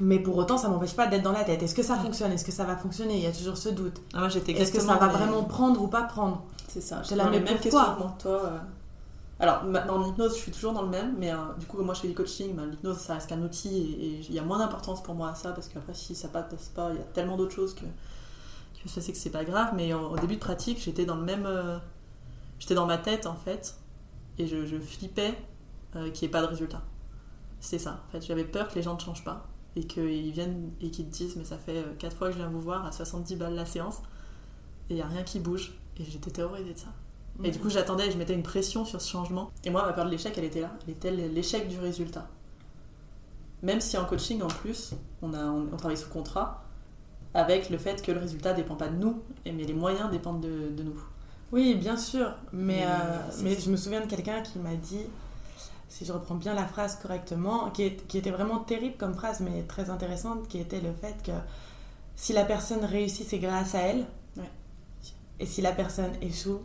Mais 0.00 0.18
pour 0.18 0.36
autant, 0.36 0.56
ça 0.56 0.68
m'empêche 0.68 0.94
pas 0.96 1.06
d'être 1.06 1.22
dans 1.22 1.32
la 1.32 1.44
tête. 1.44 1.62
Est-ce 1.62 1.74
que 1.74 1.82
ça 1.82 1.96
fonctionne? 1.96 2.32
Est-ce 2.32 2.44
que 2.44 2.52
ça 2.52 2.64
va 2.64 2.76
fonctionner? 2.76 3.16
Il 3.18 3.22
y 3.22 3.26
a 3.26 3.32
toujours 3.32 3.56
ce 3.56 3.68
doute. 3.68 4.00
Ah, 4.14 4.28
j'étais 4.28 4.52
Est-ce 4.52 4.72
que 4.72 4.80
ça 4.80 4.96
va 4.96 5.08
vraiment 5.08 5.44
prendre 5.44 5.82
ou 5.82 5.88
pas 5.88 6.02
prendre? 6.02 6.42
C'est 6.68 6.80
ça. 6.80 7.02
J'ai 7.02 7.16
la 7.16 7.28
même 7.28 7.44
question 7.44 7.78
que 8.16 8.22
toi. 8.22 8.44
euh. 8.44 8.58
Alors, 9.42 9.62
en 9.88 10.06
hypnose, 10.06 10.34
je 10.36 10.40
suis 10.40 10.52
toujours 10.52 10.72
dans 10.74 10.82
le 10.82 10.88
même, 10.88 11.14
mais 11.18 11.32
euh, 11.32 11.36
du 11.58 11.64
coup, 11.64 11.82
moi 11.82 11.94
je 11.94 12.00
fais 12.00 12.08
du 12.08 12.14
coaching, 12.14 12.54
ben, 12.54 12.66
l'hypnose, 12.66 12.98
ça 12.98 13.14
reste 13.14 13.26
qu'un 13.28 13.40
outil 13.40 13.74
et 13.98 14.20
il 14.28 14.34
y 14.34 14.38
a 14.38 14.42
moins 14.42 14.58
d'importance 14.58 15.02
pour 15.02 15.14
moi 15.14 15.30
à 15.30 15.34
ça, 15.34 15.52
parce 15.52 15.68
qu'après, 15.68 15.94
si 15.94 16.14
ça 16.14 16.28
passe 16.28 16.68
pas, 16.74 16.90
il 16.92 16.96
y 16.96 17.00
a 17.00 17.04
tellement 17.14 17.38
d'autres 17.38 17.54
choses 17.54 17.72
que, 17.74 17.80
que 17.80 17.86
je 18.86 19.00
sais 19.00 19.12
que 19.12 19.16
c'est 19.16 19.30
pas 19.30 19.44
grave, 19.46 19.70
mais 19.74 19.94
au, 19.94 20.10
au 20.10 20.16
début 20.18 20.34
de 20.34 20.40
pratique, 20.40 20.78
j'étais 20.82 21.06
dans 21.06 21.16
le 21.16 21.22
même. 21.24 21.46
euh, 21.46 21.78
j'étais 22.58 22.74
dans 22.74 22.84
ma 22.84 22.98
tête, 22.98 23.26
en 23.26 23.34
fait, 23.34 23.76
et 24.38 24.46
je, 24.46 24.66
je 24.66 24.76
flippais 24.78 25.34
qu'il 25.92 26.02
n'y 26.04 26.24
ait 26.24 26.28
pas 26.28 26.42
de 26.42 26.46
résultat. 26.46 26.82
C'est 27.60 27.78
ça, 27.78 28.02
en 28.08 28.12
fait, 28.12 28.20
j'avais 28.20 28.44
peur 28.44 28.68
que 28.68 28.74
les 28.74 28.82
gens 28.82 28.94
ne 28.94 29.00
changent 29.00 29.24
pas, 29.24 29.46
et 29.76 29.84
qu'ils 29.84 30.32
viennent 30.32 30.70
et 30.80 30.90
qu'ils 30.90 31.06
te 31.06 31.10
disent, 31.12 31.36
mais 31.36 31.44
ça 31.44 31.56
fait 31.58 31.84
4 31.98 32.16
fois 32.16 32.28
que 32.28 32.32
je 32.34 32.38
viens 32.38 32.48
vous 32.48 32.60
voir 32.60 32.84
à 32.86 32.92
70 32.92 33.36
balles 33.36 33.54
la 33.54 33.66
séance, 33.66 33.98
et 34.88 34.94
il 34.94 34.96
n'y 34.96 35.02
a 35.02 35.06
rien 35.06 35.22
qui 35.22 35.38
bouge, 35.40 35.72
et 35.98 36.04
j'étais 36.04 36.30
terrorisée 36.30 36.72
de 36.74 36.78
ça. 36.78 36.88
Et 37.42 37.50
du 37.50 37.58
coup, 37.58 37.70
j'attendais, 37.70 38.10
je 38.10 38.18
mettais 38.18 38.34
une 38.34 38.42
pression 38.42 38.84
sur 38.84 39.00
ce 39.00 39.08
changement. 39.10 39.50
Et 39.64 39.70
moi, 39.70 39.86
ma 39.86 39.92
peur 39.94 40.04
de 40.04 40.10
l'échec, 40.10 40.34
elle 40.36 40.44
était 40.44 40.60
là. 40.60 40.72
Elle 40.86 40.92
était 40.92 41.10
l'échec 41.10 41.68
du 41.68 41.78
résultat. 41.78 42.28
Même 43.62 43.80
si 43.80 43.96
en 43.96 44.04
coaching, 44.04 44.42
en 44.42 44.48
plus, 44.48 44.92
on, 45.22 45.32
a, 45.32 45.44
on, 45.44 45.68
on 45.72 45.76
travaille 45.76 45.96
sous 45.96 46.08
contrat, 46.10 46.64
avec 47.32 47.70
le 47.70 47.78
fait 47.78 48.02
que 48.02 48.10
le 48.12 48.18
résultat 48.20 48.52
dépend 48.52 48.74
pas 48.74 48.88
de 48.88 48.96
nous, 48.96 49.22
et- 49.46 49.52
mais 49.52 49.64
les 49.64 49.72
moyens 49.72 50.10
dépendent 50.10 50.40
de, 50.42 50.68
de 50.76 50.82
nous. 50.82 51.00
Oui, 51.52 51.74
bien 51.76 51.96
sûr. 51.96 52.34
Mais, 52.52 52.80
Mais, 52.80 52.84
euh, 52.86 53.42
mais 53.42 53.58
je 53.58 53.70
me 53.70 53.76
souviens 53.76 54.00
de 54.02 54.06
quelqu'un 54.06 54.42
qui 54.42 54.58
m'a 54.58 54.74
dit, 54.74 55.06
si 55.90 56.06
je 56.06 56.12
reprends 56.12 56.36
bien 56.36 56.54
la 56.54 56.64
phrase 56.66 56.96
correctement, 57.02 57.68
qui, 57.70 57.82
est- 57.82 58.06
qui 58.06 58.16
était 58.16 58.30
vraiment 58.30 58.60
terrible 58.60 58.96
comme 58.96 59.12
phrase, 59.14 59.40
mais 59.40 59.64
très 59.64 59.90
intéressante, 59.90 60.48
qui 60.48 60.58
était 60.58 60.80
le 60.80 60.92
fait 60.94 61.22
que 61.22 61.32
si 62.16 62.32
la 62.32 62.44
personne 62.44 62.84
réussit, 62.84 63.28
c'est 63.28 63.38
grâce 63.38 63.74
à 63.74 63.80
elle. 63.80 64.06
Ouais. 64.38 64.50
Et 65.40 65.46
si 65.46 65.60
la 65.60 65.72
personne 65.72 66.12
échoue, 66.22 66.60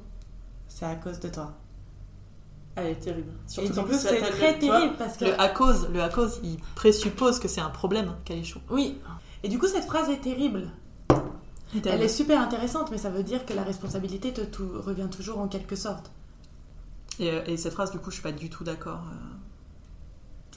c'est 0.70 0.86
à 0.86 0.96
cause 0.96 1.20
de 1.20 1.28
toi. 1.30 1.54
Elle 2.76 2.88
est 2.88 2.96
terrible. 3.00 3.32
Surtout 3.48 3.72
et 3.72 3.74
du 3.74 3.82
plus, 3.84 4.00
c'est 4.00 4.20
très 4.22 4.60
terrible 4.60 4.96
parce 4.98 5.18
que... 5.18 5.26
Le 5.26 5.42
à 5.42 5.50
cause, 5.50 5.90
le 5.90 6.02
à 6.02 6.10
cause, 6.10 6.40
il 6.44 6.58
présuppose 6.76 7.40
que 7.40 7.48
c'est 7.48 7.62
un 7.62 7.70
problème 7.70 8.16
qu'elle 8.26 8.40
échoue. 8.40 8.60
Oui. 8.70 9.00
Et 9.44 9.50
du 9.50 9.58
coup, 9.60 9.68
cette 9.68 9.86
phrase 9.86 10.10
est 10.10 10.22
terrible. 10.22 10.70
Elle 11.86 12.02
est 12.04 12.10
super 12.10 12.40
intéressante, 12.42 12.92
mais 12.92 12.98
ça 12.98 13.10
veut 13.10 13.24
dire 13.24 13.46
que 13.46 13.54
la 13.54 13.64
responsabilité 13.64 14.34
te 14.34 14.62
revient 14.62 15.08
toujours 15.10 15.40
en 15.40 15.48
quelque 15.48 15.76
sorte. 15.76 16.12
Et, 17.20 17.32
euh, 17.32 17.42
et 17.46 17.58
cette 17.58 17.74
phrase, 17.74 17.92
du 17.92 18.00
coup, 18.00 18.10
je 18.10 18.16
suis 18.16 18.24
pas 18.24 18.32
du 18.32 18.50
tout 18.50 18.64
d'accord. 18.64 19.02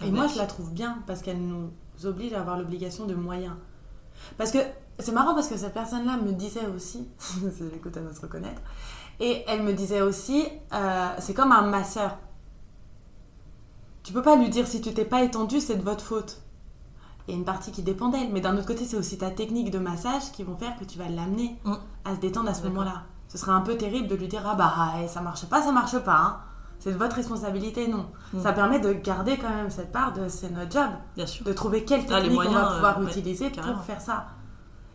euh, 0.03 0.07
Et 0.07 0.11
moi, 0.11 0.27
je 0.27 0.38
la 0.38 0.47
trouve 0.47 0.73
bien 0.73 0.99
parce 1.07 1.23
qu'elle 1.23 1.40
nous 1.40 1.71
oblige 2.05 2.33
à 2.33 2.40
avoir 2.40 2.57
l'obligation 2.59 3.07
de 3.07 3.14
moyens. 3.14 3.55
Parce 4.37 4.51
que 4.51 4.59
c'est 4.99 5.12
marrant 5.12 5.35
parce 5.35 5.49
que 5.49 5.57
cette 5.57 5.75
personne-là 5.75 6.16
me 6.16 6.33
disait 6.33 6.66
aussi, 6.66 7.09
c'est 7.18 7.71
l'écoute 7.73 7.97
à 7.97 8.01
notre 8.01 8.21
reconnaître, 8.23 8.61
et 9.21 9.44
elle 9.47 9.62
me 9.62 9.73
disait 9.73 10.01
aussi, 10.01 10.44
euh, 10.73 11.09
c'est 11.21 11.35
comme 11.35 11.53
un 11.53 11.62
masseur. 11.62 12.16
Tu 14.03 14.12
peux 14.12 14.23
pas 14.23 14.37
lui 14.37 14.49
dire 14.49 14.66
si 14.66 14.81
tu 14.81 14.92
t'es 14.94 15.05
pas 15.05 15.23
étendu, 15.23 15.61
c'est 15.61 15.77
de 15.77 15.83
votre 15.83 16.05
faute. 16.05 16.40
Il 17.27 17.33
y 17.33 17.35
a 17.35 17.38
une 17.38 17.44
partie 17.44 17.71
qui 17.73 17.83
dépend 17.83 18.09
d'elle, 18.09 18.33
mais 18.33 18.40
d'un 18.40 18.57
autre 18.57 18.66
côté, 18.66 18.85
c'est 18.87 18.97
aussi 18.97 19.18
ta 19.18 19.31
technique 19.31 19.71
de 19.71 19.79
massage 19.79 20.33
qui 20.33 20.42
vont 20.44 20.57
faire 20.57 20.77
que 20.79 20.85
tu 20.85 20.99
vas 20.99 21.09
l'amener 21.09 21.59
Mm. 21.64 21.75
à 22.07 22.14
se 22.14 22.21
détendre 22.21 22.49
à 22.49 22.55
ce 22.55 22.62
moment-là. 22.68 23.03
Ce 23.29 23.37
serait 23.37 23.53
un 23.53 23.61
peu 23.61 23.77
terrible 23.77 24.09
de 24.09 24.14
lui 24.14 24.29
dire 24.29 24.42
ah 24.47 24.55
bah 24.55 24.94
eh, 25.03 25.09
ça 25.09 25.21
marche 25.21 25.44
pas, 25.47 25.61
ça 25.61 25.71
marche 25.73 25.99
pas. 25.99 26.16
hein. 26.16 26.40
C'est 26.81 26.93
de 26.93 26.97
votre 26.97 27.17
responsabilité, 27.17 27.88
non. 27.88 28.07
Ça 28.41 28.53
permet 28.53 28.79
de 28.79 28.93
garder 28.93 29.37
quand 29.37 29.51
même 29.51 29.71
cette 29.71 29.91
part 29.91 30.12
de 30.12 30.29
c'est 30.29 30.51
notre 30.51 30.71
job, 30.71 30.91
Bien 31.17 31.27
sûr. 31.27 31.45
de 31.45 31.53
trouver 31.53 31.85
quelle 31.85 32.03
Ah, 32.11 32.21
technique 32.21 32.38
on 32.41 32.51
va 32.53 32.73
pouvoir 32.75 32.99
euh, 32.99 33.03
ouais, 33.05 33.11
utiliser 33.11 33.51
carrément. 33.51 33.75
pour 33.77 33.85
faire 33.85 34.01
ça. 34.01 34.27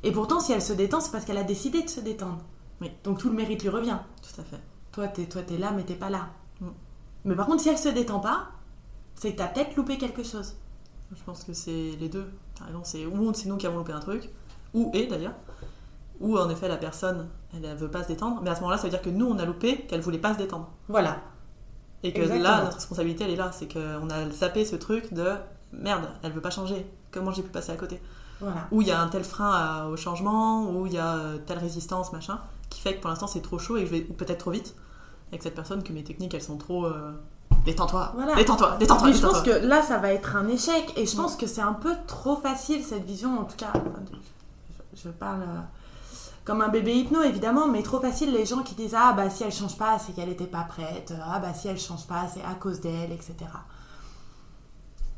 Et 0.03 0.11
pourtant, 0.11 0.39
si 0.39 0.53
elle 0.53 0.61
se 0.61 0.73
détend, 0.73 1.01
c'est 1.01 1.11
parce 1.11 1.25
qu'elle 1.25 1.37
a 1.37 1.43
décidé 1.43 1.81
de 1.81 1.89
se 1.89 1.99
détendre. 1.99 2.39
Oui. 2.81 2.91
Donc 3.03 3.19
tout 3.19 3.29
le 3.29 3.35
mérite 3.35 3.61
lui 3.63 3.69
revient. 3.69 3.97
Tout 4.21 4.41
à 4.41 4.43
fait. 4.43 4.59
Toi, 4.91 5.07
t'es 5.07 5.25
toi, 5.25 5.41
t'es 5.41 5.57
là, 5.57 5.71
mais 5.71 5.83
t'es 5.83 5.95
pas 5.95 6.09
là. 6.09 6.29
Mm. 6.61 6.67
Mais 7.25 7.35
par 7.35 7.45
contre, 7.47 7.61
si 7.61 7.69
elle 7.69 7.77
se 7.77 7.89
détend 7.89 8.19
pas, 8.19 8.47
c'est 9.15 9.33
que 9.33 9.37
t'as 9.37 9.47
peut-être 9.47 9.75
loupé 9.75 9.97
quelque 9.97 10.23
chose. 10.23 10.55
Je 11.15 11.23
pense 11.23 11.43
que 11.43 11.53
c'est 11.53 11.91
les 11.99 12.09
deux. 12.09 12.29
C'est 12.83 13.05
ou 13.05 13.33
c'est 13.33 13.49
nous 13.49 13.57
qui 13.57 13.67
avons 13.67 13.77
loupé 13.77 13.91
un 13.93 13.99
truc, 13.99 14.29
ou 14.73 14.89
et 14.93 15.05
d'ailleurs, 15.07 15.33
ou 16.19 16.37
en 16.37 16.49
effet 16.49 16.67
la 16.67 16.77
personne, 16.77 17.27
elle, 17.53 17.65
elle 17.65 17.75
veut 17.77 17.91
pas 17.91 18.03
se 18.03 18.07
détendre, 18.07 18.41
mais 18.41 18.49
à 18.49 18.55
ce 18.55 18.61
moment-là, 18.61 18.77
ça 18.77 18.83
veut 18.83 18.89
dire 18.89 19.01
que 19.01 19.09
nous, 19.09 19.25
on 19.27 19.37
a 19.37 19.45
loupé 19.45 19.81
qu'elle 19.85 20.01
voulait 20.01 20.17
pas 20.17 20.33
se 20.33 20.37
détendre. 20.39 20.69
Voilà. 20.87 21.17
Et 22.03 22.11
que 22.13 22.19
Exactement. 22.21 22.43
là, 22.49 22.63
notre 22.63 22.75
responsabilité, 22.75 23.23
elle 23.23 23.31
est 23.31 23.35
là. 23.37 23.51
C'est 23.53 23.71
qu'on 23.71 24.09
a 24.09 24.29
zappé 24.31 24.65
ce 24.65 24.75
truc 24.75 25.13
de 25.13 25.31
merde, 25.71 26.09
elle 26.21 26.31
veut 26.33 26.41
pas 26.41 26.49
changer. 26.49 26.85
Comment 27.11 27.31
j'ai 27.31 27.41
pu 27.43 27.49
passer 27.49 27.71
à 27.71 27.75
côté 27.75 28.01
Voilà. 28.41 28.67
Ou 28.71 28.81
il 28.81 28.87
y 28.87 28.91
a 28.91 28.99
un 29.01 29.07
tel 29.07 29.23
frein 29.23 29.51
à- 29.51 29.85
au 29.87 29.95
changement, 29.95 30.69
ou 30.69 30.85
il 30.85 30.93
y 30.93 30.97
a 30.97 31.15
euh, 31.15 31.37
telle 31.45 31.59
résistance, 31.59 32.11
machin, 32.11 32.39
qui 32.69 32.81
fait 32.81 32.95
que 32.95 33.01
pour 33.01 33.09
l'instant 33.09 33.27
c'est 33.27 33.41
trop 33.41 33.57
chaud 33.59 33.77
et 33.77 33.81
que 33.81 33.87
je 33.87 33.91
vais 33.91 34.01
peut-être 34.01 34.39
trop 34.39 34.51
vite 34.51 34.75
avec 35.29 35.41
cette 35.43 35.55
personne, 35.55 35.81
que 35.83 35.93
mes 35.93 36.03
techniques 36.03 36.33
elles 36.33 36.41
sont 36.43 36.57
trop. 36.57 36.85
euh, 36.85 37.11
Détends-toi, 37.65 38.11
Voilà. 38.15 38.35
détends-toi, 38.35 38.75
détends-toi. 38.77 39.07
Mais 39.07 39.13
je 39.13 39.21
pense 39.25 39.41
que 39.41 39.51
là, 39.65 39.81
ça 39.81 39.97
va 39.97 40.11
être 40.11 40.35
un 40.35 40.47
échec. 40.49 40.91
Et 40.97 41.05
je 41.05 41.15
pense 41.15 41.37
que 41.37 41.47
c'est 41.47 41.61
un 41.61 41.71
peu 41.71 41.93
trop 42.07 42.35
facile, 42.35 42.83
cette 42.83 43.05
vision, 43.05 43.39
en 43.39 43.45
tout 43.45 43.55
cas. 43.55 43.71
je 45.01 45.07
parle 45.09 45.43
euh, 45.43 45.61
comme 46.45 46.61
un 46.61 46.67
bébé 46.67 46.95
hypno, 46.95 47.21
évidemment, 47.21 47.67
mais 47.67 47.83
trop 47.83 47.99
facile 47.99 48.33
les 48.33 48.45
gens 48.45 48.63
qui 48.63 48.75
disent 48.75 48.95
Ah, 48.97 49.13
bah 49.13 49.29
si 49.29 49.43
elle 49.43 49.51
change 49.51 49.77
pas, 49.77 49.97
c'est 49.99 50.13
qu'elle 50.13 50.29
était 50.29 50.47
pas 50.47 50.63
prête. 50.63 51.13
Ah, 51.25 51.39
bah 51.39 51.53
si 51.53 51.67
elle 51.67 51.79
change 51.79 52.05
pas, 52.05 52.27
c'est 52.33 52.43
à 52.43 52.55
cause 52.55 52.81
d'elle, 52.81 53.11
etc. 53.11 53.35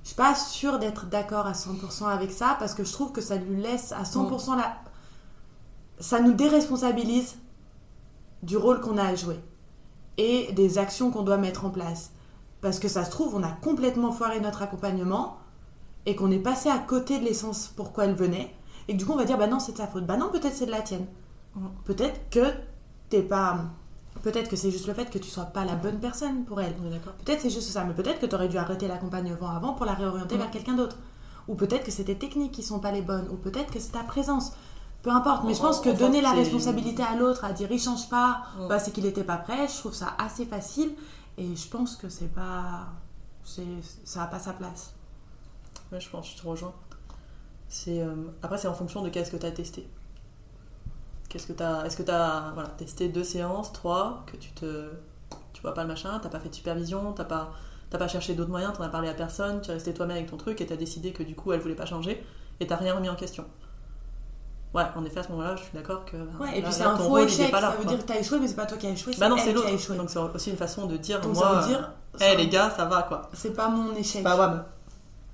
Je 0.03 0.09
suis 0.09 0.15
pas 0.15 0.35
sûre 0.35 0.77
d'être 0.77 1.07
d'accord 1.07 1.47
à 1.47 1.53
100% 1.53 2.07
avec 2.07 2.31
ça 2.31 2.55
parce 2.59 2.75
que 2.75 2.83
je 2.83 2.93
trouve 2.93 3.11
que 3.11 3.21
ça 3.21 3.38
lui 3.38 3.59
laisse 3.59 3.91
à 3.91 4.03
100% 4.03 4.55
la. 4.55 4.77
Ça 5.99 6.19
nous 6.19 6.33
déresponsabilise 6.33 7.38
du 8.43 8.55
rôle 8.55 8.81
qu'on 8.81 8.97
a 8.97 9.05
à 9.05 9.15
jouer 9.15 9.39
et 10.17 10.51
des 10.53 10.77
actions 10.77 11.09
qu'on 11.09 11.23
doit 11.23 11.38
mettre 11.38 11.65
en 11.65 11.71
place. 11.71 12.11
Parce 12.61 12.79
que 12.79 12.88
ça 12.88 13.03
se 13.03 13.09
trouve, 13.11 13.33
on 13.35 13.43
a 13.43 13.51
complètement 13.51 14.11
foiré 14.11 14.39
notre 14.39 14.61
accompagnement 14.61 15.38
et 16.05 16.15
qu'on 16.15 16.31
est 16.31 16.39
passé 16.39 16.69
à 16.69 16.77
côté 16.77 17.19
de 17.19 17.23
l'essence 17.23 17.71
pourquoi 17.75 18.05
elle 18.05 18.13
venait. 18.13 18.53
Et 18.87 18.93
du 18.93 19.05
coup, 19.05 19.13
on 19.13 19.17
va 19.17 19.25
dire, 19.25 19.37
bah 19.37 19.47
non, 19.47 19.59
c'est 19.59 19.71
de 19.71 19.77
sa 19.77 19.87
faute. 19.87 20.05
Bah 20.05 20.17
non, 20.17 20.29
peut-être 20.31 20.53
c'est 20.53 20.65
de 20.65 20.71
la 20.71 20.81
tienne. 20.81 21.05
Mm. 21.55 21.65
Peut-être 21.85 22.29
que 22.29 22.53
t'es 23.09 23.21
pas. 23.21 23.57
Peut-être 24.21 24.49
que 24.49 24.55
c'est 24.55 24.71
juste 24.71 24.87
le 24.87 24.93
fait 24.93 25.09
que 25.09 25.17
tu 25.19 25.29
sois 25.29 25.45
pas 25.45 25.65
la 25.65 25.75
bonne 25.75 25.99
personne 25.99 26.45
pour 26.45 26.61
elle. 26.61 26.73
D'accord. 26.89 27.13
Peut-être 27.23 27.41
c'est 27.41 27.49
juste 27.49 27.69
ça, 27.69 27.83
mais 27.83 27.93
peut-être 27.93 28.19
que 28.19 28.25
tu 28.25 28.35
aurais 28.35 28.47
dû 28.47 28.57
arrêter 28.57 28.87
l'accompagnement 28.87 29.49
avant 29.49 29.73
pour 29.73 29.85
la 29.85 29.93
réorienter 29.93 30.35
Mm. 30.35 30.39
vers 30.39 30.51
quelqu'un 30.51 30.73
d'autre. 30.73 30.97
Ou 31.47 31.55
peut-être 31.55 31.83
que 31.83 31.91
c'est 31.91 32.05
tes 32.05 32.17
techniques 32.17 32.51
qui 32.53 32.63
sont 32.63 32.79
pas 32.79 32.91
les 32.91 33.01
bonnes, 33.01 33.27
ou 33.29 33.35
peut-être 33.35 33.71
que 33.71 33.79
c'est 33.79 33.91
ta 33.91 34.03
présence. 34.03 34.53
Peu 35.03 35.11
importe, 35.11 35.43
mais 35.43 35.53
je 35.53 35.61
pense 35.61 35.79
que 35.81 35.89
donner 35.89 36.21
la 36.21 36.31
responsabilité 36.31 37.03
à 37.03 37.15
l'autre, 37.15 37.45
à 37.45 37.53
dire 37.53 37.71
il 37.71 37.79
change 37.79 38.09
pas, 38.09 38.41
Mm. 38.57 38.67
bah, 38.67 38.79
c'est 38.79 38.91
qu'il 38.91 39.05
était 39.05 39.23
pas 39.23 39.37
prêt, 39.37 39.67
je 39.67 39.77
trouve 39.77 39.93
ça 39.93 40.15
assez 40.17 40.45
facile 40.45 40.95
et 41.37 41.55
je 41.55 41.67
pense 41.69 41.95
que 41.95 42.09
c'est 42.09 42.33
pas. 42.33 42.87
c'est- 43.43 43.61
Ça 44.05 44.23
a 44.23 44.25
pas 44.27 44.39
sa 44.39 44.53
place. 44.53 44.93
Ouais, 45.91 45.99
je 45.99 46.09
pense, 46.09 46.31
je 46.31 46.41
te 46.41 46.47
rejoins. 46.47 46.73
C'est, 47.77 47.99
euh, 48.01 48.13
Après, 48.41 48.57
c'est 48.57 48.69
en 48.69 48.73
fonction 48.73 49.01
de 49.01 49.09
qu'est-ce 49.09 49.29
que 49.31 49.35
tu 49.35 49.45
as 49.45 49.51
testé. 49.51 49.85
Qu'est-ce 51.27 51.45
que 51.45 51.51
t'as... 51.51 51.83
Est-ce 51.83 51.97
que 51.97 52.03
tu 52.03 52.11
as 52.11 52.51
voilà, 52.53 52.69
testé 52.69 53.09
deux 53.09 53.25
séances, 53.25 53.73
trois, 53.73 54.23
que 54.31 54.38
tu 54.38 54.51
te. 54.51 54.88
Tu 55.51 55.61
vois 55.61 55.73
pas 55.73 55.81
le 55.81 55.89
machin, 55.89 56.17
t'as 56.23 56.29
pas 56.29 56.39
fait 56.39 56.47
de 56.47 56.55
supervision, 56.55 57.11
t'as 57.11 57.25
pas, 57.25 57.51
t'as 57.89 57.97
pas 57.97 58.07
cherché 58.07 58.33
d'autres 58.33 58.49
moyens, 58.49 58.71
t'en 58.77 58.83
as 58.83 58.88
parlé 58.88 59.09
à 59.09 59.13
personne, 59.13 59.59
tu 59.59 59.71
es 59.71 59.73
resté 59.73 59.93
toi-même 59.93 60.15
avec 60.15 60.29
ton 60.29 60.38
truc 60.38 60.61
et 60.61 60.65
t'as 60.65 60.77
décidé 60.77 61.11
que 61.11 61.21
du 61.23 61.35
coup 61.35 61.51
elle 61.51 61.59
voulait 61.59 61.75
pas 61.75 61.85
changer 61.85 62.25
et 62.61 62.67
t'as 62.67 62.77
rien 62.77 62.95
remis 62.95 63.09
en 63.09 63.15
question. 63.15 63.43
Ouais, 64.73 64.83
en 64.95 65.03
effet, 65.03 65.19
à 65.19 65.23
ce 65.23 65.29
moment-là, 65.31 65.57
je 65.57 65.63
suis 65.63 65.73
d'accord 65.73 66.05
que. 66.05 66.15
Ouais, 66.41 66.57
et 66.57 66.61
puis 66.61 66.71
c'est 66.71 66.83
un 66.83 66.95
faux 66.95 67.17
échec, 67.17 67.51
là, 67.51 67.59
ça 67.59 67.69
veut 67.71 67.75
quoi. 67.83 67.85
dire 67.85 67.97
que 67.99 68.03
t'as 68.07 68.19
échoué, 68.19 68.39
mais 68.39 68.47
c'est 68.47 68.55
pas 68.55 68.65
toi 68.65 68.77
qui 68.77 68.88
as 68.88 68.91
échoué, 68.91 69.11
c'est 69.11 69.19
Bah 69.19 69.27
non, 69.27 69.35
elle 69.35 69.41
c'est 69.43 69.49
qui 69.53 69.57
a 69.59 69.61
l'autre. 69.63 69.73
échoué. 69.73 69.97
Donc 69.97 70.09
c'est 70.09 70.19
aussi 70.19 70.49
une 70.51 70.57
façon 70.57 70.85
de 70.85 70.95
dire 70.95 71.19
Donc 71.19 71.33
moi. 71.33 71.43
ça 71.43 71.59
veut 71.59 71.67
dire. 71.67 71.91
eh 72.15 72.19
ça- 72.19 72.35
les 72.35 72.47
gars, 72.47 72.69
ça 72.69 72.85
va 72.85 73.03
quoi. 73.03 73.29
C'est 73.33 73.53
pas 73.53 73.67
mon 73.67 73.93
échec. 73.95 74.23
Pas 74.23 74.38
WAM. 74.38 74.63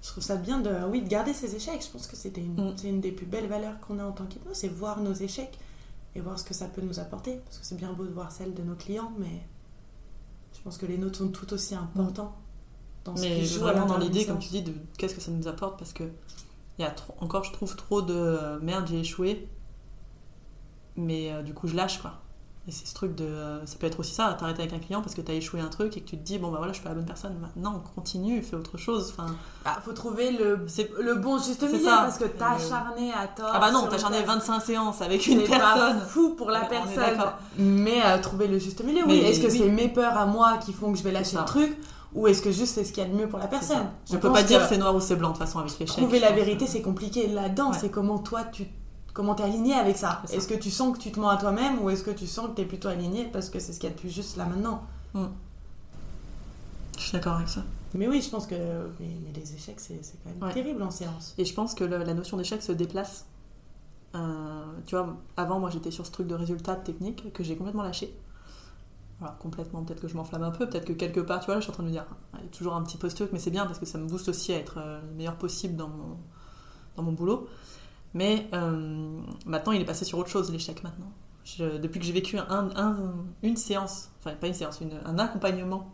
Je 0.01 0.07
trouve 0.07 0.23
ça 0.23 0.35
bien 0.35 0.59
de, 0.59 0.71
oui, 0.89 1.01
de 1.01 1.07
garder 1.07 1.33
ses 1.33 1.55
échecs. 1.55 1.83
Je 1.85 1.91
pense 1.91 2.07
que 2.07 2.15
c'était 2.15 2.41
une, 2.41 2.55
Mm. 2.55 2.73
c'est 2.77 2.89
une 2.89 3.01
des 3.01 3.11
plus 3.11 3.25
belles 3.27 3.47
valeurs 3.47 3.79
qu'on 3.81 3.99
a 3.99 4.03
en 4.05 4.11
tant 4.11 4.25
qu'hypno, 4.25 4.51
c'est 4.53 4.67
voir 4.67 4.99
nos 4.99 5.13
échecs 5.13 5.57
et 6.15 6.21
voir 6.21 6.37
ce 6.39 6.43
que 6.43 6.53
ça 6.53 6.65
peut 6.67 6.81
nous 6.81 6.99
apporter. 6.99 7.37
Parce 7.45 7.59
que 7.59 7.65
c'est 7.65 7.75
bien 7.77 7.93
beau 7.93 8.05
de 8.05 8.11
voir 8.11 8.31
celles 8.31 8.53
de 8.53 8.63
nos 8.63 8.75
clients, 8.75 9.11
mais 9.19 9.41
je 10.53 10.61
pense 10.61 10.77
que 10.77 10.85
les 10.87 10.97
nôtres 10.97 11.19
sont 11.19 11.29
tout 11.29 11.53
aussi 11.53 11.75
importants. 11.75 12.35
dans 13.05 13.15
ce 13.15 13.21
Mais 13.23 13.43
vraiment 13.45 13.85
dans 13.87 13.97
l'idée, 13.97 14.25
comme 14.25 14.39
tu 14.39 14.49
dis, 14.49 14.61
de 14.61 14.73
qu'est-ce 14.97 15.15
que 15.15 15.21
ça 15.21 15.31
nous 15.31 15.47
apporte 15.47 15.77
parce 15.79 15.91
que 15.93 16.03
il 16.77 16.81
y 16.83 16.85
a 16.85 16.91
trop- 16.91 17.15
encore, 17.19 17.43
je 17.43 17.51
trouve, 17.51 17.75
trop 17.75 18.01
de 18.01 18.13
euh, 18.13 18.59
merde, 18.59 18.87
j'ai 18.87 18.99
échoué, 18.99 19.47
mais 20.95 21.31
euh, 21.31 21.41
du 21.43 21.53
coup, 21.53 21.67
je 21.67 21.75
lâche 21.75 21.99
quoi. 22.01 22.20
Et 22.67 22.71
c'est 22.71 22.86
ce 22.86 22.93
truc 22.93 23.15
de. 23.15 23.26
euh, 23.26 23.65
ça 23.65 23.78
peut 23.80 23.88
être 23.88 24.00
aussi 24.00 24.13
ça, 24.13 24.36
t'arrêtes 24.39 24.60
avec 24.60 24.71
un 24.71 24.78
client 24.78 25.02
parce 25.02 25.15
que 25.15 25.21
t'as 25.21 25.34
échoué 25.34 25.60
un 25.62 25.67
truc 25.67 25.97
et 25.97 26.02
que 26.02 26.10
tu 26.10 26.15
te 26.15 26.24
dis, 26.24 26.38
bon 26.38 26.52
bah 26.52 26.58
voilà, 26.60 26.74
je 26.74 26.78
suis 26.78 26.84
pas 26.84 26.89
la 26.89 26.95
bonne 26.95 27.06
personne. 27.08 27.34
Maintenant, 27.41 27.82
continue, 27.95 28.43
fais 28.43 28.56
autre 28.56 28.78
chose. 28.78 29.12
Enfin, 29.17 29.34
Bah, 29.65 29.80
faut 29.84 29.93
trouver 29.93 30.32
le, 30.32 30.60
c'est- 30.67 30.91
le 31.02 31.15
bon 31.15 31.39
juste 31.39 31.63
milieu 31.63 31.84
ça. 31.84 32.02
parce 32.04 32.19
que 32.19 32.26
t'as 32.26 32.54
Euh, 32.54 32.58
acharné 32.58 33.12
à 33.13 33.26
tort. 33.28 33.50
ah 33.52 33.60
bah 33.60 33.71
non, 33.71 33.88
t'as 33.89 33.95
le 33.95 34.02
charné 34.02 34.17
fait. 34.19 34.26
25 34.26 34.60
séances 34.62 35.02
avec 35.02 35.26
une 35.26 35.39
C'est 35.41 35.47
pas 35.50 35.58
personne. 35.58 36.02
fou 36.08 36.36
pour 36.38 36.52
la 36.52 36.62
personne. 36.65 37.17
Mais 37.58 38.00
euh, 38.06 38.21
trouver 38.21 38.47
le 38.47 38.60
juste 38.60 38.84
milieu, 38.84 39.06
Mais 39.08 39.13
oui. 39.13 39.19
Est-ce 39.21 39.39
que 39.41 39.47
oui. 39.52 39.58
c'est 39.58 39.67
mes 39.69 39.88
peurs 39.89 40.15
à 40.15 40.28
moi 40.28 40.58
qui 40.63 40.71
font 40.71 40.91
que 40.91 41.00
je 41.00 41.04
vais 41.04 41.12
lâcher 41.12 41.38
le 41.38 41.45
truc 41.45 41.76
ou 42.13 42.28
est-ce 42.28 42.43
que 42.43 42.52
juste 42.52 42.76
c'est 42.76 42.84
ce 42.84 42.93
qu'il 42.93 43.02
y 43.02 43.06
a 43.08 43.10
de 43.10 43.15
mieux 43.15 43.28
pour 43.28 43.39
la 43.39 43.47
personne? 43.47 43.88
Je 44.06 44.17
peut 44.17 44.28
pense 44.28 44.38
pas 44.38 44.43
dire 44.43 44.63
c'est 44.69 44.78
noir 44.78 44.93
ou 44.95 45.00
c'est 45.00 45.15
blanc 45.15 45.30
de 45.30 45.34
toute 45.34 45.43
façon 45.43 45.58
avec 45.58 45.71
l'échec. 45.80 45.88
Trouver 45.97 46.19
la 46.19 46.32
vérité, 46.32 46.67
c'est 46.67 46.84
compliqué. 46.84 47.26
Là-dedans, 47.28 47.71
Ouais. 47.71 47.78
c'est 47.82 47.89
comment 47.89 48.19
toi 48.19 48.43
tu 48.43 48.67
comment 49.13 49.36
t'es 49.36 49.43
aligné 49.43 49.74
avec 49.74 49.97
ça. 49.97 50.21
Est-ce 50.32 50.47
que 50.47 50.54
tu 50.56 50.69
sens 50.71 50.95
que 50.97 51.02
tu 51.02 51.12
te 51.12 51.19
mens 51.19 51.30
à 51.30 51.38
toi-même 51.38 51.80
ou 51.82 51.89
est-ce 51.89 52.04
que 52.04 52.12
tu 52.12 52.28
sens 52.28 52.47
que 52.47 52.52
t'es 52.56 52.65
plutôt 52.65 52.88
aligné 52.89 53.26
parce 53.26 53.50
que 53.50 53.60
c'est 53.60 53.74
ce 53.74 53.80
qu'il 53.80 53.89
y 53.89 53.91
a 53.91 53.95
de 53.95 54.00
plus 54.00 54.10
juste 54.10 54.38
là 54.38 54.45
maintenant? 54.45 54.84
Je 56.97 57.02
suis 57.04 57.13
d'accord 57.13 57.34
avec 57.36 57.50
ça. 57.50 57.63
Mais 57.93 58.08
oui, 58.08 58.21
je 58.21 58.30
pense 58.30 58.47
que 58.47 58.56
mais, 59.00 59.08
mais 59.26 59.32
les 59.34 59.54
échecs, 59.56 59.80
c'est 59.80 60.00
c'est 60.04 60.15
quand 60.24 60.30
même 60.30 60.41
Ouais. 60.41 60.54
terrible 60.54 60.82
en 60.84 60.91
séance. 60.91 61.34
Et 61.38 61.45
je 61.45 61.54
pense 61.54 61.74
que 61.74 61.84
le- 61.84 62.04
la 62.04 62.13
notion 62.13 62.38
d'échec 62.38 62.62
se 62.62 62.71
déplace. 62.71 63.26
Euh, 64.15 64.63
tu 64.86 64.95
vois, 64.95 65.15
avant, 65.38 65.60
moi, 65.60 65.69
j'étais 65.69 65.91
sur 65.91 66.06
ce 66.06 66.12
truc 66.12 66.28
de 66.28 66.36
résultat 66.36 66.76
technique 66.76 67.32
que 67.34 67.43
j'ai 67.43 67.56
complètement 67.56 67.84
lâché. 67.84 68.13
Alors, 69.21 69.38
complètement, 69.38 69.84
peut-être 69.84 70.02
que 70.02 70.08
je 70.08 70.15
m'enflamme 70.15 70.43
un 70.43 70.52
peu, 70.52 70.67
peut-être 70.67 70.86
que 70.86 70.93
quelque 70.93 71.19
part, 71.19 71.39
tu 71.41 71.45
vois, 71.47 71.56
là, 71.56 71.60
je 71.62 71.65
suis 71.65 71.71
en 71.71 71.76
train 71.76 71.84
de 71.84 71.88
me 71.89 71.93
dire, 71.93 72.06
ah, 72.34 72.38
il 72.39 72.45
y 72.45 72.47
a 72.47 72.52
toujours 72.52 72.76
un 72.76 72.82
petit 72.84 72.97
post-truc, 72.97 73.30
mais 73.34 73.39
c'est 73.39 73.52
bien 73.52 73.65
parce 73.65 73.78
que 73.80 73.86
ça 73.86 73.97
me 73.97 74.08
booste 74.08 74.30
aussi 74.30 74.52
à 74.54 74.58
être 74.58 74.76
euh, 74.80 75.00
le 75.08 75.13
meilleur 75.15 75.36
possible 75.36 75.76
dans 75.76 75.88
mon, 75.89 76.17
dans 76.95 77.04
mon 77.04 77.12
boulot. 77.12 77.47
Mais 78.13 78.47
euh, 78.54 79.19
maintenant, 79.45 79.71
il 79.71 79.82
est 79.82 79.86
passé 79.86 80.06
sur 80.06 80.17
autre 80.17 80.30
chose, 80.30 80.52
l'échec, 80.52 80.84
maintenant. 80.84 81.12
Depuis 81.60 82.00
que 82.00 82.06
j'ai 82.06 82.13
vécu 82.13 82.38
un, 82.38 82.69
un- 82.76 83.26
une 83.43 83.58
séance, 83.58 84.10
enfin, 84.19 84.36
pas 84.36 84.47
une 84.47 84.54
séance, 84.54 84.80
un 85.06 85.19
accompagnement 85.19 85.91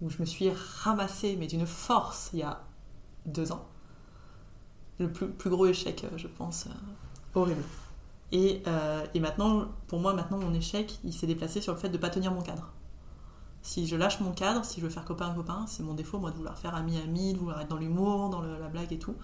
où 0.00 0.08
je 0.10 0.18
me 0.20 0.24
suis 0.24 0.50
ramassée, 0.50 1.36
mais 1.38 1.46
d'une 1.46 1.66
force, 1.66 2.30
il 2.32 2.40
y 2.40 2.42
a 2.42 2.62
deux 3.26 3.52
ans 3.52 3.66
le 4.98 5.10
plus, 5.10 5.28
plus 5.28 5.50
gros 5.50 5.66
échec, 5.66 6.04
euh, 6.04 6.16
je 6.16 6.28
pense, 6.28 6.66
euh, 6.66 6.70
horrible. 7.34 7.62
Et, 8.32 8.62
et 9.14 9.20
maintenant, 9.20 9.66
pour 9.86 10.00
moi, 10.00 10.12
maintenant, 10.12 10.38
mon 10.38 10.52
échec, 10.54 10.98
il 11.04 11.12
s'est 11.12 11.26
déplacé 11.28 11.60
sur 11.60 11.72
le 11.72 11.78
fait 11.78 11.88
de 11.88 11.96
ne 11.96 12.00
pas 12.00 12.10
tenir 12.10 12.32
mon 12.32 12.42
cadre. 12.42 12.72
Si 13.62 13.86
je 13.86 13.94
lâche 13.94 14.18
mon 14.20 14.32
cadre, 14.32 14.64
si 14.64 14.80
je 14.80 14.84
veux 14.86 14.90
faire 14.90 15.04
copain-copain, 15.04 15.66
c'est 15.68 15.84
mon 15.84 15.94
défaut, 15.94 16.18
moi, 16.18 16.32
de 16.32 16.36
vouloir 16.36 16.58
faire 16.58 16.74
ami-ami, 16.74 17.34
de 17.34 17.38
vouloir 17.38 17.60
être 17.60 17.68
dans 17.68 17.76
l'humour, 17.76 18.30
dans 18.30 18.42
la 18.42 18.68
blague 18.68 18.92
et 18.92 18.98
tout. 18.98 19.14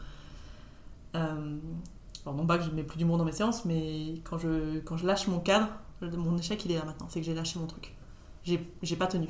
Alors, 2.25 2.37
non 2.37 2.47
pas 2.47 2.59
que 2.59 2.65
je 2.65 2.71
mets 2.71 2.83
plus 2.83 2.99
d'humour 2.99 3.17
dans 3.17 3.25
mes 3.25 3.33
séances, 3.33 3.65
mais 3.65 4.15
quand 4.25 4.39
je, 4.39 4.81
quand 4.81 4.97
je 4.97 5.07
lâche 5.07 5.27
mon 5.29 5.41
cadre, 5.41 5.69
mon 6.03 6.37
échec, 6.39 6.65
il 6.65 6.73
est 6.73 6.77
là 6.77 6.85
maintenant. 6.85 7.07
C'est 7.09 7.21
que 7.21 7.27
j'ai 7.27 7.35
lâché 7.35 7.59
mon 7.59 7.67
truc. 7.67 7.95
J'ai 8.45 8.97
pas 8.97 9.07
tenu. 9.07 9.29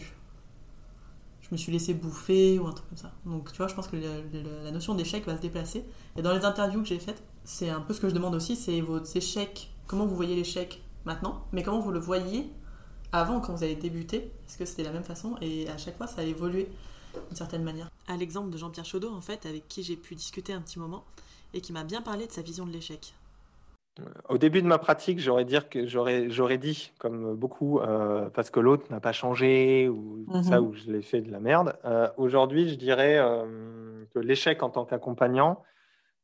Je 1.40 1.48
me 1.52 1.56
suis 1.56 1.72
laissé 1.72 1.94
bouffer 1.94 2.58
ou 2.58 2.66
un 2.66 2.72
truc 2.72 2.88
comme 2.88 2.98
ça. 2.98 3.12
Donc, 3.26 3.50
tu 3.52 3.58
vois, 3.58 3.66
je 3.66 3.74
pense 3.74 3.88
que 3.88 3.96
la 3.96 4.70
notion 4.70 4.94
d'échec 4.94 5.26
va 5.26 5.36
se 5.36 5.42
déplacer. 5.42 5.84
Et 6.16 6.22
dans 6.22 6.32
les 6.32 6.44
interviews 6.44 6.80
que 6.82 6.88
j'ai 6.88 6.98
faites, 6.98 7.22
c'est 7.44 7.70
un 7.70 7.80
peu 7.80 7.94
ce 7.94 8.00
que 8.00 8.08
je 8.08 8.14
demande 8.14 8.34
aussi, 8.34 8.54
c'est 8.54 8.80
vos 8.80 9.02
échecs, 9.02 9.72
comment 9.86 10.06
vous 10.06 10.14
voyez 10.14 10.36
l'échec 10.36 10.82
maintenant, 11.04 11.46
mais 11.52 11.62
comment 11.62 11.80
vous 11.80 11.90
le 11.90 11.98
voyiez 11.98 12.52
avant 13.12 13.40
quand 13.40 13.54
vous 13.54 13.64
avez 13.64 13.74
débuté, 13.74 14.30
est-ce 14.46 14.56
que 14.56 14.64
c'était 14.64 14.84
la 14.84 14.92
même 14.92 15.02
façon? 15.02 15.36
Et 15.40 15.68
à 15.68 15.76
chaque 15.76 15.96
fois, 15.96 16.06
ça 16.06 16.20
a 16.20 16.24
évolué 16.24 16.68
d'une 17.14 17.36
certaine 17.36 17.64
manière. 17.64 17.90
À 18.06 18.16
l'exemple 18.16 18.50
de 18.50 18.58
Jean-Pierre 18.58 18.84
Chaudot, 18.84 19.12
en 19.12 19.20
fait, 19.20 19.46
avec 19.46 19.66
qui 19.66 19.82
j'ai 19.82 19.96
pu 19.96 20.14
discuter 20.14 20.52
un 20.52 20.60
petit 20.60 20.78
moment, 20.78 21.04
et 21.54 21.60
qui 21.60 21.72
m'a 21.72 21.84
bien 21.84 22.02
parlé 22.02 22.26
de 22.26 22.32
sa 22.32 22.42
vision 22.42 22.66
de 22.66 22.72
l'échec. 22.72 23.14
Au 24.28 24.38
début 24.38 24.62
de 24.62 24.66
ma 24.66 24.78
pratique, 24.78 25.18
j'aurais 25.18 25.44
dire 25.44 25.68
que 25.68 25.86
j'aurais 25.86 26.30
j'aurais 26.30 26.56
dit, 26.58 26.92
comme 26.98 27.34
beaucoup, 27.34 27.80
euh, 27.80 28.30
parce 28.30 28.48
que 28.50 28.60
l'autre 28.60 28.86
n'a 28.90 29.00
pas 29.00 29.12
changé 29.12 29.88
ou 29.88 30.24
Mhm. 30.28 30.42
ça 30.42 30.62
ou 30.62 30.72
je 30.72 30.90
l'ai 30.90 31.02
fait 31.02 31.20
de 31.20 31.30
la 31.30 31.40
merde. 31.40 31.76
Euh, 31.84 32.08
Aujourd'hui, 32.16 32.68
je 32.68 32.76
dirais 32.76 33.18
euh, 33.18 34.04
que 34.14 34.18
l'échec 34.20 34.62
en 34.62 34.70
tant 34.70 34.84
qu'accompagnant, 34.86 35.62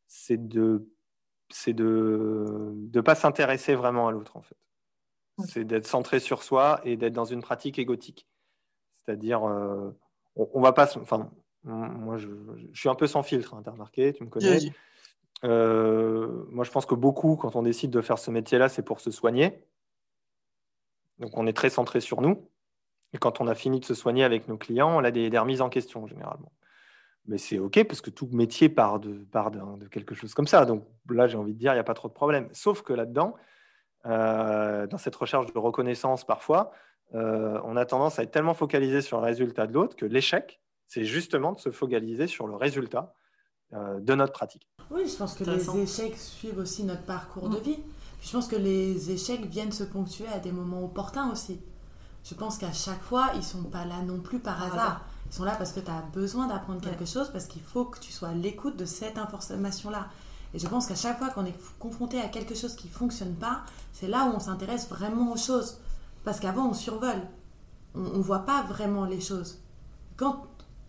c'est 0.07 0.49
de 0.49 0.89
c'est 1.51 1.75
de 1.75 2.73
de 2.75 3.01
pas 3.01 3.15
s'intéresser 3.15 3.75
vraiment 3.75 4.09
à 4.09 4.13
l'autre 4.13 4.37
en 4.37 4.43
fait. 4.43 4.57
C'est 5.45 5.65
d'être 5.65 5.87
centré 5.87 6.19
sur 6.19 6.43
soi 6.43 6.81
et 6.85 6.97
d'être 6.97 7.13
dans 7.13 7.27
une 7.27 7.43
pratique 7.43 7.79
égotique. 7.79 8.27
C'est-à-dire, 8.95 9.45
euh, 9.45 9.91
on, 10.35 10.49
on 10.55 10.61
va 10.63 10.73
pas, 10.73 10.89
enfin, 10.97 11.31
moi 11.65 12.17
je, 12.17 12.29
je 12.73 12.81
suis 12.81 12.89
un 12.89 12.95
peu 12.95 13.07
sans 13.07 13.23
filtre, 13.23 13.53
hein, 13.53 13.61
t'as 13.63 13.73
remarqué, 13.73 14.15
tu 14.15 14.25
me 14.25 14.31
connais. 14.31 14.61
Euh, 15.45 16.45
moi, 16.51 16.65
je 16.65 16.71
pense 16.71 16.87
que 16.87 16.95
beaucoup, 16.95 17.37
quand 17.37 17.57
on 17.57 17.63
décide 17.63 17.91
de 17.91 18.01
faire 18.01 18.19
ce 18.19 18.31
métier-là, 18.31 18.69
c'est 18.69 18.83
pour 18.83 19.01
se 19.01 19.11
soigner. 19.11 19.63
Donc, 21.19 21.37
on 21.37 21.47
est 21.47 21.53
très 21.53 21.71
centré 21.71 22.01
sur 22.01 22.21
nous. 22.21 22.49
Et 23.13 23.19
quand 23.19 23.41
on 23.41 23.47
a 23.47 23.55
fini 23.55 23.81
de 23.81 23.85
se 23.85 23.95
soigner 23.95 24.25
avec 24.25 24.49
nos 24.49 24.57
clients, 24.57 24.95
on 24.95 25.05
a 25.05 25.11
des, 25.11 25.31
remises 25.39 25.63
en 25.63 25.69
question, 25.69 26.07
généralement. 26.07 26.53
Mais 27.27 27.39
c'est 27.39 27.59
OK, 27.59 27.83
parce 27.85 28.01
que 28.01 28.11
tout 28.11 28.29
métier 28.33 28.69
part 28.69 29.01
de, 29.01 29.27
quelque 29.91 30.15
chose 30.15 30.35
comme 30.35 30.47
ça. 30.47 30.65
Donc 30.65 30.87
là, 31.09 31.27
j'ai 31.27 31.37
envie 31.37 31.55
de 31.55 31.59
dire, 31.59 31.73
il 31.73 31.77
n'y 31.77 31.81
a 31.81 31.85
pas 31.85 31.95
trop 31.95 32.09
de 32.09 32.13
problème. 32.13 32.49
Sauf 32.53 32.83
que 32.83 32.93
là-dedans, 32.93 33.35
euh, 34.07 34.87
dans 34.87 34.99
cette 34.99 35.17
recherche 35.17 35.53
de 35.53 35.59
reconnaissance, 35.59 36.25
parfois, 36.25 36.73
euh, 37.15 37.61
on 37.65 37.77
a 37.77 37.85
tendance 37.85 38.19
à 38.19 38.23
être 38.23 38.31
tellement 38.31 38.55
focalisé 38.55 39.01
sur 39.01 39.19
le 39.19 39.25
résultat 39.25 39.67
de 39.67 39.73
l'autre 39.73 39.97
que 39.97 40.07
l'échec, 40.07 40.61
c'est 40.87 41.05
justement 41.05 41.53
de 41.53 41.59
se 41.59 41.71
focaliser 41.71 42.27
sur 42.27 42.47
le 42.47 42.55
résultat 42.55 43.13
de 43.73 44.15
notre 44.15 44.33
pratique. 44.33 44.69
Oui, 44.91 45.09
je 45.09 45.17
pense 45.17 45.35
que 45.35 45.45
les 45.45 45.69
échecs 45.79 46.17
suivent 46.17 46.59
aussi 46.59 46.85
notre 46.85 47.03
parcours 47.03 47.49
de 47.49 47.59
Mm. 47.59 47.63
vie. 47.63 47.79
Puis 48.19 48.29
je 48.29 48.33
pense 48.33 48.47
que 48.47 48.57
les 48.57 49.11
échecs 49.11 49.45
viennent 49.47 49.73
se 49.73 49.85
ponctuer 49.85 50.29
à 50.29 50.39
des 50.39 50.53
moments 50.53 50.85
opportuns 50.85 51.31
aussi. 51.31 51.61
Je 52.25 52.35
pense 52.35 52.59
qu'à 52.59 52.73
chaque 52.73 53.03
fois, 53.03 53.31
ils 53.37 53.43
sont 53.45 53.63
pas 53.65 53.85
là 53.85 54.01
non 54.03 54.21
plus 54.21 54.39
par 54.41 54.57
Par 54.57 54.65
hasard. 54.67 54.79
hasard. 54.79 55.01
Ils 55.31 55.35
sont 55.35 55.45
là 55.45 55.55
parce 55.57 55.73
que 55.73 55.81
tu 55.81 55.91
as 55.91 56.03
besoin 56.13 56.47
d'apprendre 56.47 56.81
Ouais. 56.85 56.91
quelque 56.91 57.05
chose, 57.05 57.31
parce 57.33 57.47
qu'il 57.47 57.63
faut 57.63 57.85
que 57.85 57.99
tu 57.99 58.13
sois 58.13 58.29
à 58.29 58.35
l'écoute 58.35 58.77
de 58.77 58.85
cette 58.85 59.19
information-là. 59.19 60.07
Et 60.55 60.59
je 60.59 60.67
pense 60.69 60.87
qu'à 60.87 60.95
chaque 60.95 61.19
fois 61.19 61.31
qu'on 61.31 61.45
est 61.45 61.55
confronté 61.79 62.21
à 62.21 62.29
quelque 62.29 62.55
chose 62.55 62.75
qui 62.77 62.89
fonctionne 62.89 63.35
pas, 63.35 63.63
c'est 63.93 64.07
là 64.09 64.25
où 64.25 64.37
on 64.37 64.41
s'intéresse 64.41 64.89
vraiment 64.89 65.33
aux 65.33 65.37
choses. 65.37 65.79
Parce 66.25 66.41
qu'avant, 66.41 66.69
on 66.69 66.75
survole. 66.75 67.23
On 67.95 68.01
ne 68.01 68.23
voit 68.23 68.41
pas 68.47 68.63
vraiment 68.63 69.05
les 69.05 69.21
choses. 69.21 69.59
Quand 70.17 70.47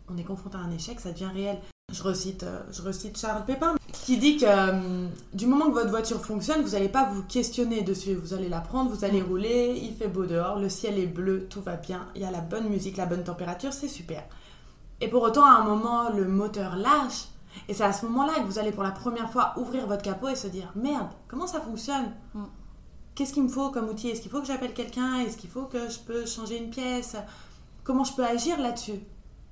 on 0.09 0.17
est 0.17 0.23
confronté 0.23 0.57
à 0.57 0.61
un 0.61 0.71
échec, 0.71 0.99
ça 0.99 1.11
devient 1.11 1.29
réel. 1.33 1.59
Je 1.91 2.03
recite, 2.03 2.43
euh, 2.43 2.61
je 2.71 2.81
recite 2.81 3.17
Charles 3.17 3.45
Pépin 3.45 3.75
qui 4.07 4.17
dit 4.17 4.37
que 4.37 4.45
euh, 4.47 5.09
du 5.33 5.47
moment 5.47 5.65
que 5.65 5.73
votre 5.73 5.89
voiture 5.89 6.23
fonctionne, 6.23 6.61
vous 6.61 6.69
n'allez 6.69 6.87
pas 6.87 7.09
vous 7.11 7.23
questionner 7.23 7.81
dessus. 7.81 8.13
Vous 8.13 8.33
allez 8.33 8.47
la 8.47 8.61
prendre, 8.61 8.89
vous 8.89 9.03
allez 9.03 9.21
rouler, 9.21 9.77
il 9.83 9.93
fait 9.93 10.07
beau 10.07 10.25
dehors, 10.25 10.59
le 10.59 10.69
ciel 10.69 10.97
est 10.97 11.07
bleu, 11.07 11.45
tout 11.49 11.59
va 11.61 11.75
bien, 11.75 12.07
il 12.15 12.21
y 12.21 12.23
a 12.23 12.31
la 12.31 12.39
bonne 12.39 12.69
musique, 12.69 12.95
la 12.95 13.05
bonne 13.05 13.25
température, 13.25 13.73
c'est 13.73 13.89
super. 13.89 14.23
Et 15.01 15.09
pour 15.09 15.23
autant, 15.23 15.43
à 15.43 15.59
un 15.59 15.65
moment, 15.65 16.09
le 16.11 16.25
moteur 16.25 16.77
lâche. 16.77 17.25
Et 17.67 17.73
c'est 17.73 17.83
à 17.83 17.91
ce 17.91 18.05
moment-là 18.05 18.35
que 18.35 18.45
vous 18.45 18.59
allez 18.59 18.71
pour 18.71 18.83
la 18.83 18.91
première 18.91 19.29
fois 19.29 19.53
ouvrir 19.57 19.85
votre 19.87 20.03
capot 20.03 20.29
et 20.29 20.37
se 20.37 20.47
dire 20.47 20.71
Merde, 20.73 21.09
comment 21.27 21.45
ça 21.45 21.59
fonctionne? 21.59 22.13
Mm. 22.33 22.43
Qu'est-ce 23.13 23.33
qu'il 23.33 23.43
me 23.43 23.49
faut 23.49 23.71
comme 23.71 23.89
outil? 23.89 24.07
Est-ce 24.07 24.21
qu'il 24.21 24.31
faut 24.31 24.39
que 24.39 24.47
j'appelle 24.47 24.73
quelqu'un? 24.73 25.19
Est-ce 25.19 25.35
qu'il 25.35 25.49
faut 25.49 25.63
que 25.63 25.89
je 25.89 25.99
peux 25.99 26.25
changer 26.25 26.59
une 26.59 26.69
pièce? 26.69 27.17
Comment 27.83 28.05
je 28.05 28.13
peux 28.13 28.23
agir 28.23 28.57
là-dessus? 28.57 29.01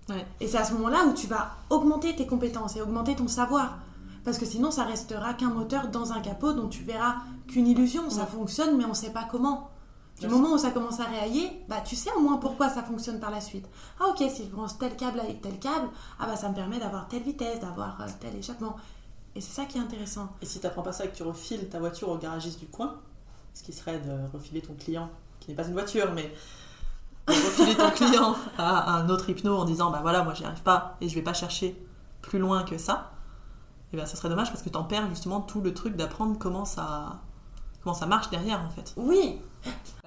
Ouais. 0.08 0.26
Et 0.40 0.48
c'est 0.48 0.60
à 0.60 0.64
ce 0.64 0.72
moment-là 0.76 1.08
où 1.08 1.14
tu 1.14 1.28
vas 1.28 1.58
augmenter 1.70 2.16
tes 2.16 2.26
compétences 2.26 2.78
et 2.78 2.82
augmenter 2.82 3.16
ton 3.16 3.28
savoir. 3.28 3.80
Parce 4.26 4.38
que 4.38 4.46
sinon, 4.46 4.72
ça 4.72 4.84
restera 4.84 5.34
qu'un 5.36 5.50
moteur 5.52 5.88
dans 5.90 6.12
un 6.12 6.20
capot 6.20 6.52
dont 6.54 6.68
tu 6.68 6.84
verras 6.84 7.16
qu'une 7.48 7.68
illusion. 7.68 8.10
Ça 8.10 8.22
Ouais. 8.22 8.26
fonctionne, 8.28 8.76
mais 8.76 8.84
on 8.86 8.90
ne 8.90 8.94
sait 8.94 9.12
pas 9.14 9.24
comment. 9.30 9.70
Du 10.20 10.28
moment 10.28 10.54
où 10.54 10.58
ça 10.58 10.72
commence 10.72 11.00
à 11.02 11.04
réailler, 11.06 11.52
bah, 11.68 11.82
tu 11.86 11.96
sais 11.98 12.10
au 12.18 12.22
moins 12.22 12.38
pourquoi 12.38 12.70
ça 12.70 12.82
fonctionne 12.82 13.20
par 13.20 13.32
la 13.32 13.42
suite. 13.42 13.68
Ah 14.00 14.06
ok, 14.10 14.24
si 14.34 14.46
je 14.46 14.50
branche 14.50 14.72
tel 14.80 14.96
câble 14.96 15.20
avec 15.20 15.42
tel 15.42 15.60
câble, 15.60 15.90
ah 16.20 16.26
bah 16.26 16.38
ça 16.38 16.48
me 16.48 16.56
permet 16.56 16.80
d'avoir 16.80 17.08
telle 17.10 17.24
vitesse, 17.24 17.60
d'avoir 17.60 18.00
euh, 18.02 18.06
tel 18.22 18.34
échappement. 18.36 18.78
Et 19.36 19.42
c'est 19.42 19.52
ça 19.54 19.66
qui 19.66 19.78
est 19.78 19.82
intéressant. 19.82 20.30
Et 20.42 20.46
si 20.46 20.60
tu 20.62 20.66
n'apprends 20.66 20.84
pas 20.84 20.94
ça 20.94 21.04
et 21.04 21.10
que 21.10 21.16
tu 21.18 21.24
refiles 21.24 21.68
ta 21.68 21.80
voiture 21.80 22.08
au 22.08 22.18
garagiste 22.18 22.60
du 22.62 22.68
coin, 22.68 22.96
ce 23.54 23.62
qui 23.64 23.74
serait 23.74 24.00
de 24.00 24.12
refiler 24.34 24.62
ton 24.62 24.74
client, 24.76 25.10
qui 25.42 25.50
n'est 25.52 25.56
pas 25.56 25.66
une 25.68 25.74
voiture, 25.74 26.10
mais 26.14 26.34
de 27.28 27.34
refiler 27.34 27.76
ton 27.76 27.90
client 27.92 28.36
à 28.58 28.94
un 28.96 29.10
autre 29.10 29.30
hypno 29.30 29.58
en 29.58 29.66
disant 29.66 29.92
bah 29.92 30.00
voilà, 30.02 30.24
moi 30.24 30.34
j'y 30.34 30.46
arrive 30.46 30.64
pas 30.64 30.96
et 31.02 31.10
je 31.10 31.16
vais 31.16 31.24
pas 31.24 31.34
chercher 31.34 31.76
plus 32.22 32.40
loin 32.40 32.64
que 32.64 32.78
ça, 32.78 33.12
et 33.94 33.98
bien 33.98 34.06
ça 34.06 34.16
serait 34.16 34.30
dommage 34.30 34.50
parce 34.52 34.64
que 34.64 34.70
tu 34.70 34.78
en 34.78 34.84
perds 34.84 35.08
justement 35.10 35.42
tout 35.42 35.62
le 35.62 35.74
truc 35.74 35.96
d'apprendre 35.96 36.38
comment 36.40 36.66
ça, 36.66 37.22
comment 37.84 37.96
ça 37.96 38.06
marche 38.06 38.30
derrière 38.30 38.62
en 38.66 38.70
fait. 38.70 38.94
Oui, 38.98 39.40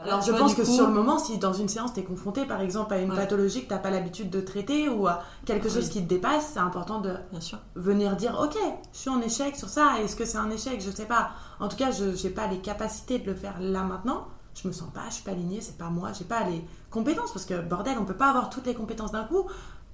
Alors 0.00 0.20
je 0.22 0.30
pense 0.32 0.54
que 0.54 0.62
coup- 0.62 0.72
sur 0.74 0.86
le 0.86 0.92
moment, 0.92 1.18
si 1.18 1.38
dans 1.38 1.52
une 1.52 1.68
séance 1.68 1.92
tu 1.94 2.00
es 2.00 2.04
confronté 2.04 2.44
par 2.44 2.60
exemple 2.60 2.94
à 2.94 2.98
une 2.98 3.10
Ouais. 3.10 3.16
pathologie 3.16 3.66
que 3.66 3.74
tu 3.74 3.80
pas 3.80 3.90
l'habitude 3.90 4.30
de 4.30 4.40
traiter 4.40 4.88
ou 4.88 5.06
à 5.06 5.20
quelque 5.46 5.68
chose 5.68 5.88
qui 5.88 6.02
te 6.02 6.08
dépasse, 6.08 6.50
c'est 6.54 6.60
important 6.60 7.00
de 7.00 7.14
Bien 7.30 7.40
sûr. 7.40 7.58
venir 7.76 8.14
dire 8.16 8.38
ok, 8.40 8.56
je 8.92 8.98
suis 8.98 9.10
en 9.10 9.20
échec 9.20 9.56
sur 9.56 9.68
ça, 9.68 10.00
est-ce 10.00 10.16
que 10.16 10.24
c'est 10.24 10.38
un 10.38 10.50
échec? 10.50 10.80
Je 10.80 10.90
sais 10.90 11.06
pas. 11.06 11.30
En 11.60 11.68
tout 11.68 11.76
cas, 11.76 11.90
je 11.90 12.04
n'ai 12.22 12.30
pas 12.30 12.46
les 12.46 12.58
capacités 12.58 13.18
de 13.18 13.26
le 13.26 13.34
faire 13.34 13.56
là 13.60 13.82
maintenant. 13.82 14.26
Je 14.54 14.66
me 14.66 14.72
sens 14.72 14.90
pas, 14.92 15.02
je 15.08 15.14
suis 15.14 15.22
pas 15.24 15.30
alignée, 15.32 15.60
c'est 15.60 15.78
pas 15.78 15.88
moi, 15.88 16.10
j'ai 16.12 16.24
pas 16.24 16.42
les 16.42 16.64
compétences 16.90 17.30
parce 17.32 17.44
que 17.44 17.60
bordel, 17.60 17.96
on 18.00 18.04
peut 18.04 18.14
pas 18.16 18.30
avoir 18.30 18.50
toutes 18.50 18.66
les 18.66 18.74
compétences 18.74 19.12
d'un 19.12 19.24
coup. 19.24 19.44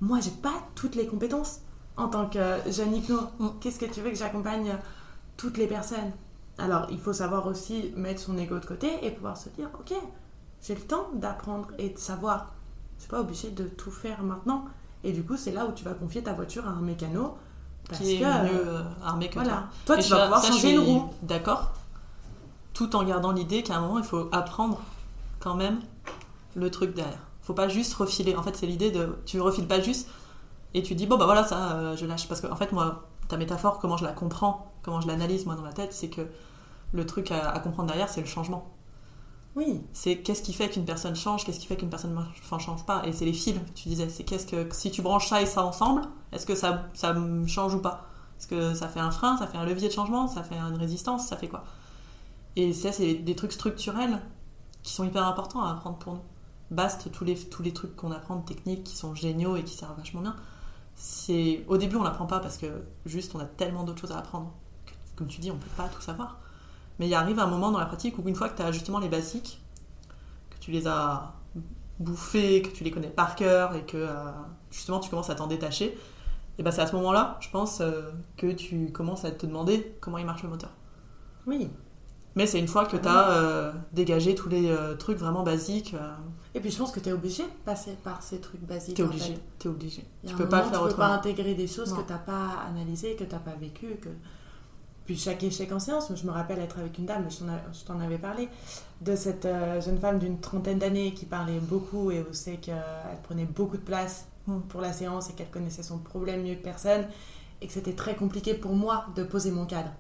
moi, 0.00 0.20
j'ai 0.20 0.30
pas 0.30 0.52
toutes 0.74 0.94
les 0.96 1.06
compétences 1.06 1.60
en 1.96 2.08
tant 2.08 2.26
que 2.28 2.58
jeune 2.70 2.94
hypno. 2.94 3.20
Mm. 3.38 3.48
Qu'est-ce 3.60 3.78
que 3.78 3.86
tu 3.86 4.00
veux 4.00 4.10
que 4.10 4.16
j'accompagne 4.16 4.76
toutes 5.36 5.56
les 5.56 5.66
personnes? 5.66 6.12
Alors, 6.58 6.86
il 6.90 6.98
faut 6.98 7.12
savoir 7.12 7.46
aussi 7.46 7.92
mettre 7.96 8.20
son 8.20 8.38
ego 8.38 8.58
de 8.58 8.66
côté 8.66 9.04
et 9.04 9.10
pouvoir 9.10 9.36
se 9.36 9.48
dire, 9.50 9.68
ok, 9.74 9.96
j'ai 10.62 10.74
le 10.74 10.80
temps 10.80 11.08
d'apprendre 11.14 11.68
et 11.78 11.90
de 11.90 11.98
savoir. 11.98 12.54
Je 12.96 13.02
suis 13.02 13.10
pas 13.10 13.20
obligée 13.20 13.50
de 13.50 13.64
tout 13.64 13.90
faire 13.90 14.22
maintenant. 14.22 14.64
Et 15.02 15.12
du 15.12 15.24
coup, 15.24 15.36
c'est 15.36 15.50
là 15.50 15.66
où 15.66 15.72
tu 15.72 15.84
vas 15.84 15.94
confier 15.94 16.22
ta 16.22 16.32
voiture 16.32 16.66
à 16.66 16.70
un 16.70 16.80
mécano. 16.80 17.36
Parce 17.88 18.00
qui 18.00 18.14
est 18.14 18.20
que, 18.20 18.24
mieux 18.24 18.68
euh, 18.68 18.82
armé 19.04 19.28
que 19.28 19.34
voilà. 19.34 19.50
toi. 19.50 19.96
Toi, 19.96 19.98
Et 19.98 20.02
tu 20.02 20.10
vas 20.10 20.22
pouvoir 20.22 20.42
ça, 20.42 20.48
changer 20.48 20.72
une 20.72 20.80
roue. 20.80 21.10
D'accord. 21.22 21.72
Tout 22.72 22.96
en 22.96 23.04
gardant 23.04 23.32
l'idée 23.32 23.62
qu'à 23.62 23.76
un 23.76 23.80
moment, 23.80 23.98
il 23.98 24.04
faut 24.04 24.28
apprendre 24.32 24.80
quand 25.40 25.54
même 25.54 25.80
le 26.54 26.70
truc 26.70 26.94
derrière. 26.94 27.18
Faut 27.42 27.52
pas 27.52 27.68
juste 27.68 27.92
refiler. 27.94 28.34
En 28.36 28.42
fait, 28.42 28.56
c'est 28.56 28.66
l'idée 28.66 28.90
de. 28.90 29.18
Tu 29.26 29.40
refiles 29.40 29.66
pas 29.66 29.80
juste 29.80 30.08
et 30.74 30.82
tu 30.82 30.94
dis, 30.94 31.06
bon, 31.06 31.16
bah 31.16 31.24
voilà, 31.24 31.44
ça, 31.44 31.72
euh, 31.72 31.96
je 31.96 32.06
lâche. 32.06 32.28
Parce 32.28 32.40
que, 32.40 32.46
en 32.48 32.56
fait, 32.56 32.72
moi, 32.72 33.08
ta 33.28 33.36
métaphore, 33.36 33.78
comment 33.78 33.96
je 33.96 34.04
la 34.04 34.12
comprends, 34.12 34.72
comment 34.82 35.00
je 35.00 35.06
l'analyse, 35.06 35.46
moi, 35.46 35.54
dans 35.54 35.62
ma 35.62 35.72
tête, 35.72 35.92
c'est 35.92 36.08
que 36.08 36.22
le 36.92 37.06
truc 37.06 37.30
à, 37.30 37.50
à 37.50 37.60
comprendre 37.60 37.88
derrière, 37.88 38.08
c'est 38.08 38.20
le 38.20 38.26
changement. 38.26 38.74
Oui, 39.56 39.80
C'est 39.92 40.16
qu'est-ce 40.18 40.42
qui 40.42 40.52
fait 40.52 40.68
qu'une 40.68 40.84
personne 40.84 41.14
change, 41.14 41.44
qu'est-ce 41.44 41.60
qui 41.60 41.66
fait 41.66 41.76
qu'une 41.76 41.88
personne 41.88 42.12
ne 42.14 42.58
change 42.58 42.84
pas. 42.86 43.06
Et 43.06 43.12
c'est 43.12 43.24
les 43.24 43.32
fils, 43.32 43.54
tu 43.76 43.88
disais. 43.88 44.08
C'est 44.08 44.24
qu'est-ce 44.24 44.46
que. 44.46 44.68
Si 44.74 44.90
tu 44.90 45.00
branches 45.00 45.28
ça 45.28 45.40
et 45.42 45.46
ça 45.46 45.64
ensemble, 45.64 46.02
est-ce 46.32 46.44
que 46.44 46.56
ça, 46.56 46.86
ça 46.92 47.14
change 47.46 47.74
ou 47.74 47.80
pas? 47.80 48.06
Est-ce 48.38 48.48
que 48.48 48.74
ça 48.74 48.88
fait 48.88 48.98
un 48.98 49.12
frein, 49.12 49.36
ça 49.36 49.46
fait 49.46 49.56
un 49.56 49.64
levier 49.64 49.88
de 49.88 49.92
changement, 49.92 50.26
ça 50.26 50.42
fait 50.42 50.56
une 50.56 50.76
résistance, 50.76 51.28
ça 51.28 51.36
fait 51.36 51.46
quoi? 51.48 51.64
Et 52.56 52.72
ça, 52.72 52.90
c'est 52.90 53.14
des 53.14 53.36
trucs 53.36 53.52
structurels 53.52 54.20
qui 54.82 54.92
sont 54.92 55.04
hyper 55.04 55.24
importants 55.26 55.62
à 55.62 55.70
apprendre 55.70 55.98
pour 55.98 56.14
nous. 56.14 56.22
Bast, 56.72 57.10
tous 57.12 57.24
les, 57.24 57.36
tous 57.36 57.62
les 57.62 57.72
trucs 57.72 57.94
qu'on 57.94 58.10
apprend 58.10 58.36
de 58.36 58.44
techniques 58.44 58.84
qui 58.84 58.96
sont 58.96 59.14
géniaux 59.14 59.56
et 59.56 59.62
qui 59.62 59.76
servent 59.76 59.96
vachement 59.96 60.20
bien. 60.22 60.34
C'est 60.94 61.64
Au 61.68 61.76
début, 61.76 61.96
on 61.96 62.02
l'apprend 62.02 62.26
pas 62.26 62.40
parce 62.40 62.56
que 62.56 62.66
juste, 63.06 63.34
on 63.34 63.40
a 63.40 63.44
tellement 63.44 63.84
d'autres 63.84 64.00
choses 64.00 64.12
à 64.12 64.18
apprendre. 64.18 64.52
que, 64.86 64.92
comme 65.16 65.26
tu 65.26 65.40
dis, 65.40 65.50
on 65.50 65.58
peut 65.58 65.66
pas 65.76 65.88
tout 65.88 66.00
savoir. 66.00 66.38
Mais 66.98 67.08
il 67.08 67.14
arrive 67.14 67.38
un 67.40 67.46
moment 67.46 67.70
dans 67.72 67.78
la 67.78 67.86
pratique 67.86 68.18
où, 68.18 68.28
une 68.28 68.34
fois 68.36 68.48
que 68.48 68.56
tu 68.56 68.62
as 68.62 68.72
justement 68.72 68.98
les 68.98 69.08
basiques, 69.08 69.60
que 70.50 70.58
tu 70.58 70.70
les 70.70 70.86
as 70.86 71.34
bouffés, 71.98 72.62
que 72.62 72.70
tu 72.70 72.84
les 72.84 72.90
connais 72.90 73.10
par 73.10 73.36
cœur 73.36 73.74
et 73.74 73.84
que 73.84 73.96
euh, 73.96 74.30
justement 74.70 74.98
tu 75.00 75.10
commences 75.10 75.30
à 75.30 75.34
t'en 75.34 75.46
détacher, 75.46 75.96
et 76.58 76.62
ben 76.62 76.70
c'est 76.70 76.82
à 76.82 76.86
ce 76.86 76.94
moment-là, 76.96 77.36
je 77.40 77.48
pense, 77.50 77.80
euh, 77.80 78.10
que 78.36 78.52
tu 78.52 78.92
commences 78.92 79.24
à 79.24 79.30
te 79.30 79.46
demander 79.46 79.96
comment 80.00 80.18
il 80.18 80.26
marche 80.26 80.42
le 80.42 80.48
moteur. 80.48 80.70
oui. 81.46 81.70
Mais 82.36 82.46
c'est 82.46 82.58
une 82.58 82.66
fois 82.68 82.84
que 82.86 82.96
tu 82.96 83.06
as 83.08 83.72
dégagé 83.92 84.34
tous 84.34 84.48
les 84.48 84.68
euh, 84.68 84.94
trucs 84.96 85.18
vraiment 85.18 85.42
basiques, 85.44 85.94
euh, 85.94 86.14
Et 86.54 86.60
puis 86.60 86.70
je 86.70 86.78
pense 86.78 86.90
que 86.90 87.00
tu 87.00 87.08
es 87.08 87.12
obligé 87.12 87.44
de 87.44 87.48
passer 87.64 87.92
par 88.02 88.22
ces 88.22 88.38
trucs 88.40 88.62
basiques. 88.62 88.96
t'es 88.96 89.02
en 89.02 89.06
obligé. 89.06 89.34
fait. 89.34 89.40
T'es 89.58 89.68
obligé. 89.68 90.04
Tu 90.26 90.34
peux 90.34 90.48
pas 90.48 90.62
faire 90.62 90.82
tu 90.82 90.88
peux 90.88 90.94
pas 90.94 91.08
intégrer 91.14 91.54
des 91.54 91.66
choses 91.68 91.90
Non. 91.90 91.98
que 91.98 92.06
tu 92.06 92.12
n'as 92.12 92.18
pas 92.18 92.50
analysées, 92.68 93.14
que 93.14 93.24
tu 93.24 93.32
n'as 93.32 93.38
pas 93.40 93.54
vécues. 93.60 93.96
Que... 94.02 94.08
Puis 95.06 95.16
chaque 95.16 95.42
échec 95.44 95.70
en 95.70 95.78
séance, 95.78 96.10
je 96.14 96.26
me 96.26 96.32
rappelle 96.32 96.58
être 96.58 96.78
avec 96.78 96.98
une 96.98 97.06
dame, 97.06 97.26
je 97.30 97.84
t'en 97.84 98.00
avais 98.00 98.18
parlé, 98.18 98.48
de 99.02 99.14
cette 99.14 99.44
euh, 99.44 99.80
jeune 99.80 99.98
femme 99.98 100.18
d'une 100.18 100.40
trentaine 100.40 100.78
d'années 100.78 101.12
qui 101.14 101.26
parlait 101.26 101.60
beaucoup 101.60 102.10
et 102.10 102.20
où 102.20 102.32
c'est 102.32 102.56
qu'elle 102.56 102.82
prenait 103.22 103.44
beaucoup 103.46 103.76
de 103.76 103.82
place 103.82 104.26
Mm. 104.46 104.60
pour 104.68 104.80
la 104.80 104.92
séance 104.92 105.30
et 105.30 105.32
qu'elle 105.32 105.50
connaissait 105.50 105.82
son 105.82 105.98
problème 105.98 106.42
mieux 106.42 106.54
que 106.54 106.62
personne 106.62 107.06
et 107.62 107.66
que 107.66 107.72
c'était 107.72 107.94
très 107.94 108.14
compliqué 108.14 108.54
pour 108.54 108.74
moi 108.74 109.06
de 109.16 109.24
poser 109.24 109.50
mon 109.50 109.64
cadre. 109.64 109.90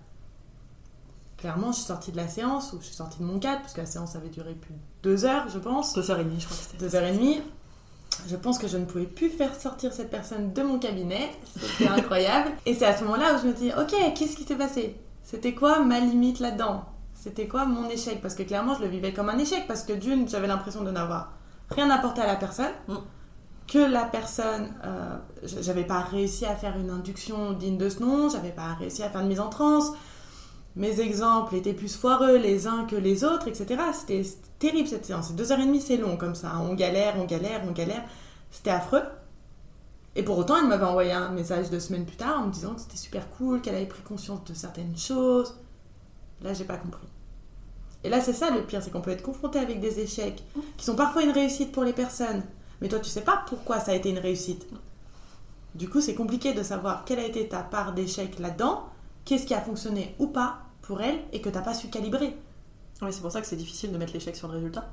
Clairement, 1.44 1.72
je 1.72 1.76
suis 1.76 1.84
sortie 1.84 2.10
de 2.10 2.16
la 2.16 2.26
séance, 2.26 2.72
ou 2.72 2.78
je 2.80 2.86
suis 2.86 2.94
sortie 2.94 3.18
de 3.18 3.24
mon 3.24 3.38
cadre, 3.38 3.60
parce 3.60 3.74
que 3.74 3.80
la 3.82 3.86
séance 3.86 4.16
avait 4.16 4.30
duré 4.30 4.54
plus 4.54 4.72
de 4.72 4.78
deux 5.02 5.26
heures, 5.26 5.46
je 5.50 5.58
pense 5.58 5.92
Deux 5.92 6.10
heures 6.10 6.18
et 6.18 6.24
demie, 6.24 6.40
je 6.40 6.46
crois 6.46 6.56
que 6.56 6.62
c'était. 6.62 6.78
deux 6.78 6.96
heures 6.96 7.04
et 7.04 7.12
demie. 7.12 7.42
Je 8.26 8.34
pense 8.36 8.58
que 8.58 8.66
je 8.66 8.78
ne 8.78 8.86
pouvais 8.86 9.04
plus 9.04 9.28
faire 9.28 9.54
sortir 9.54 9.92
cette 9.92 10.08
personne 10.08 10.54
de 10.54 10.62
mon 10.62 10.78
cabinet. 10.78 11.30
C'était 11.54 11.90
incroyable. 11.90 12.52
Et 12.64 12.72
c'est 12.72 12.86
à 12.86 12.96
ce 12.96 13.04
moment-là 13.04 13.34
où 13.34 13.42
je 13.42 13.48
me 13.48 13.52
dis, 13.52 13.70
ok, 13.78 14.14
qu'est-ce 14.14 14.36
qui 14.36 14.44
s'est 14.44 14.56
passé? 14.56 14.96
C'était 15.22 15.54
quoi 15.54 15.80
ma 15.80 16.00
limite 16.00 16.40
là-dedans? 16.40 16.86
C'était 17.12 17.46
quoi 17.46 17.66
mon 17.66 17.90
échec? 17.90 18.22
Parce 18.22 18.34
que 18.34 18.42
clairement, 18.44 18.74
je 18.76 18.80
le 18.80 18.88
vivais 18.88 19.12
comme 19.12 19.28
un 19.28 19.36
échec. 19.36 19.66
Parce 19.68 19.82
que 19.82 19.92
d'une, 19.92 20.26
j'avais 20.26 20.46
l'impression 20.46 20.82
de 20.82 20.92
n'avoir 20.92 21.32
rien 21.68 21.90
apporté 21.90 22.22
à 22.22 22.26
la 22.26 22.36
personne. 22.36 22.72
Mm. 22.88 22.94
Que 23.66 23.78
la 23.80 24.04
personne, 24.04 24.72
euh, 24.82 25.18
j'avais 25.42 25.84
pas 25.84 26.00
réussi 26.00 26.46
à 26.46 26.56
faire 26.56 26.78
une 26.78 26.88
induction 26.88 27.52
digne 27.52 27.76
de 27.76 27.90
ce 27.90 28.00
nom. 28.00 28.30
J'avais 28.30 28.52
pas 28.52 28.72
réussi 28.78 29.02
à 29.02 29.10
faire 29.10 29.20
une 29.20 29.28
mise 29.28 29.40
en 29.40 29.50
transe. 29.50 29.92
Mes 30.76 31.00
exemples 31.00 31.54
étaient 31.54 31.72
plus 31.72 31.94
foireux 31.96 32.36
les 32.36 32.66
uns 32.66 32.84
que 32.84 32.96
les 32.96 33.22
autres, 33.22 33.46
etc. 33.46 33.80
C'était 33.92 34.24
terrible 34.58 34.88
cette 34.88 35.06
séance. 35.06 35.32
Deux 35.32 35.52
heures 35.52 35.60
et 35.60 35.66
demie, 35.66 35.80
c'est 35.80 35.96
long 35.96 36.16
comme 36.16 36.34
ça. 36.34 36.50
hein. 36.50 36.66
On 36.68 36.74
galère, 36.74 37.14
on 37.18 37.24
galère, 37.24 37.62
on 37.68 37.70
galère. 37.72 38.02
C'était 38.50 38.70
affreux. 38.70 39.02
Et 40.16 40.22
pour 40.22 40.38
autant, 40.38 40.56
elle 40.56 40.66
m'avait 40.68 40.84
envoyé 40.84 41.12
un 41.12 41.30
message 41.30 41.70
deux 41.70 41.80
semaines 41.80 42.04
plus 42.06 42.16
tard 42.16 42.40
en 42.40 42.46
me 42.46 42.52
disant 42.52 42.74
que 42.74 42.80
c'était 42.80 42.96
super 42.96 43.28
cool, 43.30 43.60
qu'elle 43.60 43.74
avait 43.76 43.86
pris 43.86 44.02
conscience 44.02 44.44
de 44.44 44.54
certaines 44.54 44.96
choses. 44.96 45.56
Là, 46.42 46.54
j'ai 46.54 46.64
pas 46.64 46.76
compris. 46.76 47.06
Et 48.02 48.08
là, 48.08 48.20
c'est 48.20 48.32
ça 48.32 48.50
le 48.50 48.62
pire, 48.62 48.82
c'est 48.82 48.90
qu'on 48.90 49.00
peut 49.00 49.10
être 49.12 49.22
confronté 49.22 49.58
avec 49.58 49.80
des 49.80 50.00
échecs 50.00 50.44
qui 50.76 50.84
sont 50.84 50.94
parfois 50.94 51.22
une 51.22 51.30
réussite 51.30 51.72
pour 51.72 51.84
les 51.84 51.92
personnes. 51.92 52.42
Mais 52.80 52.88
toi, 52.88 52.98
tu 52.98 53.10
sais 53.10 53.22
pas 53.22 53.44
pourquoi 53.48 53.80
ça 53.80 53.92
a 53.92 53.94
été 53.94 54.10
une 54.10 54.18
réussite. 54.18 54.66
Du 55.74 55.88
coup, 55.88 56.00
c'est 56.00 56.14
compliqué 56.14 56.52
de 56.52 56.62
savoir 56.62 57.04
quelle 57.04 57.18
a 57.18 57.26
été 57.26 57.48
ta 57.48 57.62
part 57.62 57.92
d'échec 57.94 58.38
là-dedans, 58.38 58.84
qu'est-ce 59.24 59.46
qui 59.46 59.54
a 59.54 59.60
fonctionné 59.60 60.14
ou 60.18 60.26
pas 60.26 60.58
pour 60.86 61.00
elle 61.00 61.20
et 61.32 61.40
que 61.40 61.48
t'as 61.48 61.62
pas 61.62 61.74
su 61.74 61.88
calibrer. 61.88 62.36
Oui, 63.02 63.12
c'est 63.12 63.20
pour 63.20 63.32
ça 63.32 63.40
que 63.40 63.46
c'est 63.46 63.56
difficile 63.56 63.92
de 63.92 63.98
mettre 63.98 64.12
l'échec 64.12 64.36
sur 64.36 64.48
le 64.48 64.54
résultat. 64.54 64.88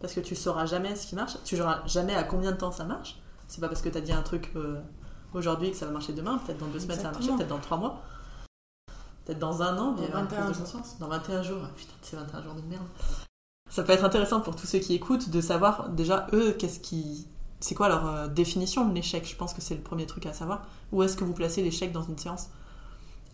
Parce 0.00 0.14
que 0.14 0.20
tu 0.20 0.34
sauras 0.34 0.66
jamais 0.66 0.94
ce 0.96 1.06
qui 1.06 1.14
marche, 1.14 1.36
tu 1.44 1.56
sauras 1.56 1.86
jamais 1.86 2.14
à 2.14 2.22
combien 2.22 2.52
de 2.52 2.56
temps 2.56 2.72
ça 2.72 2.84
marche. 2.84 3.18
C'est 3.48 3.60
pas 3.60 3.68
parce 3.68 3.82
que 3.82 3.88
tu 3.88 3.98
as 3.98 4.00
dit 4.00 4.12
un 4.12 4.22
truc 4.22 4.52
euh, 4.56 4.80
aujourd'hui 5.34 5.70
que 5.70 5.76
ça 5.76 5.86
va 5.86 5.92
marcher 5.92 6.12
demain, 6.12 6.38
peut-être 6.38 6.58
dans 6.58 6.68
deux 6.68 6.78
semaines 6.78 6.98
ça 6.98 7.10
va 7.10 7.12
marcher, 7.12 7.32
peut-être 7.36 7.48
dans 7.48 7.58
trois 7.58 7.76
mois, 7.76 8.02
peut-être 9.24 9.38
dans 9.38 9.62
un 9.62 9.76
an, 9.76 9.92
Dans 9.92 10.00
mais 10.00 10.06
une 10.06 10.12
21 10.12 10.42
prise 10.44 10.60
de 10.60 10.66
jours. 10.66 10.82
Dans 11.00 11.08
21 11.08 11.42
jours, 11.42 11.58
Ah, 11.64 11.70
putain, 11.76 11.92
c'est 12.00 12.16
21 12.16 12.42
jours 12.42 12.54
de 12.54 12.62
merde. 12.62 12.86
Ça 13.68 13.82
peut 13.82 13.92
être 13.92 14.04
intéressant 14.04 14.40
pour 14.40 14.56
tous 14.56 14.66
ceux 14.66 14.78
qui 14.78 14.94
écoutent 14.94 15.28
de 15.30 15.40
savoir 15.40 15.90
déjà 15.90 16.26
eux, 16.32 16.52
qu'est-ce 16.52 16.80
qui. 16.80 17.26
C'est 17.60 17.74
quoi 17.74 17.88
leur 17.88 18.06
euh, 18.06 18.26
définition 18.28 18.88
de 18.88 18.94
l'échec? 18.94 19.28
Je 19.28 19.36
pense 19.36 19.52
que 19.52 19.60
c'est 19.60 19.74
le 19.74 19.82
premier 19.82 20.06
truc 20.06 20.24
à 20.26 20.32
savoir. 20.32 20.62
Où 20.92 21.02
est-ce 21.02 21.16
que 21.16 21.24
vous 21.24 21.34
placez 21.34 21.62
l'échec 21.62 21.92
dans 21.92 22.02
une 22.02 22.16
séance? 22.16 22.48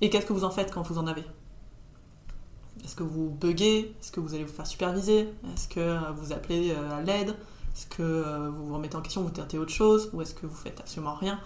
Et 0.01 0.11
qu'est-ce 0.11 0.27
que 0.27 0.33
vous 0.33 0.45
en 0.45 0.51
faites 0.51 0.73
quand 0.73 0.83
vous 0.83 0.99
en 0.99 1.07
avez? 1.07 1.25
Est-ce 2.87 2.95
que 2.95 3.03
vous 3.03 3.31
buguez? 3.31 3.97
Est-ce 4.01 4.13
que 4.13 4.21
vous 4.21 4.35
allez 4.35 4.45
vous 4.45 4.53
faire 4.53 4.67
superviser? 4.67 5.29
Est-ce 5.53 5.67
que 5.67 5.81
euh, 5.81 5.99
vous 6.15 6.33
appelez 6.33 6.71
euh, 6.71 6.99
à 6.99 7.03
l'aide? 7.03 7.31
Est-ce 7.75 7.87
que 7.89 8.01
euh, 8.03 8.49
vous 8.49 8.69
vous 8.69 8.75
remettez 8.75 8.95
en 8.97 9.03
question, 9.03 9.23
vous 9.23 9.31
tentez 9.31 9.59
autre 9.59 9.73
chose? 9.73 10.09
Ou 10.13 10.23
est-ce 10.23 10.35
que 10.35 10.47
vous 10.47 10.55
faites 10.55 10.79
absolument 10.79 11.15
rien 11.17 11.41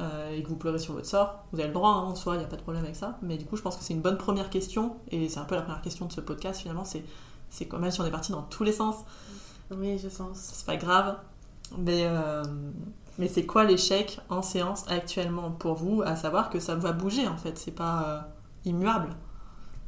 euh, 0.00 0.36
et 0.36 0.42
que 0.42 0.48
vous 0.48 0.56
pleurez 0.56 0.80
sur 0.80 0.92
votre 0.94 1.06
sort? 1.06 1.44
Vous 1.52 1.60
avez 1.60 1.68
le 1.68 1.74
droit 1.74 1.90
hein, 1.90 2.02
en 2.02 2.16
soi, 2.16 2.34
il 2.34 2.38
n'y 2.38 2.44
a 2.44 2.48
pas 2.48 2.56
de 2.56 2.62
problème 2.62 2.82
avec 2.82 2.96
ça. 2.96 3.16
Mais 3.22 3.38
du 3.38 3.46
coup, 3.46 3.56
je 3.56 3.62
pense 3.62 3.76
que 3.76 3.84
c'est 3.84 3.94
une 3.94 4.00
bonne 4.02 4.18
première 4.18 4.50
question. 4.50 4.96
Et 5.12 5.28
c'est 5.28 5.38
un 5.38 5.44
peu 5.44 5.54
la 5.54 5.62
première 5.62 5.82
question 5.82 6.06
de 6.06 6.12
ce 6.12 6.20
podcast 6.20 6.60
finalement. 6.62 6.84
C'est, 6.84 7.04
c'est 7.48 7.66
quand 7.66 7.78
même 7.78 7.92
si 7.92 8.00
on 8.00 8.06
est 8.06 8.10
parti 8.10 8.32
dans 8.32 8.42
tous 8.42 8.64
les 8.64 8.72
sens, 8.72 8.96
Oui, 9.70 9.98
je 9.98 10.08
pense. 10.08 10.36
c'est 10.36 10.66
pas 10.66 10.76
grave. 10.76 11.16
Mais, 11.78 12.02
euh, 12.06 12.42
mais 13.18 13.28
c'est 13.28 13.46
quoi 13.46 13.62
l'échec 13.62 14.18
en 14.28 14.42
séance 14.42 14.84
actuellement 14.88 15.52
pour 15.52 15.74
vous? 15.74 16.02
À 16.04 16.16
savoir 16.16 16.50
que 16.50 16.58
ça 16.58 16.74
va 16.74 16.90
bouger 16.90 17.28
en 17.28 17.36
fait, 17.36 17.56
c'est 17.56 17.70
pas 17.70 18.02
euh, 18.02 18.20
immuable. 18.64 19.10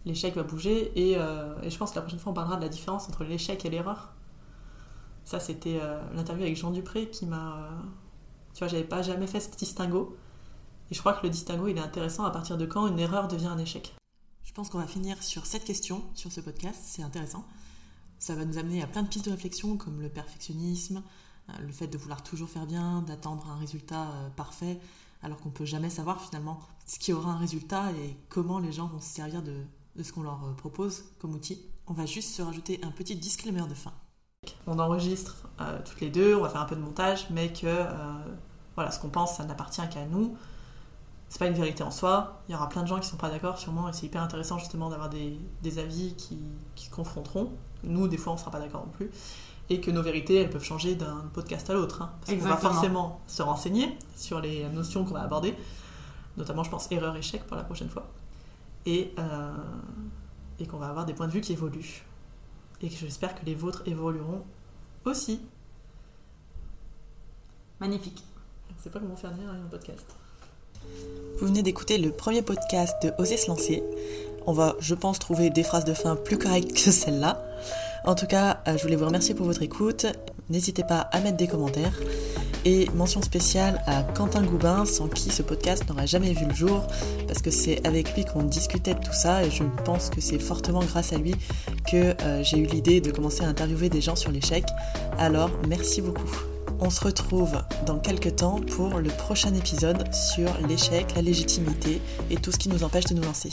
L'échec 0.04 0.34
va 0.34 0.42
bouger 0.42 0.92
et, 0.98 1.16
euh, 1.16 1.54
et 1.62 1.70
je 1.70 1.78
pense 1.78 1.90
que 1.90 1.96
la 1.96 2.02
prochaine 2.02 2.18
fois 2.18 2.32
on 2.32 2.34
parlera 2.34 2.56
de 2.56 2.62
la 2.62 2.68
différence 2.68 3.08
entre 3.08 3.24
l'échec 3.24 3.64
et 3.64 3.70
l'erreur. 3.70 4.12
Ça 5.24 5.38
c'était 5.38 5.78
euh, 5.80 6.00
l'interview 6.14 6.44
avec 6.44 6.56
Jean 6.56 6.70
Dupré 6.70 7.08
qui 7.08 7.26
m'a... 7.26 7.56
euh, 7.56 7.70
tu 8.54 8.58
vois, 8.58 8.68
j'avais 8.68 8.84
pas 8.84 9.02
jamais 9.02 9.26
fait 9.26 9.40
ce 9.40 9.50
distinguo. 9.56 10.16
Et 10.90 10.94
je 10.94 11.00
crois 11.00 11.12
que 11.12 11.22
le 11.22 11.30
distinguo 11.30 11.68
il 11.68 11.78
est 11.78 11.82
intéressant 11.82 12.24
à 12.24 12.30
partir 12.30 12.58
de 12.58 12.66
quand 12.66 12.86
une 12.88 12.98
erreur 12.98 13.28
devient 13.28 13.46
un 13.46 13.58
échec. 13.58 13.94
Je 14.42 14.52
pense 14.52 14.68
qu'on 14.68 14.78
va 14.78 14.86
finir 14.86 15.22
sur 15.22 15.46
cette 15.46 15.64
question, 15.64 16.02
sur 16.14 16.32
ce 16.32 16.40
podcast, 16.40 16.80
c'est 16.84 17.02
intéressant. 17.02 17.46
Ça 18.18 18.34
va 18.34 18.44
nous 18.44 18.58
amener 18.58 18.82
à 18.82 18.86
plein 18.86 19.02
de 19.02 19.08
pistes 19.08 19.26
de 19.26 19.30
réflexion 19.30 19.76
comme 19.76 20.00
le 20.00 20.08
perfectionnisme, 20.08 21.02
le 21.60 21.72
fait 21.72 21.86
de 21.86 21.96
vouloir 21.96 22.22
toujours 22.22 22.48
faire 22.48 22.66
bien, 22.66 23.02
d'attendre 23.02 23.48
un 23.48 23.56
résultat 23.56 24.08
parfait, 24.36 24.78
alors 25.22 25.38
qu'on 25.38 25.50
peut 25.50 25.64
jamais 25.64 25.90
savoir 25.90 26.20
finalement 26.20 26.60
ce 26.86 26.98
qui 26.98 27.12
aura 27.12 27.32
un 27.32 27.38
résultat 27.38 27.90
et 27.92 28.16
comment 28.28 28.58
les 28.58 28.72
gens 28.72 28.86
vont 28.88 29.00
se 29.00 29.08
servir 29.08 29.42
de, 29.42 29.64
de 29.96 30.02
ce 30.02 30.12
qu'on 30.12 30.22
leur 30.22 30.40
euh, 30.44 30.52
propose 30.56 31.04
comme 31.20 31.34
outil. 31.34 31.60
On 31.86 31.92
va 31.92 32.06
juste 32.06 32.34
se 32.34 32.42
rajouter 32.42 32.80
un 32.82 32.90
petit 32.90 33.16
disclaimer 33.16 33.66
de 33.68 33.74
fin. 33.74 33.92
On 34.66 34.78
enregistre 34.78 35.48
euh, 35.60 35.78
toutes 35.84 36.00
les 36.00 36.10
deux, 36.10 36.34
on 36.34 36.42
va 36.42 36.48
faire 36.48 36.60
un 36.62 36.66
peu 36.66 36.76
de 36.76 36.80
montage, 36.80 37.26
mais 37.30 37.52
que 37.52 37.66
euh, 37.66 37.86
voilà, 38.74 38.90
ce 38.90 38.98
qu'on 39.00 39.08
pense, 39.10 39.36
ça 39.36 39.44
n'appartient 39.44 39.86
qu'à 39.90 40.04
nous. 40.06 40.36
C'est 41.28 41.38
pas 41.38 41.46
une 41.46 41.54
vérité 41.54 41.82
en 41.82 41.90
soi. 41.90 42.42
Il 42.48 42.52
y 42.52 42.54
aura 42.54 42.68
plein 42.68 42.82
de 42.82 42.88
gens 42.88 42.98
qui 43.00 43.08
sont 43.08 43.16
pas 43.16 43.30
d'accord, 43.30 43.58
sûrement, 43.58 43.88
et 43.88 43.92
c'est 43.92 44.06
hyper 44.06 44.22
intéressant 44.22 44.58
justement 44.58 44.90
d'avoir 44.90 45.08
des, 45.08 45.38
des 45.62 45.78
avis 45.78 46.14
qui, 46.14 46.38
qui 46.74 46.86
se 46.86 46.90
confronteront. 46.90 47.52
Nous, 47.84 48.06
des 48.08 48.16
fois, 48.18 48.32
on 48.32 48.36
sera 48.36 48.50
pas 48.50 48.60
d'accord 48.60 48.84
non 48.84 48.92
plus 48.92 49.10
et 49.70 49.80
que 49.80 49.90
nos 49.90 50.02
vérités, 50.02 50.36
elles 50.36 50.50
peuvent 50.50 50.62
changer 50.64 50.96
d'un 50.96 51.24
podcast 51.32 51.70
à 51.70 51.74
l'autre. 51.74 52.02
hein. 52.02 52.10
parce 52.20 52.32
qu'on 52.32 52.44
va 52.44 52.56
forcément 52.72 53.20
se 53.26 53.42
renseigner 53.42 53.96
sur 54.16 54.40
les 54.40 54.68
notions 54.68 55.04
qu'on 55.04 55.14
va 55.14 55.22
aborder, 55.22 55.54
notamment, 56.36 56.62
je 56.64 56.70
pense, 56.70 56.90
erreur-échec 56.90 57.44
pour 57.46 57.56
la 57.56 57.62
prochaine 57.62 57.88
fois, 57.88 58.06
et, 58.86 59.12
euh, 59.18 59.52
et 60.58 60.66
qu'on 60.66 60.78
va 60.78 60.88
avoir 60.88 61.06
des 61.06 61.14
points 61.14 61.26
de 61.26 61.32
vue 61.32 61.40
qui 61.40 61.52
évoluent. 61.52 62.04
Et 62.80 62.88
que 62.88 62.96
j'espère 62.96 63.34
que 63.34 63.44
les 63.44 63.54
vôtres 63.54 63.82
évolueront 63.86 64.42
aussi. 65.04 65.40
Magnifique. 67.80 68.22
Je 68.76 68.82
sais 68.84 68.90
pas 68.90 68.98
comment 68.98 69.16
faire 69.16 69.32
dire 69.32 69.48
un 69.48 69.68
podcast. 69.68 70.16
Vous 71.38 71.46
venez 71.46 71.62
d'écouter 71.62 71.98
le 71.98 72.10
premier 72.10 72.42
podcast 72.42 72.94
de 73.02 73.12
Oser 73.18 73.36
se 73.36 73.48
lancer. 73.48 73.82
On 74.46 74.52
va, 74.52 74.74
je 74.80 74.94
pense, 74.94 75.18
trouver 75.18 75.50
des 75.50 75.62
phrases 75.62 75.84
de 75.84 75.94
fin 75.94 76.16
plus 76.16 76.38
correctes 76.38 76.72
que 76.72 76.90
celle-là. 76.90 77.44
En 78.04 78.14
tout 78.14 78.26
cas, 78.26 78.62
euh, 78.66 78.76
je 78.76 78.82
voulais 78.82 78.96
vous 78.96 79.06
remercier 79.06 79.34
pour 79.34 79.46
votre 79.46 79.62
écoute. 79.62 80.06
N'hésitez 80.50 80.82
pas 80.82 81.00
à 81.00 81.20
mettre 81.20 81.36
des 81.36 81.46
commentaires. 81.46 81.94
Et 82.64 82.88
mention 82.94 83.22
spéciale 83.22 83.82
à 83.86 84.02
Quentin 84.02 84.42
Goubin, 84.42 84.84
sans 84.84 85.08
qui 85.08 85.30
ce 85.30 85.42
podcast 85.42 85.88
n'aurait 85.88 86.06
jamais 86.06 86.32
vu 86.32 86.46
le 86.46 86.54
jour, 86.54 86.86
parce 87.26 87.42
que 87.42 87.50
c'est 87.50 87.84
avec 87.86 88.14
lui 88.14 88.24
qu'on 88.24 88.44
discutait 88.44 88.94
de 88.94 89.00
tout 89.00 89.12
ça, 89.12 89.44
et 89.44 89.50
je 89.50 89.64
pense 89.84 90.10
que 90.10 90.20
c'est 90.20 90.38
fortement 90.38 90.80
grâce 90.84 91.12
à 91.12 91.18
lui 91.18 91.34
que 91.90 92.14
euh, 92.22 92.42
j'ai 92.44 92.58
eu 92.58 92.66
l'idée 92.66 93.00
de 93.00 93.10
commencer 93.10 93.42
à 93.42 93.48
interviewer 93.48 93.88
des 93.88 94.00
gens 94.00 94.16
sur 94.16 94.30
l'échec. 94.30 94.64
Alors, 95.18 95.50
merci 95.68 96.00
beaucoup. 96.00 96.30
On 96.80 96.90
se 96.90 97.02
retrouve 97.02 97.52
dans 97.86 97.98
quelques 97.98 98.36
temps 98.36 98.60
pour 98.60 98.98
le 98.98 99.08
prochain 99.10 99.54
épisode 99.54 100.04
sur 100.12 100.48
l'échec, 100.68 101.06
la 101.16 101.22
légitimité 101.22 102.00
et 102.30 102.36
tout 102.36 102.52
ce 102.52 102.58
qui 102.58 102.68
nous 102.68 102.84
empêche 102.84 103.04
de 103.06 103.14
nous 103.14 103.22
lancer. 103.22 103.50